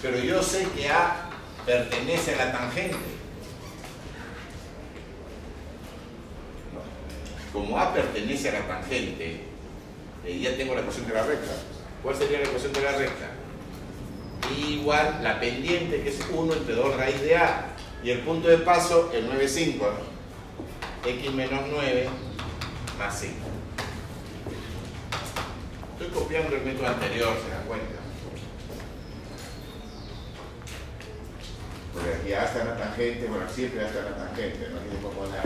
Pero 0.00 0.18
yo 0.18 0.42
sé 0.42 0.66
que 0.76 0.88
A 0.88 1.30
pertenece 1.66 2.34
a 2.34 2.46
la 2.46 2.52
tangente. 2.52 2.96
Como 7.52 7.78
A 7.78 7.92
pertenece 7.92 8.50
a 8.50 8.60
la 8.60 8.68
tangente, 8.68 9.40
eh, 10.24 10.38
ya 10.38 10.56
tengo 10.56 10.74
la 10.74 10.82
ecuación 10.82 11.08
de 11.08 11.14
la 11.14 11.24
recta. 11.24 11.52
¿Cuál 12.02 12.16
sería 12.16 12.38
la 12.38 12.44
ecuación 12.44 12.72
de 12.72 12.82
la 12.82 12.92
recta? 12.92 13.30
Igual 14.56 15.20
la 15.22 15.40
pendiente 15.40 16.02
que 16.02 16.10
es 16.10 16.20
1 16.32 16.52
entre 16.52 16.74
2 16.74 16.96
raíz 16.96 17.20
de 17.20 17.36
A 17.36 17.66
y 18.02 18.10
el 18.10 18.20
punto 18.20 18.48
de 18.48 18.58
paso 18.58 19.10
el 19.12 19.28
9,5 19.28 19.78
¿no? 19.78 21.10
x 21.10 21.32
menos 21.32 21.60
9 21.70 22.08
más 22.98 23.20
5 23.20 23.34
estoy 26.00 26.08
copiando 26.14 26.54
el 26.54 26.62
método 26.62 26.86
anterior, 26.86 27.36
se 27.44 27.50
dan 27.50 27.66
cuenta 27.66 28.07
porque 31.98 32.14
aquí 32.14 32.32
A 32.32 32.44
está 32.44 32.64
la 32.64 32.76
tangente, 32.78 33.26
bueno 33.26 33.44
siempre 33.50 33.82
A 33.82 33.86
está 33.88 33.98
en 33.98 34.04
la 34.06 34.16
tangente, 34.16 34.68
no 34.70 34.78
aquí 34.78 34.96
puedo 35.02 35.14
poner 35.14 35.42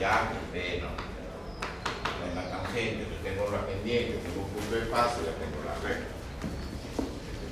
ya, 0.00 0.32
B, 0.52 0.82
no 0.82 0.90
en 2.26 2.34
la 2.34 2.50
tangente, 2.50 3.06
entonces 3.06 3.22
tengo 3.22 3.50
la 3.50 3.66
pendiente, 3.66 4.18
tengo 4.18 4.42
un 4.42 4.50
punto 4.50 4.74
de 4.74 4.86
paso, 4.90 5.22
ya 5.22 5.32
tengo 5.38 5.62
la 5.62 5.74
recta 5.86 6.14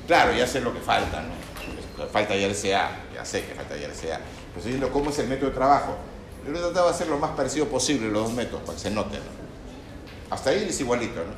claro, 0.07 0.35
ya 0.35 0.47
sé 0.47 0.61
lo 0.61 0.75
que 0.75 0.81
falta, 0.81 1.23
¿no? 1.23 2.07
falta 2.09 2.37
ya 2.37 2.47
el 2.47 2.55
CA, 2.55 2.91
ya 3.15 3.25
sé 3.25 3.47
que 3.47 3.55
falta 3.55 3.77
ya 3.77 3.87
el 3.87 3.93
CA. 3.93 4.21
Pero 4.55 4.67
viendo 4.67 4.91
cómo 4.91 5.09
es 5.09 5.19
el 5.19 5.29
método 5.29 5.49
de 5.49 5.55
trabajo. 5.55 5.97
Yo 6.45 6.53
lo 6.53 6.59
he 6.59 6.61
tratado 6.61 6.89
de 6.89 6.95
hacer 6.95 7.09
lo 7.09 7.19
más 7.19 7.31
parecido 7.31 7.67
posible 7.69 8.09
los 8.11 8.25
dos 8.25 8.33
métodos, 8.33 8.63
para 8.63 8.75
que 8.75 8.83
se 8.83 8.91
noten. 8.91 9.21
¿no? 9.21 10.35
Hasta 10.35 10.51
ahí 10.51 10.67
es 10.69 10.81
igualito, 10.81 11.21
¿no? 11.21 11.33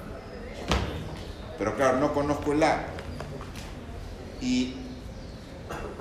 Pero 1.56 1.76
claro, 1.76 1.98
no 1.98 2.12
conozco 2.12 2.52
el 2.52 2.62
A. 2.64 2.86
Y 4.40 4.74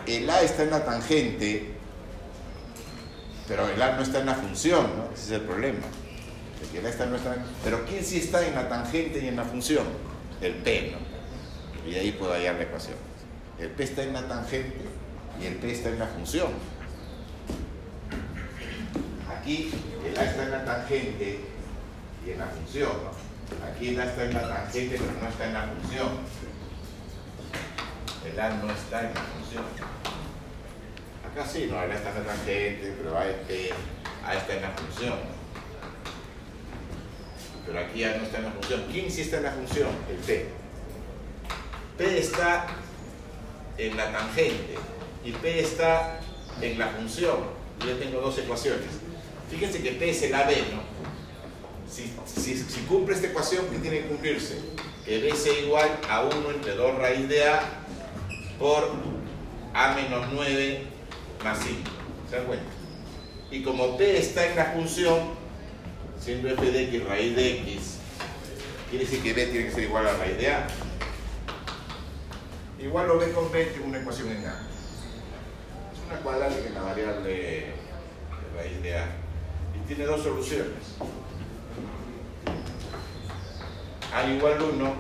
el 0.07 0.29
A 0.29 0.41
está 0.41 0.63
en 0.63 0.71
la 0.71 0.85
tangente, 0.85 1.71
pero 3.47 3.67
el 3.67 3.81
A 3.81 3.95
no 3.95 4.03
está 4.03 4.19
en 4.19 4.25
la 4.27 4.35
función, 4.35 4.83
¿no? 4.97 5.13
Ese 5.13 5.23
es 5.23 5.31
el 5.31 5.41
problema. 5.41 5.79
El 6.73 6.85
A 6.85 6.89
está 6.89 7.03
en 7.03 7.11
nuestra... 7.11 7.35
Pero 7.63 7.85
¿quién 7.85 8.03
sí 8.03 8.17
está 8.17 8.45
en 8.45 8.55
la 8.55 8.67
tangente 8.69 9.19
y 9.19 9.27
en 9.27 9.35
la 9.35 9.43
función? 9.43 9.85
El 10.41 10.55
P, 10.55 10.93
¿no? 10.93 11.89
Y 11.89 11.95
ahí 11.95 12.11
puedo 12.13 12.33
hallar 12.33 12.55
la 12.55 12.63
ecuación. 12.63 12.95
El 13.59 13.69
P 13.69 13.83
está 13.83 14.03
en 14.03 14.13
la 14.13 14.27
tangente 14.27 14.81
y 15.41 15.45
el 15.45 15.55
P 15.55 15.71
está 15.71 15.89
en 15.89 15.99
la 15.99 16.07
función. 16.07 16.47
Aquí 19.37 19.71
el 20.05 20.17
A 20.17 20.23
está 20.23 20.43
en 20.43 20.51
la 20.51 20.65
tangente 20.65 21.39
y 22.25 22.31
en 22.31 22.39
la 22.39 22.45
función. 22.47 22.89
¿no? 22.89 23.67
Aquí 23.67 23.89
el 23.89 23.99
A 23.99 24.05
está 24.05 24.23
en 24.23 24.33
la 24.33 24.47
tangente 24.47 24.97
pero 24.97 25.11
no 25.21 25.29
está 25.29 25.45
en 25.45 25.53
la 25.53 25.67
función. 25.67 26.09
El 28.25 28.39
A 28.39 28.49
no 28.49 28.71
está 28.71 29.01
en 29.01 29.13
la 29.13 29.21
función. 29.21 29.63
Acá 31.29 31.47
sí, 31.47 31.67
no, 31.69 31.77
A 31.77 31.85
está 31.85 32.09
en 32.09 32.15
la 32.15 32.33
tangente, 32.33 32.93
pero 32.97 33.17
A, 33.17 33.27
es 33.27 33.35
P, 33.47 33.69
A 34.25 34.35
está 34.35 34.55
en 34.55 34.61
la 34.61 34.69
función. 34.71 35.19
Pero 37.65 37.79
aquí 37.79 38.03
A 38.03 38.17
no 38.17 38.23
está 38.23 38.37
en 38.37 38.45
la 38.45 38.51
función. 38.51 38.83
¿Quién 38.91 39.11
sí 39.11 39.21
está 39.21 39.37
en 39.37 39.43
la 39.43 39.51
función? 39.51 39.89
El 40.09 40.17
P. 40.17 40.45
P 41.97 42.19
está 42.19 42.67
en 43.77 43.97
la 43.97 44.11
tangente 44.11 44.75
y 45.23 45.31
P 45.31 45.59
está 45.59 46.19
en 46.61 46.79
la 46.79 46.87
función. 46.89 47.37
Yo 47.85 47.97
tengo 47.97 48.21
dos 48.21 48.37
ecuaciones. 48.37 48.87
Fíjense 49.49 49.81
que 49.81 49.91
P 49.91 50.09
es 50.09 50.21
el 50.23 50.33
AB, 50.33 50.49
¿no? 50.73 50.93
Si, 51.89 52.11
cumple 52.87 53.13
esta 53.13 53.27
ecuación, 53.27 53.67
¿qué 53.67 53.77
tiene 53.77 53.99
que 53.99 54.07
cumplirse? 54.07 54.57
Que 55.05 55.19
B 55.19 55.35
sea 55.35 55.57
igual 55.59 55.99
a 56.09 56.23
1 56.23 56.51
entre 56.51 56.75
2 56.75 56.97
raíz 56.97 57.29
de 57.29 57.47
A 57.47 57.61
por 58.63 58.91
A 59.73 59.93
menos 59.93 60.25
9 60.31 60.83
más 61.43 61.59
5. 61.59 61.79
¿Se 62.29 62.37
dan 62.37 62.45
cuenta? 62.45 62.65
Y 63.51 63.61
como 63.61 63.97
P 63.97 64.17
está 64.17 64.47
en 64.47 64.55
la 64.55 64.65
función, 64.67 65.19
siendo 66.17 66.47
f 66.47 66.71
de 66.71 66.83
x 66.83 67.03
raíz 67.03 67.35
de 67.35 67.59
x, 67.59 67.97
quiere 68.89 69.03
decir 69.03 69.21
que 69.21 69.33
B 69.33 69.47
tiene 69.47 69.65
que 69.65 69.71
ser 69.73 69.83
igual 69.83 70.07
a 70.07 70.13
raíz 70.13 70.37
de 70.37 70.49
A. 70.49 70.67
Igual 72.79 73.09
lo 73.09 73.19
B 73.19 73.33
con 73.33 73.51
B 73.51 73.73
que 73.73 73.81
una 73.81 73.99
ecuación 73.99 74.29
en 74.29 74.45
A. 74.45 74.61
Es 75.91 75.99
una 76.09 76.19
cuadrática 76.21 76.65
en 76.65 76.73
la 76.73 76.83
variable 76.83 77.29
de 77.29 77.73
raíz 78.55 78.81
de 78.81 78.97
A. 78.97 79.07
Y 79.75 79.87
tiene 79.87 80.05
dos 80.05 80.23
soluciones. 80.23 80.95
A 84.13 84.25
igual 84.25 84.61
1, 84.61 84.93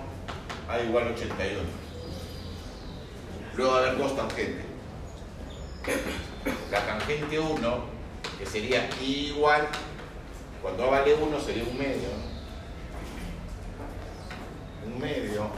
A 0.67 0.79
igual 0.81 1.13
81. 1.13 1.82
Luego 3.55 3.71
va 3.71 3.77
a 3.77 3.81
haber 3.81 3.97
dos 3.97 4.15
tangentes. 4.15 4.65
La 6.71 6.85
tangente 6.85 7.39
1, 7.39 7.83
que 8.39 8.45
sería 8.45 8.89
igual, 9.01 9.67
cuando 10.61 10.85
A 10.85 10.89
vale 10.89 11.13
1 11.13 11.39
sería 11.39 11.63
un 11.63 11.77
medio. 11.77 12.09
Un 14.85 14.99
medio 14.99 15.49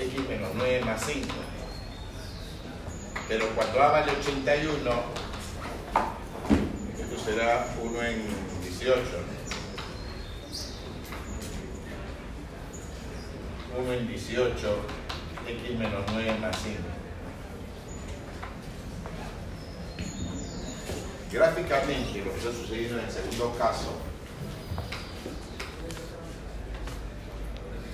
x 0.00 0.28
menos 0.28 0.50
9 0.54 0.84
más 0.84 1.04
5. 1.04 1.26
Pero 3.28 3.48
cuando 3.50 3.82
A 3.82 3.88
vale 3.88 4.12
81, 4.12 4.90
esto 6.98 7.24
será 7.24 7.74
1 7.82 8.02
en 8.02 8.22
18. 8.62 9.00
1 13.80 13.92
en 13.92 14.08
18, 14.08 14.80
x 15.48 15.78
menos 15.78 16.04
9 16.12 16.38
más 16.40 16.56
5. 16.62 16.78
Gráficamente, 21.32 22.18
lo 22.24 22.32
que 22.32 22.38
está 22.38 22.52
sucediendo 22.52 22.98
en 22.98 23.04
el 23.04 23.10
segundo 23.10 23.54
caso 23.58 23.92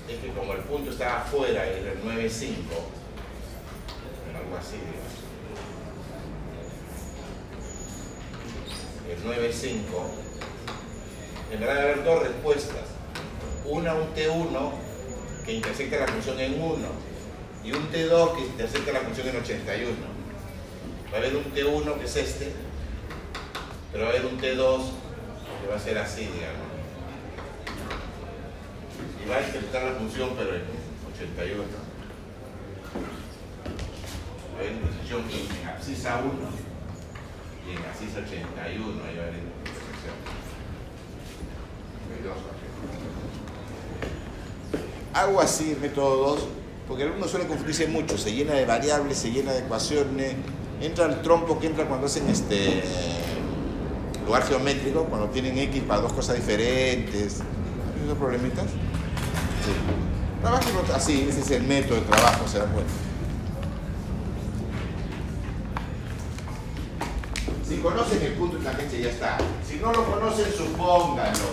es 0.08 0.18
que 0.18 0.28
como 0.32 0.52
el 0.52 0.60
punto 0.60 0.90
está 0.90 1.22
afuera 1.22 1.64
y 1.66 1.70
es 1.70 1.86
el 1.86 2.02
9,5, 2.02 2.54
algo 4.36 4.56
así. 4.56 4.76
El 9.10 9.22
9,5, 9.24 9.74
en 11.52 11.60
verdad 11.60 11.74
debe 11.74 11.92
haber 11.92 12.04
dos 12.04 12.22
respuestas. 12.22 12.88
Una, 13.64 13.94
un 13.94 14.14
T1 14.14 14.72
que 15.44 15.52
intersecta 15.52 16.00
la 16.00 16.08
función 16.08 16.38
en 16.40 16.60
1 16.60 17.13
y 17.64 17.72
un 17.72 17.90
T2 17.90 18.36
que 18.36 18.42
intersecta 18.42 18.92
la 18.92 19.00
función 19.00 19.28
en 19.28 19.36
81. 19.36 19.92
Va 21.12 21.16
a 21.16 21.20
haber 21.20 21.36
un 21.36 21.44
T1 21.54 21.98
que 21.98 22.04
es 22.04 22.16
este, 22.16 22.52
pero 23.92 24.04
va 24.04 24.10
a 24.10 24.12
haber 24.12 24.26
un 24.26 24.38
T2 24.38 24.80
que 25.62 25.68
va 25.70 25.76
a 25.76 25.80
ser 25.80 25.98
así, 25.98 26.20
digamos 26.22 26.74
y 29.24 29.28
va 29.28 29.36
a 29.36 29.46
intentar 29.46 29.82
la 29.84 29.92
función, 29.92 30.30
pero 30.36 30.50
en 30.54 30.62
81. 31.14 31.64
Va 34.52 34.58
a 34.58 34.60
haber 34.60 34.80
posición 34.80 35.22
en 35.30 35.68
abscisa 35.68 36.20
1 36.22 36.32
y 37.66 37.76
en 37.76 37.84
abscisa 37.84 38.18
81. 38.20 38.54
Ahí 38.62 39.16
va 39.16 39.22
a 39.22 39.26
haber 39.28 39.40
intersección. 39.40 40.16
Algo 45.14 45.40
así, 45.40 45.76
método 45.80 46.34
2, 46.34 46.48
porque 46.86 47.02
el 47.02 47.10
alumno 47.10 47.28
suele 47.28 47.46
confundirse 47.46 47.86
mucho, 47.86 48.18
se 48.18 48.32
llena 48.32 48.54
de 48.54 48.66
variables, 48.66 49.18
se 49.18 49.30
llena 49.30 49.52
de 49.52 49.60
ecuaciones, 49.60 50.34
entra 50.80 51.06
el 51.06 51.22
trompo 51.22 51.58
que 51.58 51.68
entra 51.68 51.86
cuando 51.86 52.06
hacen 52.06 52.28
este 52.28 52.82
lugar 54.26 54.42
geométrico 54.44 55.04
cuando 55.04 55.28
tienen 55.28 55.58
X 55.58 55.82
para 55.86 56.02
dos 56.02 56.12
cosas 56.12 56.36
diferentes. 56.36 57.40
¿Esos 58.04 58.18
problemitas? 58.18 58.64
Sí. 58.64 59.72
Trabajen 60.42 60.74
así, 60.94 61.26
ese 61.28 61.40
es 61.40 61.50
el 61.52 61.62
método 61.62 62.00
de 62.00 62.02
trabajo, 62.02 62.46
se 62.46 62.58
dan 62.58 62.70
cuenta. 62.72 62.92
Si 67.66 67.76
conocen 67.78 68.22
el 68.22 68.32
punto 68.34 68.58
de 68.58 68.64
tangencia 68.64 68.98
ya 68.98 69.08
está. 69.08 69.38
Si 69.66 69.76
no 69.76 69.90
lo 69.90 70.04
conocen, 70.04 70.52
supónganlo. 70.52 71.48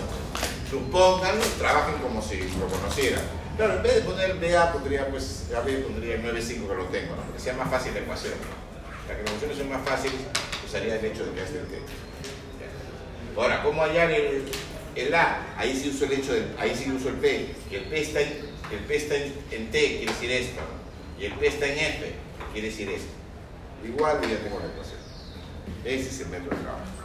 Supónganlo, 0.70 1.42
trabajen 1.58 1.94
como 2.02 2.20
si 2.20 2.36
lo 2.36 2.66
conocieran. 2.66 3.41
Claro, 3.56 3.76
en 3.76 3.82
vez 3.82 3.94
de 3.96 4.00
poner 4.02 4.34
BA, 4.34 4.72
pondría, 4.72 5.08
pues, 5.08 5.46
arriba 5.54 5.82
pondría 5.86 6.14
el 6.14 6.22
9.5 6.22 6.68
que 6.68 6.74
lo 6.74 6.84
tengo, 6.86 7.16
¿no? 7.16 7.38
Sea 7.38 7.54
más 7.54 7.70
fácil 7.70 7.92
la 7.94 8.00
ecuación. 8.00 8.34
Para 9.06 9.18
que 9.18 9.24
las 9.24 9.32
ecuaciones 9.32 9.56
sean 9.56 9.68
más 9.68 9.88
fáciles, 9.88 10.20
usaría 10.66 10.96
el 10.96 11.04
hecho 11.04 11.26
de 11.26 11.32
que 11.32 11.42
es 11.42 11.50
el 11.50 11.66
T. 11.66 11.78
Ahora, 13.36 13.62
¿cómo 13.62 13.82
hallar 13.82 14.10
el, 14.10 14.44
el 14.96 15.14
A? 15.14 15.54
Ahí 15.58 15.76
sí 15.76 15.90
uso 15.90 16.06
el 16.06 16.12
hecho 16.12 16.32
de, 16.32 16.46
ahí 16.58 16.74
sí 16.74 16.90
uso 16.90 17.10
el 17.10 17.16
P. 17.16 17.54
Y 17.70 17.74
el 17.74 17.84
P 17.84 18.00
está 18.00 18.20
en, 18.20 18.28
P 18.88 18.96
está 18.96 19.16
en, 19.16 19.70
T, 19.70 19.96
quiere 19.96 20.06
decir 20.06 20.30
esto. 20.30 20.60
Y 21.18 21.24
el 21.26 21.32
P 21.34 21.46
está 21.46 21.66
en 21.66 21.78
F, 21.78 22.12
quiere 22.52 22.68
decir 22.68 22.88
esto. 22.88 23.12
Igual 23.84 24.20
ya 24.22 24.38
tengo 24.38 24.60
la 24.60 24.66
ecuación. 24.66 24.98
Ese 25.84 26.08
es 26.08 26.20
el 26.20 26.28
método 26.28 26.56
de 26.56 26.62
trabajo. 26.62 27.02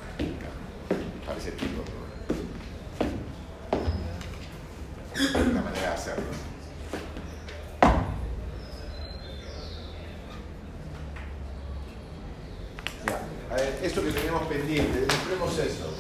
Tipo 1.38 1.54
de 1.54 1.62
problemas. 1.62 2.08
La 5.18 5.62
manera 5.62 5.82
de 5.82 5.88
hacerlo. 5.88 6.24
Ya. 13.08 13.20
A 13.50 13.56
ver, 13.56 13.80
esto 13.82 14.04
que 14.04 14.12
teníamos 14.12 14.48
pendiente, 14.48 15.00
demostremos 15.00 15.58
esto. 15.58 15.94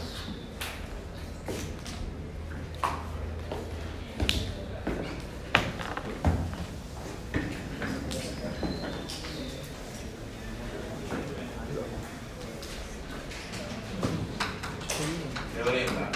Teorema. 15.56 16.12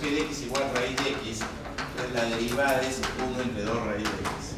f 0.00 0.10
de 0.10 0.20
x 0.22 0.42
igual 0.42 0.62
a 0.62 0.72
raíz 0.74 0.96
de 0.96 1.10
x, 1.10 1.40
entonces 1.94 2.14
la 2.14 2.24
derivada 2.36 2.80
es 2.82 3.00
1 3.18 3.42
entre 3.42 3.62
2 3.64 3.86
raíz 3.86 4.04
de 4.04 4.08
x. 4.08 4.56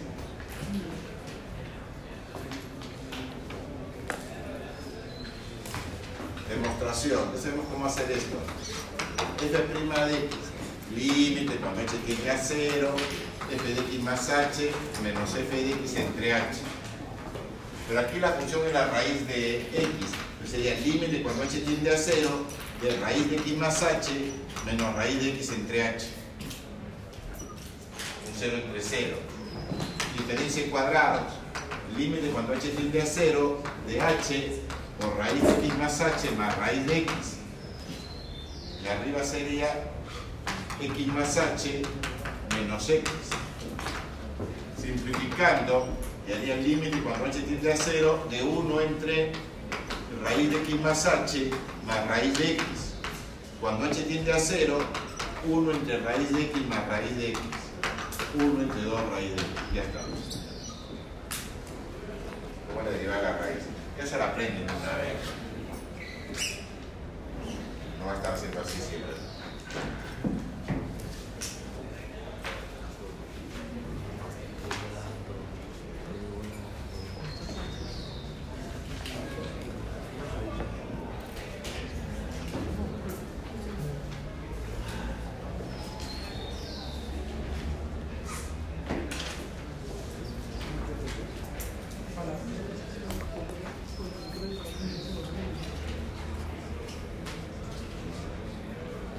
Demostración, 6.49 7.33
ya 7.35 7.41
sabemos 7.41 7.67
cómo 7.73 7.87
hacer 7.87 8.11
esto. 8.13 8.37
f' 9.39 9.49
de 9.49 10.15
x, 10.27 10.37
límite 10.95 11.57
cuando 11.57 11.81
h 11.81 11.97
tiende 12.07 12.31
a 12.31 12.39
0, 12.39 12.95
f 13.51 13.75
de 13.75 13.81
x 13.81 14.03
más 14.03 14.31
h 14.31 14.71
menos 15.03 15.35
f 15.35 15.57
de 15.57 15.71
x 15.73 15.97
entre 15.97 16.33
h. 16.35 16.61
Pero 17.89 18.01
aquí 18.01 18.21
la 18.21 18.33
función 18.33 18.67
es 18.67 18.73
la 18.73 18.87
raíz 18.87 19.27
de 19.27 19.61
x, 19.63 19.83
entonces 19.83 20.51
sería 20.51 20.79
límite 20.81 21.23
cuando 21.23 21.43
h 21.43 21.61
tiende 21.61 21.95
a 21.95 21.99
0 21.99 22.47
de 22.83 22.97
raíz 23.01 23.31
de 23.31 23.37
x 23.37 23.57
más 23.75 23.83
h 23.83 24.31
menos 24.65 24.95
raíz 24.95 25.21
de 25.21 25.31
x 25.31 25.51
entre 25.51 25.83
h. 25.83 26.07
Un 28.29 28.33
0 28.39 28.57
entre 28.67 28.81
0. 28.81 29.17
Diferencia 30.17 30.65
en 30.65 30.71
cuadrados. 30.71 31.33
Límite 31.97 32.29
cuando 32.29 32.53
h 32.53 32.69
tiende 32.69 33.03
a 33.03 33.07
0 33.07 33.63
de 33.89 34.01
h 34.01 34.63
por 35.01 35.17
raíz 35.17 35.43
de 35.43 35.67
x 35.67 35.77
más 35.77 36.01
h 36.01 36.31
más 36.37 36.57
raíz 36.57 36.87
de 36.87 36.99
x. 36.99 37.39
Y 38.85 38.87
arriba 38.87 39.25
sería 39.25 39.91
x 40.81 41.07
más 41.09 41.37
h 41.37 41.83
menos 42.57 42.89
x. 42.89 43.11
Simplificando, 44.81 45.89
y 46.29 46.33
haría 46.33 46.55
el 46.55 46.63
límite 46.63 47.01
cuando 47.01 47.25
h 47.25 47.41
tiende 47.41 47.73
a 47.73 47.77
0 47.77 48.29
de 48.31 48.41
1 48.41 48.81
entre 48.83 49.33
raíz 50.23 50.49
de 50.49 50.59
x 50.59 50.81
más 50.81 51.07
h 51.07 51.51
más 51.85 52.07
raíz 52.07 52.39
de 52.39 52.53
x. 52.53 52.94
Cuando 53.65 53.87
h 53.87 54.03
tiende 54.03 54.31
a 54.31 54.39
0, 54.39 54.79
1 55.49 55.73
entre 55.73 55.99
raíz 56.01 56.31
de 56.31 56.43
x 56.43 56.67
más 56.69 56.87
raíz 56.87 57.17
de 57.17 57.31
x. 57.31 57.41
1 58.35 58.63
entre 58.63 58.83
2 58.83 59.11
raíz 59.11 59.31
de 59.31 59.41
x. 59.41 59.47
Ya 59.73 59.83
está. 59.85 60.01
¿Cómo 62.69 62.83
le 62.83 62.91
derivar 62.91 63.23
la 63.23 63.39
raíz? 63.39 63.61
Ya 63.97 64.07
se 64.07 64.19
la 64.19 64.27
aprenden 64.27 64.65
una 64.65 64.97
vez. 64.99 65.17
No 67.99 68.05
va 68.05 68.13
a 68.13 68.17
estar 68.17 68.35
haciendo 68.35 68.61
así 68.61 68.79
siempre. 68.83 69.15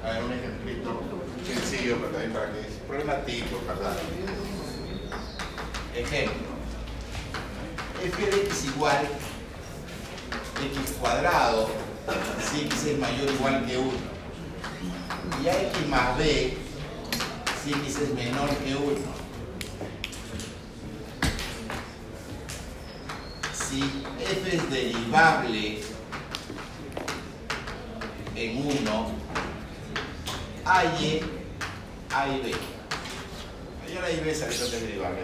A 0.06 0.10
ver, 0.12 0.22
un 0.22 0.32
ejemplito 0.32 1.02
sencillo, 1.44 1.96
pero 1.96 2.12
también 2.12 2.32
tipo, 3.14 3.60
¿verdad? 3.66 3.96
Ejemplo. 5.94 6.56
f 8.02 8.26
de 8.26 8.42
x 8.42 8.64
igual 8.66 9.08
x 10.62 10.96
cuadrado 11.00 11.68
si 12.40 12.62
x 12.62 12.84
es 12.84 12.98
mayor 12.98 13.28
o 13.28 13.32
igual 13.32 13.66
que 13.66 13.78
1. 13.78 13.92
Y 15.42 15.48
a 15.48 15.62
x 15.62 15.88
más 15.88 16.18
b 16.18 16.56
si 17.64 17.70
x 17.72 17.98
es 18.00 18.14
menor 18.14 18.48
que 18.48 18.74
1. 18.74 18.96
Si 23.52 23.82
f 24.20 24.56
es 24.56 24.70
derivable 24.70 25.82
en 28.34 28.66
1, 28.66 29.10
a 30.64 30.84
y, 30.84 31.20
A 32.12 32.28
y 32.28 32.40
B. 32.40 32.75
Y 34.08 34.20
B 34.20 34.34
salió 34.34 34.56
que 34.70 34.76
es 34.76 34.82
derivable 34.82 35.20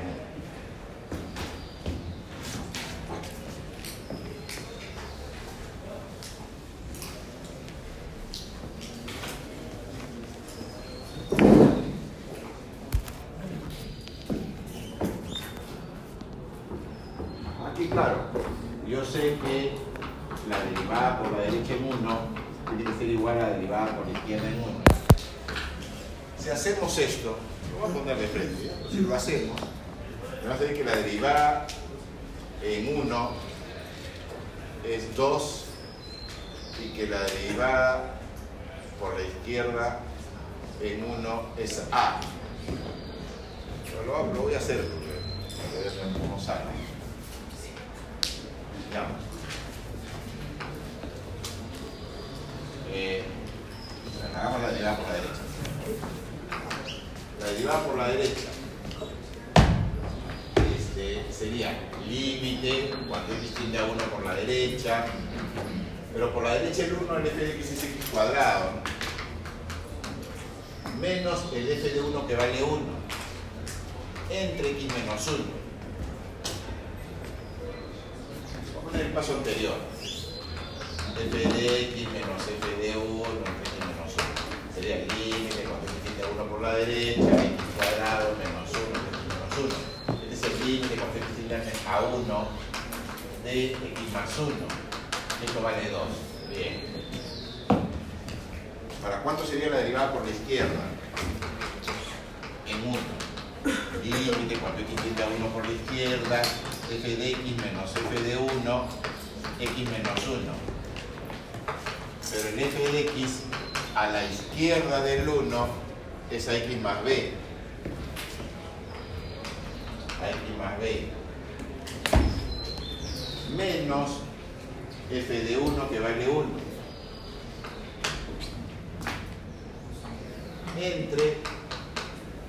Entre 130.85 131.37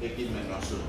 x 0.01 0.31
menos 0.31 0.71
1. 0.71 0.81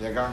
¿Y 0.00 0.06
acá? 0.06 0.32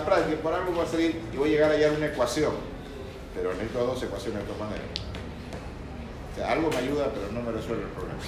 La 0.00 0.06
práctica, 0.06 0.42
por 0.42 0.54
algo 0.54 0.76
va 0.76 0.84
a 0.84 0.86
salir 0.86 1.20
y 1.32 1.36
voy 1.36 1.50
a 1.50 1.52
llegar 1.52 1.70
a 1.70 1.74
hallar 1.74 1.92
una 1.92 2.06
ecuación. 2.06 2.52
Pero 3.34 3.52
necesito 3.52 3.86
dos 3.86 4.02
ecuaciones 4.02 4.40
de 4.40 4.44
todas 4.44 4.60
maneras. 4.60 4.86
O 6.32 6.36
sea, 6.36 6.52
algo 6.52 6.70
me 6.70 6.76
ayuda, 6.76 7.10
pero 7.12 7.30
no 7.32 7.42
me 7.42 7.52
resuelve 7.52 7.84
el 7.84 7.90
problema. 7.90 8.20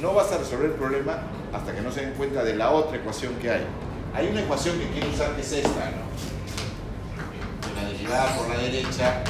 No 0.00 0.14
vas 0.14 0.30
a 0.32 0.38
resolver 0.38 0.66
el 0.66 0.76
problema 0.76 1.22
hasta 1.52 1.74
que 1.74 1.80
no 1.80 1.90
se 1.90 2.02
den 2.02 2.14
cuenta 2.14 2.44
de 2.44 2.54
la 2.54 2.70
otra 2.70 2.98
ecuación 2.98 3.34
que 3.36 3.50
hay. 3.50 3.64
Hay 4.14 4.28
una 4.28 4.40
ecuación 4.40 4.78
que 4.78 4.88
quiero 4.90 5.08
usar 5.08 5.34
que 5.34 5.40
es 5.40 5.52
esta, 5.52 5.90
¿no? 5.90 6.06
La 7.74 7.88
derivada 7.88 8.36
por 8.36 8.48
la 8.48 8.58
derecha 8.58 9.22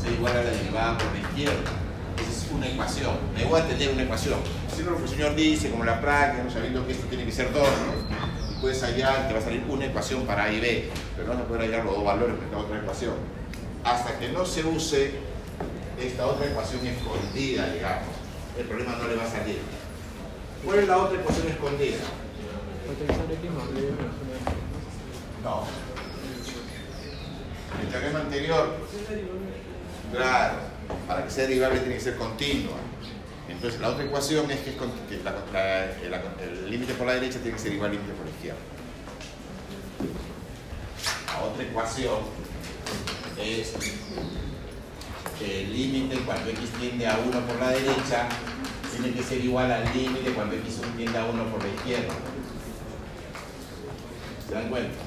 sea 0.00 0.10
igual 0.10 0.32
a 0.32 0.42
la 0.42 0.50
derivada 0.50 0.98
por 0.98 1.12
la 1.12 1.20
izquierda. 1.20 1.70
Esa 2.16 2.46
es 2.46 2.52
una 2.52 2.66
ecuación. 2.66 3.12
Me 3.34 3.44
voy 3.44 3.60
a 3.60 3.68
tener 3.68 3.90
una 3.90 4.02
ecuación. 4.02 4.38
Haciendo 4.70 4.92
lo 4.92 4.98
que 4.98 5.04
el 5.04 5.08
señor 5.10 5.34
dice, 5.34 5.70
como 5.70 5.84
la 5.84 6.00
práctica, 6.00 6.44
¿no? 6.44 6.50
sabiendo 6.50 6.86
que 6.86 6.92
esto 6.92 7.06
tiene 7.06 7.24
que 7.24 7.32
ser 7.32 7.52
dos, 7.52 7.68
¿no? 7.68 8.05
Puedes 8.66 8.82
hallar, 8.82 9.28
te 9.28 9.32
va 9.32 9.38
a 9.38 9.42
salir 9.42 9.62
una 9.68 9.86
ecuación 9.86 10.26
para 10.26 10.42
A 10.42 10.52
y 10.52 10.58
B, 10.58 10.90
pero 11.14 11.28
no 11.28 11.34
vas 11.34 11.42
a 11.42 11.46
poder 11.46 11.62
hallar 11.62 11.84
los 11.84 11.94
dos 11.94 12.04
valores 12.04 12.36
de 12.36 12.46
esta 12.46 12.58
otra 12.58 12.78
ecuación. 12.80 13.14
Hasta 13.84 14.18
que 14.18 14.28
no 14.30 14.44
se 14.44 14.64
use 14.64 15.12
esta 16.02 16.26
otra 16.26 16.46
ecuación 16.46 16.84
escondida, 16.84 17.72
digamos, 17.72 18.08
el 18.58 18.64
problema 18.64 18.96
no 18.96 19.06
le 19.06 19.14
va 19.14 19.22
a 19.22 19.30
salir. 19.30 19.60
¿Cuál 20.64 20.80
es 20.80 20.88
la 20.88 20.98
otra 20.98 21.20
ecuación 21.20 21.46
escondida? 21.46 21.98
No. 25.44 25.62
El 27.80 27.88
teorema 27.88 28.18
anterior, 28.18 28.76
claro, 30.12 30.54
para 31.06 31.22
que 31.22 31.30
sea 31.30 31.46
derivable 31.46 31.78
tiene 31.78 31.94
que 31.94 32.00
ser 32.00 32.16
continua. 32.16 32.78
Entonces 33.56 33.80
la 33.80 33.88
otra 33.88 34.04
ecuación 34.04 34.50
es 34.50 34.60
que, 34.60 34.76
el 36.42 36.70
límite 36.70 36.92
por 36.92 37.06
la 37.06 37.14
derecha 37.14 37.38
tiene 37.38 37.56
que 37.56 37.62
ser 37.62 37.72
igual 37.72 37.90
al 37.90 37.96
límite 37.96 38.12
por 38.12 38.26
la 38.26 38.32
izquierda. 38.32 38.60
La 41.32 41.42
otra 41.42 41.64
ecuación 41.64 42.18
es 43.40 43.72
que 45.38 45.62
el 45.62 45.72
límite 45.72 46.16
cuando 46.26 46.50
x 46.50 46.70
tiende 46.78 47.06
a 47.06 47.18
1 47.18 47.46
por 47.46 47.58
la 47.58 47.70
derecha 47.70 48.28
tiene 48.92 49.14
que 49.14 49.22
ser 49.22 49.42
igual 49.42 49.72
al 49.72 49.84
límite 49.94 50.32
cuando 50.32 50.54
x 50.56 50.80
tiende 50.94 51.18
a 51.18 51.24
1 51.24 51.44
por 51.50 51.62
la 51.62 51.68
izquierda. 51.70 52.14
¿Se 54.46 54.54
dan 54.54 54.68
cuenta? 54.68 54.98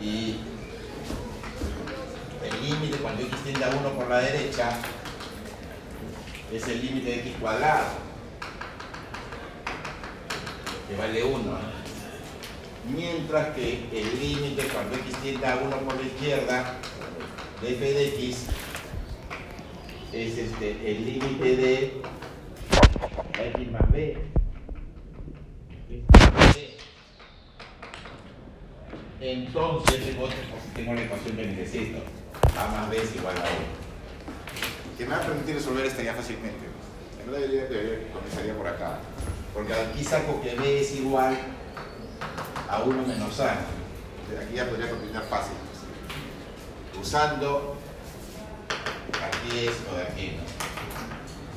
Y 0.00 0.38
el 2.42 2.68
límite 2.68 2.96
cuando 2.96 3.22
x 3.22 3.36
tiende 3.44 3.64
a 3.64 3.68
1 3.68 3.88
por 3.90 4.08
la 4.08 4.18
derecha 4.18 4.80
es 6.56 6.68
el 6.68 6.82
límite 6.82 7.10
de 7.10 7.16
x 7.20 7.32
cuadrado, 7.40 7.86
que 10.88 10.96
vale 10.96 11.24
1. 11.24 11.58
Mientras 12.94 13.54
que 13.56 13.88
el 13.92 14.20
límite 14.20 14.68
cuando 14.68 14.94
x 14.96 15.16
tiende 15.22 15.46
a 15.46 15.56
1 15.56 15.76
por 15.78 15.96
la 15.96 16.02
izquierda 16.02 16.76
de 17.60 17.74
f 17.74 17.92
de 17.92 18.08
x 18.08 18.46
es 20.12 20.38
este, 20.38 20.90
el 20.90 21.04
límite 21.06 21.56
de 21.56 22.02
x 23.36 23.70
más 23.72 23.90
b. 23.90 24.16
X 25.90 26.04
más 26.12 26.54
b. 26.54 26.76
Entonces 29.20 30.06
tengo, 30.06 30.28
tengo 30.76 30.94
la 30.94 31.02
ecuación 31.02 31.36
que 31.36 31.46
necesito. 31.46 31.98
A 32.56 32.68
más 32.68 32.90
B 32.90 32.98
es 32.98 33.16
igual 33.16 33.36
a 33.38 33.40
1. 33.40 33.83
Que 34.96 35.04
me 35.04 35.10
va 35.10 35.16
a 35.16 35.26
permitir 35.26 35.56
resolver 35.56 35.86
esta 35.86 36.02
ya 36.02 36.14
fácilmente. 36.14 36.66
En 37.20 37.30
verdad 37.30 37.46
yo 37.46 37.68
que 37.68 38.10
comenzaría 38.12 38.56
por 38.56 38.66
acá. 38.66 38.98
Porque 39.52 39.72
aquí 39.74 40.04
saco 40.04 40.40
que 40.42 40.54
B 40.54 40.80
es 40.80 40.94
igual 40.94 41.36
a 42.68 42.82
1 42.82 43.02
menos 43.06 43.40
A. 43.40 43.52
Aquí 43.52 44.54
ya 44.54 44.68
podría 44.68 44.90
continuar 44.90 45.24
fácil. 45.24 45.54
Usando 47.00 47.76
aquí 49.22 49.66
esto 49.66 49.96
de 49.96 50.02
aquí. 50.02 50.36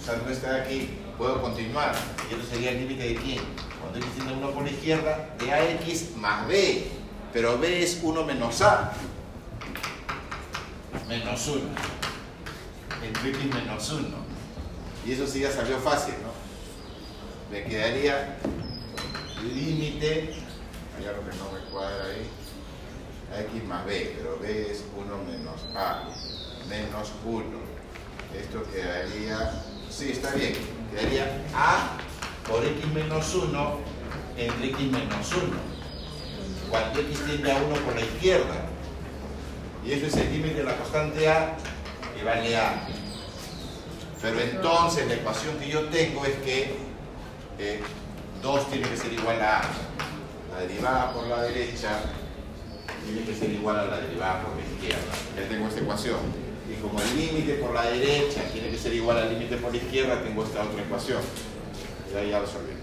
Usando 0.01 0.29
este 0.29 0.49
de 0.49 0.61
aquí, 0.61 0.99
puedo 1.17 1.41
continuar. 1.41 1.95
Y 2.29 2.33
esto 2.33 2.45
sería 2.53 2.71
el 2.71 2.79
límite 2.79 3.03
de 3.09 3.15
quién? 3.15 3.41
Cuando 3.81 3.99
x 3.99 4.09
tiene 4.15 4.33
1 4.33 4.51
por 4.51 4.63
la 4.63 4.69
izquierda, 4.69 5.29
de 5.39 5.53
ax 5.53 6.15
más 6.15 6.47
b. 6.47 6.87
Pero 7.33 7.57
b 7.57 7.83
es 7.83 7.99
1 8.01 8.23
menos 8.23 8.61
a. 8.61 8.93
Menos 11.07 11.47
1. 11.47 11.61
Entre 13.03 13.29
x 13.29 13.53
menos 13.53 13.91
1. 13.91 14.07
Y 15.05 15.11
eso 15.13 15.27
sí 15.27 15.39
ya 15.41 15.51
salió 15.51 15.77
fácil, 15.79 16.15
¿no? 16.21 16.31
Me 17.51 17.63
quedaría 17.63 18.37
límite, 19.43 20.33
allá 20.97 21.11
lo 21.13 21.29
que 21.29 21.37
no 21.37 21.51
me 21.51 21.59
cuadra 21.71 22.05
ahí, 22.05 22.27
a 23.33 23.41
x 23.41 23.63
más 23.65 23.85
b, 23.85 24.15
pero 24.17 24.37
b 24.39 24.71
es 24.71 24.83
1 24.97 25.17
menos 25.23 25.61
a, 25.75 26.03
menos 26.67 27.11
1. 27.23 27.43
Esto 28.37 28.63
quedaría, 28.71 29.63
sí, 29.89 30.11
está 30.11 30.31
bien, 30.31 30.53
quedaría 30.91 31.45
a 31.53 31.97
por 32.47 32.65
x 32.65 32.85
menos 32.93 33.33
1 33.33 33.79
entre 34.37 34.67
x 34.67 34.91
menos 34.91 35.33
1. 35.33 35.77
Cuando 36.69 36.99
x 36.99 37.25
tiende 37.25 37.51
a 37.51 37.57
1 37.57 37.75
por 37.75 37.95
la 37.95 38.01
izquierda. 38.01 38.65
Y 39.85 39.93
eso 39.93 40.07
es 40.07 40.17
el 40.17 40.33
límite 40.33 40.55
de 40.55 40.63
la 40.63 40.75
constante 40.75 41.29
a 41.29 41.55
que 42.17 42.23
vale 42.23 42.57
a. 42.57 42.87
Pero 44.21 44.39
entonces 44.39 45.07
la 45.07 45.13
ecuación 45.13 45.57
que 45.57 45.69
yo 45.69 45.85
tengo 45.89 46.25
es 46.25 46.35
que 46.37 46.75
eh, 47.59 47.81
2 48.41 48.69
tiene 48.69 48.89
que 48.89 48.97
ser 48.97 49.13
igual 49.13 49.41
a 49.41 49.59
a. 49.59 49.61
La 50.53 50.61
derivada 50.61 51.13
por 51.13 51.27
la 51.27 51.43
derecha 51.43 51.99
tiene 53.05 53.23
que 53.25 53.35
ser 53.35 53.51
igual 53.51 53.77
a 53.77 53.85
la 53.85 53.99
derivada 53.99 54.43
por 54.43 54.55
la 54.55 54.63
izquierda. 54.63 55.13
Ya 55.35 55.47
tengo 55.47 55.67
esta 55.67 55.81
ecuación. 55.81 56.17
Y 56.69 56.81
como 56.81 56.99
el 56.99 57.15
límite 57.15 57.53
por 57.55 57.73
la 57.73 57.83
derecha 57.83 58.41
tiene 58.51 58.69
que 58.69 58.77
ser 58.77 58.93
igual 58.93 59.17
al 59.17 59.29
límite 59.29 59.57
por 59.57 59.71
la 59.71 59.77
izquierda, 59.77 60.23
tengo 60.23 60.43
esta 60.43 60.63
otra 60.63 60.81
ecuación. 60.81 61.21
Y 62.11 62.17
ahí 62.17 62.31
ya 62.31 62.39
resolví. 62.39 62.73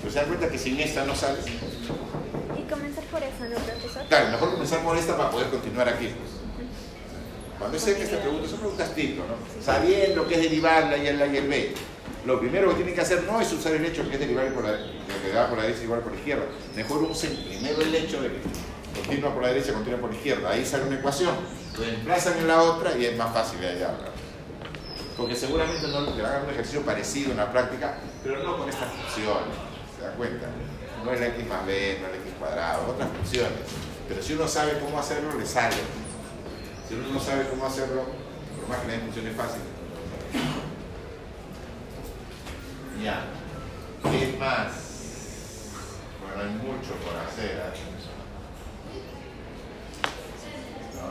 Pero 0.00 0.12
se 0.12 0.18
dan 0.18 0.28
cuenta 0.28 0.48
que 0.48 0.58
sin 0.58 0.78
esta 0.80 1.04
no 1.04 1.14
sale. 1.14 1.38
Y 2.56 2.62
comenzar 2.70 3.04
por 3.04 3.22
esa, 3.22 3.48
¿no, 3.48 3.56
profesor? 3.56 4.02
Claro, 4.08 4.28
mejor 4.30 4.52
comenzar 4.52 4.82
por 4.82 4.98
esta 4.98 5.16
para 5.16 5.30
poder 5.30 5.48
continuar 5.48 5.88
aquí. 5.88 6.12
Cuando 7.58 7.78
sé 7.78 7.96
que 7.96 8.04
esta 8.04 8.20
pregunta 8.20 8.48
son 8.48 8.58
preguntas 8.60 8.94
tipo, 8.94 9.24
¿no? 9.24 9.64
Sabiendo 9.64 10.26
que 10.28 10.34
es 10.34 10.42
derivar 10.42 10.86
la 10.86 10.96
y 10.96 11.06
el 11.08 11.20
A 11.20 11.26
y 11.26 11.36
el 11.36 11.48
B. 11.48 11.74
Lo 12.24 12.38
primero 12.38 12.68
que 12.70 12.76
tienen 12.76 12.94
que 12.94 13.00
hacer 13.00 13.24
no 13.24 13.40
es 13.40 13.52
usar 13.52 13.72
el 13.74 13.84
hecho 13.84 14.08
que 14.08 14.14
es 14.14 14.20
derivar 14.20 14.52
por 14.52 14.64
la, 14.64 14.76
que 14.76 15.32
da 15.32 15.48
por 15.48 15.58
la 15.58 15.64
derecha 15.64 15.82
igual 15.82 16.00
por 16.00 16.12
la 16.12 16.18
izquierda. 16.18 16.44
Mejor 16.76 17.02
usen 17.02 17.36
primero 17.36 17.80
el 17.80 17.94
hecho 17.94 18.20
de 18.22 18.28
que 18.28 18.38
continúa 18.94 19.32
por 19.32 19.42
la 19.42 19.48
derecha, 19.48 19.72
continúa 19.72 20.00
por 20.00 20.10
la 20.10 20.16
izquierda. 20.16 20.50
Ahí 20.50 20.64
sale 20.64 20.84
una 20.84 20.96
ecuación. 20.96 21.34
Reemplazan 21.76 22.38
en 22.38 22.48
la 22.48 22.62
otra 22.62 22.96
y 22.96 23.06
es 23.06 23.16
más 23.16 23.32
fácil 23.32 23.60
de 23.60 23.68
hallarla. 23.68 24.08
Porque 25.16 25.34
seguramente 25.34 25.88
no 25.88 26.14
que 26.14 26.22
hagan 26.22 26.44
un 26.44 26.50
ejercicio 26.50 26.82
parecido 26.82 27.32
en 27.32 27.38
la 27.38 27.50
práctica 27.50 27.98
pero 28.22 28.42
no 28.42 28.58
con 28.58 28.68
estas 28.68 28.88
funciones, 28.92 29.54
¿se 29.96 30.04
da 30.04 30.12
cuenta? 30.12 30.46
No 31.04 31.12
es 31.12 31.20
la 31.20 31.26
x 31.28 31.46
más 31.46 31.64
b, 31.66 31.98
no 32.00 32.06
es 32.06 32.12
la 32.12 32.18
x 32.18 32.34
cuadrado, 32.38 32.90
otras 32.90 33.08
funciones. 33.10 33.58
Pero 34.08 34.22
si 34.22 34.32
uno 34.34 34.48
sabe 34.48 34.78
cómo 34.80 34.98
hacerlo, 34.98 35.38
le 35.38 35.46
sale. 35.46 35.76
Si 36.88 36.94
uno 36.94 37.08
no 37.12 37.20
sabe 37.20 37.46
cómo 37.50 37.66
hacerlo, 37.66 38.04
por 38.56 38.68
más 38.70 38.78
que 38.78 38.92
la 38.92 39.00
función 39.00 39.26
es 39.26 39.36
fácil. 39.36 39.60
Ya. 43.04 43.26
¿Qué 44.04 44.36
más? 44.40 44.72
Bueno, 46.22 46.42
hay 46.42 46.48
mucho 46.56 46.94
por 47.04 47.14
hacer. 47.14 47.50
¿eh? 47.50 47.72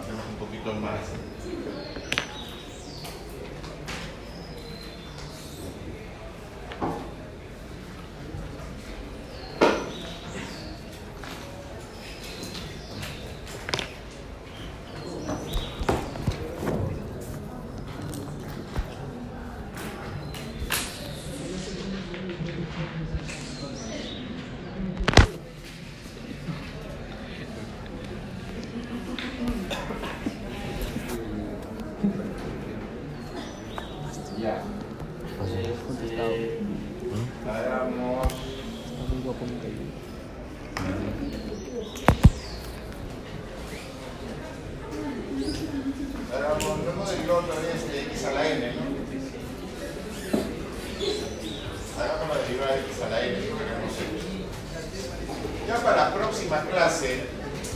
Hacemos 0.01 0.25
un 0.29 0.35
poquito 0.47 0.73
más. 0.73 1.01
Ya. 34.39 34.61
Hagamos. 37.47 38.27
Hagamos, 46.33 46.77
no 46.85 46.91
hemos 46.91 47.09
derivado 47.09 47.39
otra 47.39 47.55
vez 47.55 47.91
de 47.91 48.01
x 48.03 48.25
a 48.25 48.31
la 48.31 48.47
n, 48.47 48.73
¿no? 48.73 48.81
Hagamos 51.99 52.27
la 52.29 52.43
derivada 52.43 52.71
de 52.73 52.81
x 52.81 53.01
a 53.01 53.09
la 53.09 53.25
n, 53.25 53.33
creo 53.37 53.57
que 53.57 53.63
hagamos 53.63 53.93
eso. 53.93 54.17
Ya 55.67 55.75
para 55.77 55.95
la 55.95 56.13
próxima 56.13 56.61
clase 56.61 57.25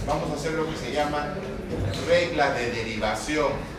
vamos 0.05 0.29
a 0.29 0.33
hacer 0.35 0.51
lo 0.53 0.69
que 0.69 0.77
se 0.77 0.91
llama 0.91 1.33
reglas 2.07 2.55
de 2.55 2.71
derivación. 2.71 3.71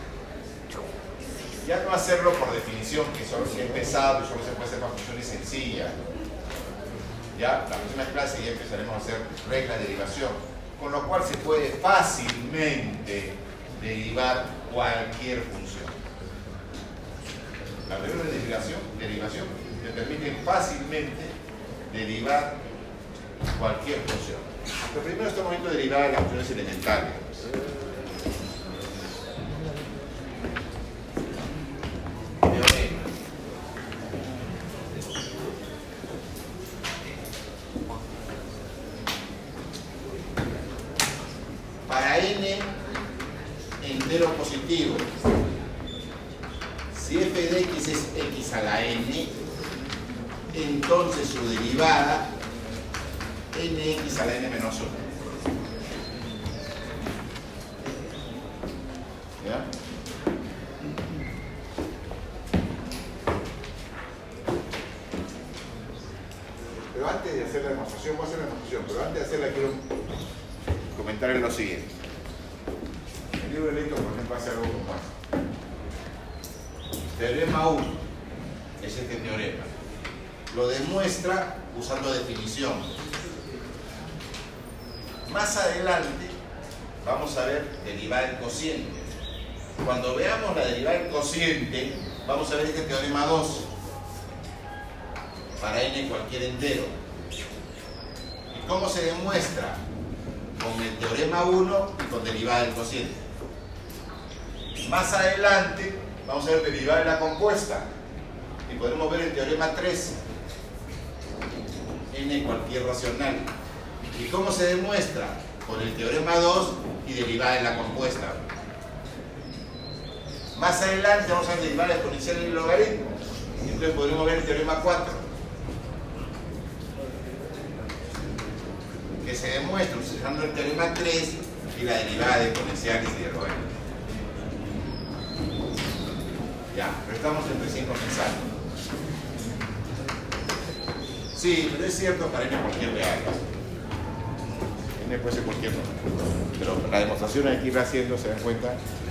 Ya 1.65 1.81
no 1.83 1.93
hacerlo 1.93 2.33
por 2.33 2.51
definición, 2.51 3.05
que 3.17 3.23
solo 3.23 3.45
es 3.45 3.71
pesado 3.71 4.21
y 4.21 4.27
solo 4.27 4.43
se 4.43 4.51
puede 4.51 4.67
hacer 4.67 4.79
para 4.81 4.91
funciones 4.91 5.25
sencillas. 5.25 5.91
Ya, 7.39 7.65
la 7.69 7.77
próxima 7.77 8.03
clase 8.11 8.43
ya 8.43 8.51
empezaremos 8.51 8.93
a 8.93 8.97
hacer 8.97 9.15
reglas 9.49 9.79
de 9.79 9.85
derivación, 9.85 10.31
con 10.77 10.91
lo 10.91 11.07
cual 11.07 11.23
se 11.23 11.37
puede 11.37 11.69
fácilmente 11.69 13.33
derivar 13.83 14.45
cualquier 14.73 15.41
función. 15.41 15.83
Las 17.89 18.01
reglas 18.01 18.25
de 18.25 18.39
derivación, 18.39 18.79
derivación 18.97 19.45
te 19.83 19.89
permiten 19.91 20.37
fácilmente 20.45 21.23
derivar 21.91 22.55
cualquier 23.59 23.99
función. 23.99 24.39
Pero 24.93 25.05
primero 25.05 25.29
estamos 25.29 25.51
viendo 25.51 25.69
derivar 25.69 26.09
las 26.11 26.21
funciones 26.21 26.51
elementales. 26.51 27.11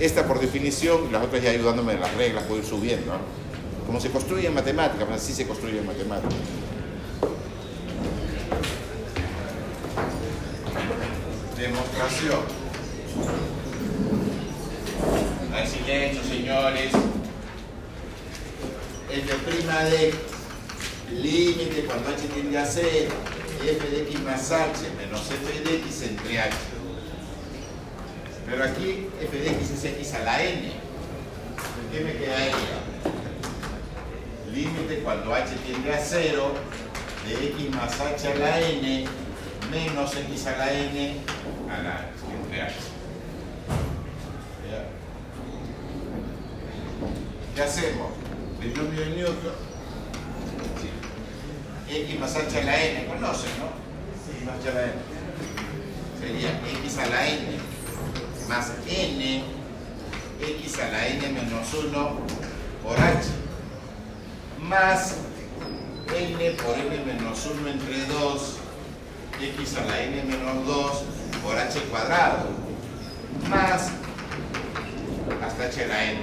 Esta 0.03 0.27
por 0.27 0.37
definición 0.37 1.07
y 1.07 1.13
las 1.13 1.23
otras 1.23 1.41
ya 1.41 1.51
ayudándome 1.51 1.93
en 1.93 2.01
las 2.01 2.13
reglas, 2.15 2.43
puedo 2.43 2.59
ir 2.59 2.67
subiendo. 2.67 3.13
Como 3.85 4.01
se 4.01 4.09
construye 4.09 4.47
en 4.47 4.53
matemáticas, 4.53 5.07
pues 5.07 5.21
así 5.21 5.31
se 5.31 5.47
construye 5.47 5.79
en 5.79 5.85
matemáticas. 5.85 6.35
Demostración. 11.57 12.39
Al 15.55 15.67
silencio, 15.69 16.21
señores. 16.25 16.91
f' 19.09 19.89
de 19.89 20.13
límite 21.13 21.85
cuando 21.85 22.09
h 22.09 22.27
tiende 22.27 22.57
a 22.57 22.65
0, 22.65 23.09
f 23.63 23.89
de 23.89 24.01
x 24.01 24.19
más 24.19 24.51
h 24.51 24.67
menos 24.97 25.21
f 25.31 25.61
de 25.61 25.77
x 25.77 26.01
entre 26.01 26.41
h. 26.41 26.72
Pero 28.53 28.65
aquí 28.65 29.07
f 29.19 29.35
de 29.35 29.49
x 29.49 29.71
es 29.71 29.83
x 29.83 30.13
a 30.13 30.19
la 30.19 30.43
n. 30.43 30.71
¿Qué 31.91 32.01
me 32.01 32.13
queda 32.13 32.45
ella? 32.45 32.55
Límite 34.53 34.99
cuando 34.99 35.33
h 35.33 35.55
tiende 35.65 35.91
a 35.91 35.97
0 35.97 36.53
de 37.25 37.47
x 37.47 37.69
más 37.75 37.99
h 37.99 38.27
a 38.27 38.35
la 38.35 38.59
n 38.59 39.07
menos 39.71 40.15
x 40.15 40.45
a 40.45 40.51
la 40.57 40.71
n 40.71 41.21
a 41.67 41.81
la 41.81 41.95
h, 41.95 42.03
entre 42.43 42.61
h. 42.61 42.73
¿Qué 47.55 47.61
hacemos? 47.63 48.11
Binomio 48.59 48.99
de 48.99 49.15
Newton 49.15 49.55
x 51.89 52.19
más 52.19 52.35
h 52.35 52.59
a 52.59 52.63
la 52.63 52.83
n, 52.83 53.05
conocen, 53.07 53.49
¿no? 53.57 53.65
x 54.31 54.45
más 54.45 54.57
h 54.63 54.69
a 54.69 54.73
la 54.75 54.83
n. 54.83 54.93
Sería 56.21 56.51
x 56.83 56.97
a 56.99 57.07
la 57.07 57.27
n 57.27 57.72
más 58.47 58.71
n, 58.87 59.43
x 60.41 60.79
a 60.79 60.89
la 60.89 61.07
n 61.07 61.29
menos 61.29 61.73
1 61.73 62.19
por 62.83 62.99
h, 62.99 63.29
más 64.61 65.15
n 66.15 66.51
por 66.51 66.77
n 66.77 67.05
menos 67.05 67.45
1 67.45 67.69
entre 67.69 68.05
2, 68.05 68.55
x 69.41 69.77
a 69.77 69.85
la 69.85 70.01
n 70.01 70.23
menos 70.23 70.65
2 70.65 71.03
por 71.43 71.57
h 71.57 71.79
cuadrado, 71.89 72.49
más 73.49 73.89
hasta 75.43 75.65
h 75.65 75.83
a 75.83 75.87
la 75.87 76.03
n. 76.05 76.21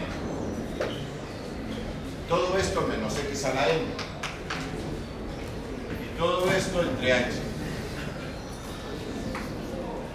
Todo 2.28 2.58
esto 2.58 2.82
menos 2.82 3.18
x 3.18 3.44
a 3.44 3.54
la 3.54 3.68
n. 3.68 3.80
Y 5.90 6.18
todo 6.18 6.50
esto 6.52 6.82
entre 6.82 7.12
h. 7.12 7.30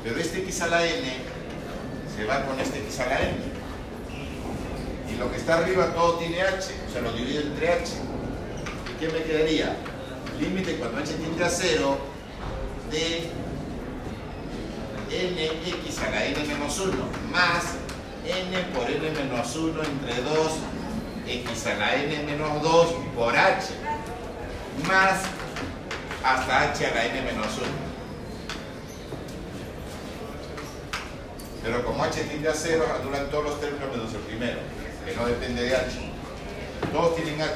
Pero 0.04 0.20
este 0.20 0.44
x 0.44 0.62
a 0.62 0.68
la 0.68 0.86
n 0.86 1.25
se 2.16 2.26
va 2.26 2.46
con 2.46 2.60
este 2.60 2.80
x 2.80 3.00
a 3.02 3.06
la 3.08 3.20
n. 3.22 3.38
Y 5.12 5.18
lo 5.18 5.32
que 5.32 5.38
está 5.38 5.58
arriba 5.58 5.94
todo 5.94 6.18
tiene 6.18 6.42
h, 6.42 6.72
o 6.88 6.92
sea, 6.92 7.02
lo 7.02 7.12
divido 7.14 7.42
entre 7.42 7.74
h. 7.74 7.94
¿Y 8.92 9.00
qué 9.00 9.10
me 9.10 9.24
quedaría? 9.24 9.76
Límite 10.40 10.78
cuando 10.78 11.00
h 11.00 11.14
tiende 11.14 11.44
a 11.44 11.50
0 11.50 11.98
de 12.92 13.30
nx 15.16 16.00
a 16.00 16.10
la 16.12 16.26
n 16.26 16.44
menos 16.46 16.80
1 16.80 16.94
más 17.32 17.76
n 18.26 18.58
por 18.74 18.90
n 18.90 19.12
menos 19.12 19.56
1 19.56 19.84
entre 19.84 20.22
2 20.22 20.52
x 21.28 21.68
a 21.68 21.76
la 21.76 21.96
n 21.96 22.24
menos 22.24 22.62
2 22.62 22.88
por 23.16 23.36
h 23.36 23.74
más 24.88 25.22
hasta 26.24 26.72
h 26.72 26.86
a 26.86 26.96
la 26.96 27.06
n 27.06 27.22
menos 27.22 27.48
1. 27.58 27.95
Pero 31.66 31.84
como 31.84 32.04
h 32.04 32.24
tiende 32.26 32.48
a 32.48 32.54
0, 32.54 32.86
anulan 33.02 33.28
todos 33.32 33.46
los 33.46 33.60
términos 33.60 33.90
menos 33.90 34.14
el 34.14 34.20
primero, 34.20 34.60
que 35.04 35.16
no 35.16 35.26
depende 35.26 35.64
de 35.64 35.76
h. 35.76 35.98
Todos 36.94 37.16
tienen 37.16 37.42
h. 37.42 37.50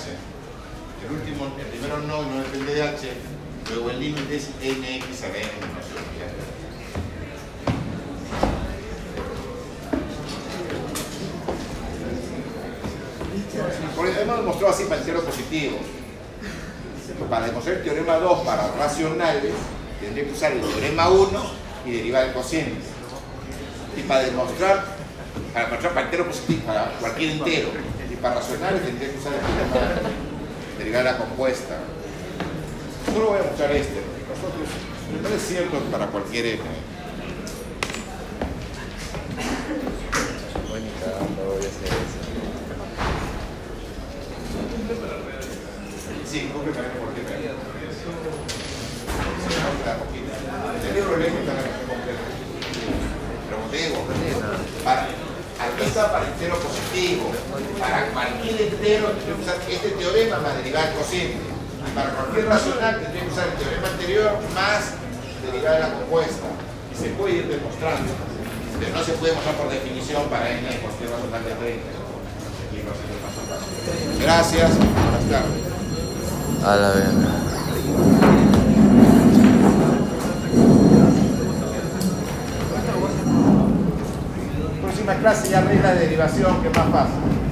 El 1.05 1.11
último, 1.15 1.45
el 1.59 1.65
primero 1.67 1.99
no, 1.99 2.23
no 2.23 2.41
depende 2.41 2.73
de 2.73 2.81
h. 2.81 3.07
Luego 3.69 3.91
el 3.91 3.99
límite 3.99 4.35
es 4.35 4.49
nx 4.49 5.23
a 5.23 5.27
la 5.27 5.37
n 5.37 5.45
menos 5.61 5.85
1. 5.93 6.01
ya. 6.17 6.25
Por 13.95 14.07
eso 14.07 14.21
hemos 14.21 14.37
demostrado 14.37 14.73
así 14.73 14.85
para 14.85 15.01
entero 15.01 15.21
positivo. 15.23 15.77
Para 17.29 17.45
demostrar 17.45 17.75
el 17.75 17.83
teorema 17.83 18.15
2 18.15 18.39
para 18.39 18.71
racionales, 18.71 19.53
tendría 20.01 20.25
que 20.25 20.31
usar 20.31 20.53
el 20.53 20.61
teorema 20.61 21.09
1 21.09 21.29
y 21.85 21.91
derivar 21.91 22.25
el 22.25 22.33
cociente. 22.33 22.97
Y 23.99 24.03
para 24.03 24.21
demostrar, 24.21 24.85
para 25.53 25.65
demostrar 25.65 25.93
para 25.93 26.05
entero 26.05 26.25
positivo, 26.25 26.61
para 26.65 26.91
cualquier 26.99 27.31
entero, 27.31 27.69
y 28.09 28.15
para 28.15 28.35
racionales 28.35 28.81
tendría 28.83 29.11
que 29.11 29.17
usar 29.17 29.33
el 29.33 29.39
teorema 29.39 29.99
derivar 30.77 31.03
la 31.03 31.17
compuesta. 31.17 31.79
Solo 33.05 33.27
voy 33.31 33.39
a 33.39 33.43
mostrar 33.43 33.71
este, 33.71 34.01
nosotros, 34.29 34.69
no 35.21 35.29
es 35.29 35.41
cierto 35.41 35.79
para 35.91 36.07
cualquier 36.07 36.45
eso. 36.45 36.63
Sí, 46.25 46.51
copia 46.53 46.71
para 46.73 46.89
cualquier 46.89 47.25
n. 47.25 47.49
El 50.87 50.95
libro 50.95 51.17
de 51.17 51.27
está 51.27 51.88
para, 54.83 55.03
aquí 55.03 55.83
está 55.85 56.23
entero 56.25 56.57
positivo. 56.59 57.31
Para 57.79 58.07
cualquier 58.11 58.61
entero 58.61 59.07
tendría 59.11 59.35
que 59.35 59.41
usar 59.41 59.57
este 59.69 59.89
teorema 59.89 60.39
más 60.39 60.57
derivar 60.57 60.87
el 60.89 60.93
cociente. 60.95 61.37
Y 61.85 61.91
para 61.95 62.09
cualquier 62.11 62.47
racional 62.47 63.01
tendría 63.01 63.23
que 63.23 63.31
usar 63.31 63.47
el 63.47 63.55
teorema 63.55 63.87
anterior 63.87 64.31
más 64.55 64.93
derivar 65.45 65.79
la 65.79 65.93
compuesta. 65.93 66.47
Y 66.93 66.95
se 66.97 67.09
puede 67.09 67.35
ir 67.35 67.47
demostrando. 67.47 68.11
Pero 68.79 68.95
no 68.95 69.03
se 69.03 69.11
puede 69.13 69.33
mostrar 69.33 69.55
por 69.55 69.69
definición 69.69 70.29
para 70.29 70.49
n 70.49 70.67
por 70.79 70.91
ser 70.97 71.09
racional 71.11 71.43
de 71.43 71.53
30. 71.53 71.89
Aquí 71.89 72.81
lo 72.83 72.91
hacemos 72.91 73.17
paso 73.21 73.39
a 73.43 73.49
paso. 73.53 73.67
Gracias. 74.21 74.69
Buenas 74.77 75.25
tardes. 75.29 75.69
A 76.65 76.75
la 76.75 76.89
verga. 76.91 78.18
Próxima 84.99 85.21
clase 85.21 85.49
ya 85.49 85.61
regla 85.61 85.93
de 85.93 86.01
derivación, 86.01 86.61
que 86.61 86.67
es 86.67 86.77
más 86.77 86.89
fácil. 86.89 87.48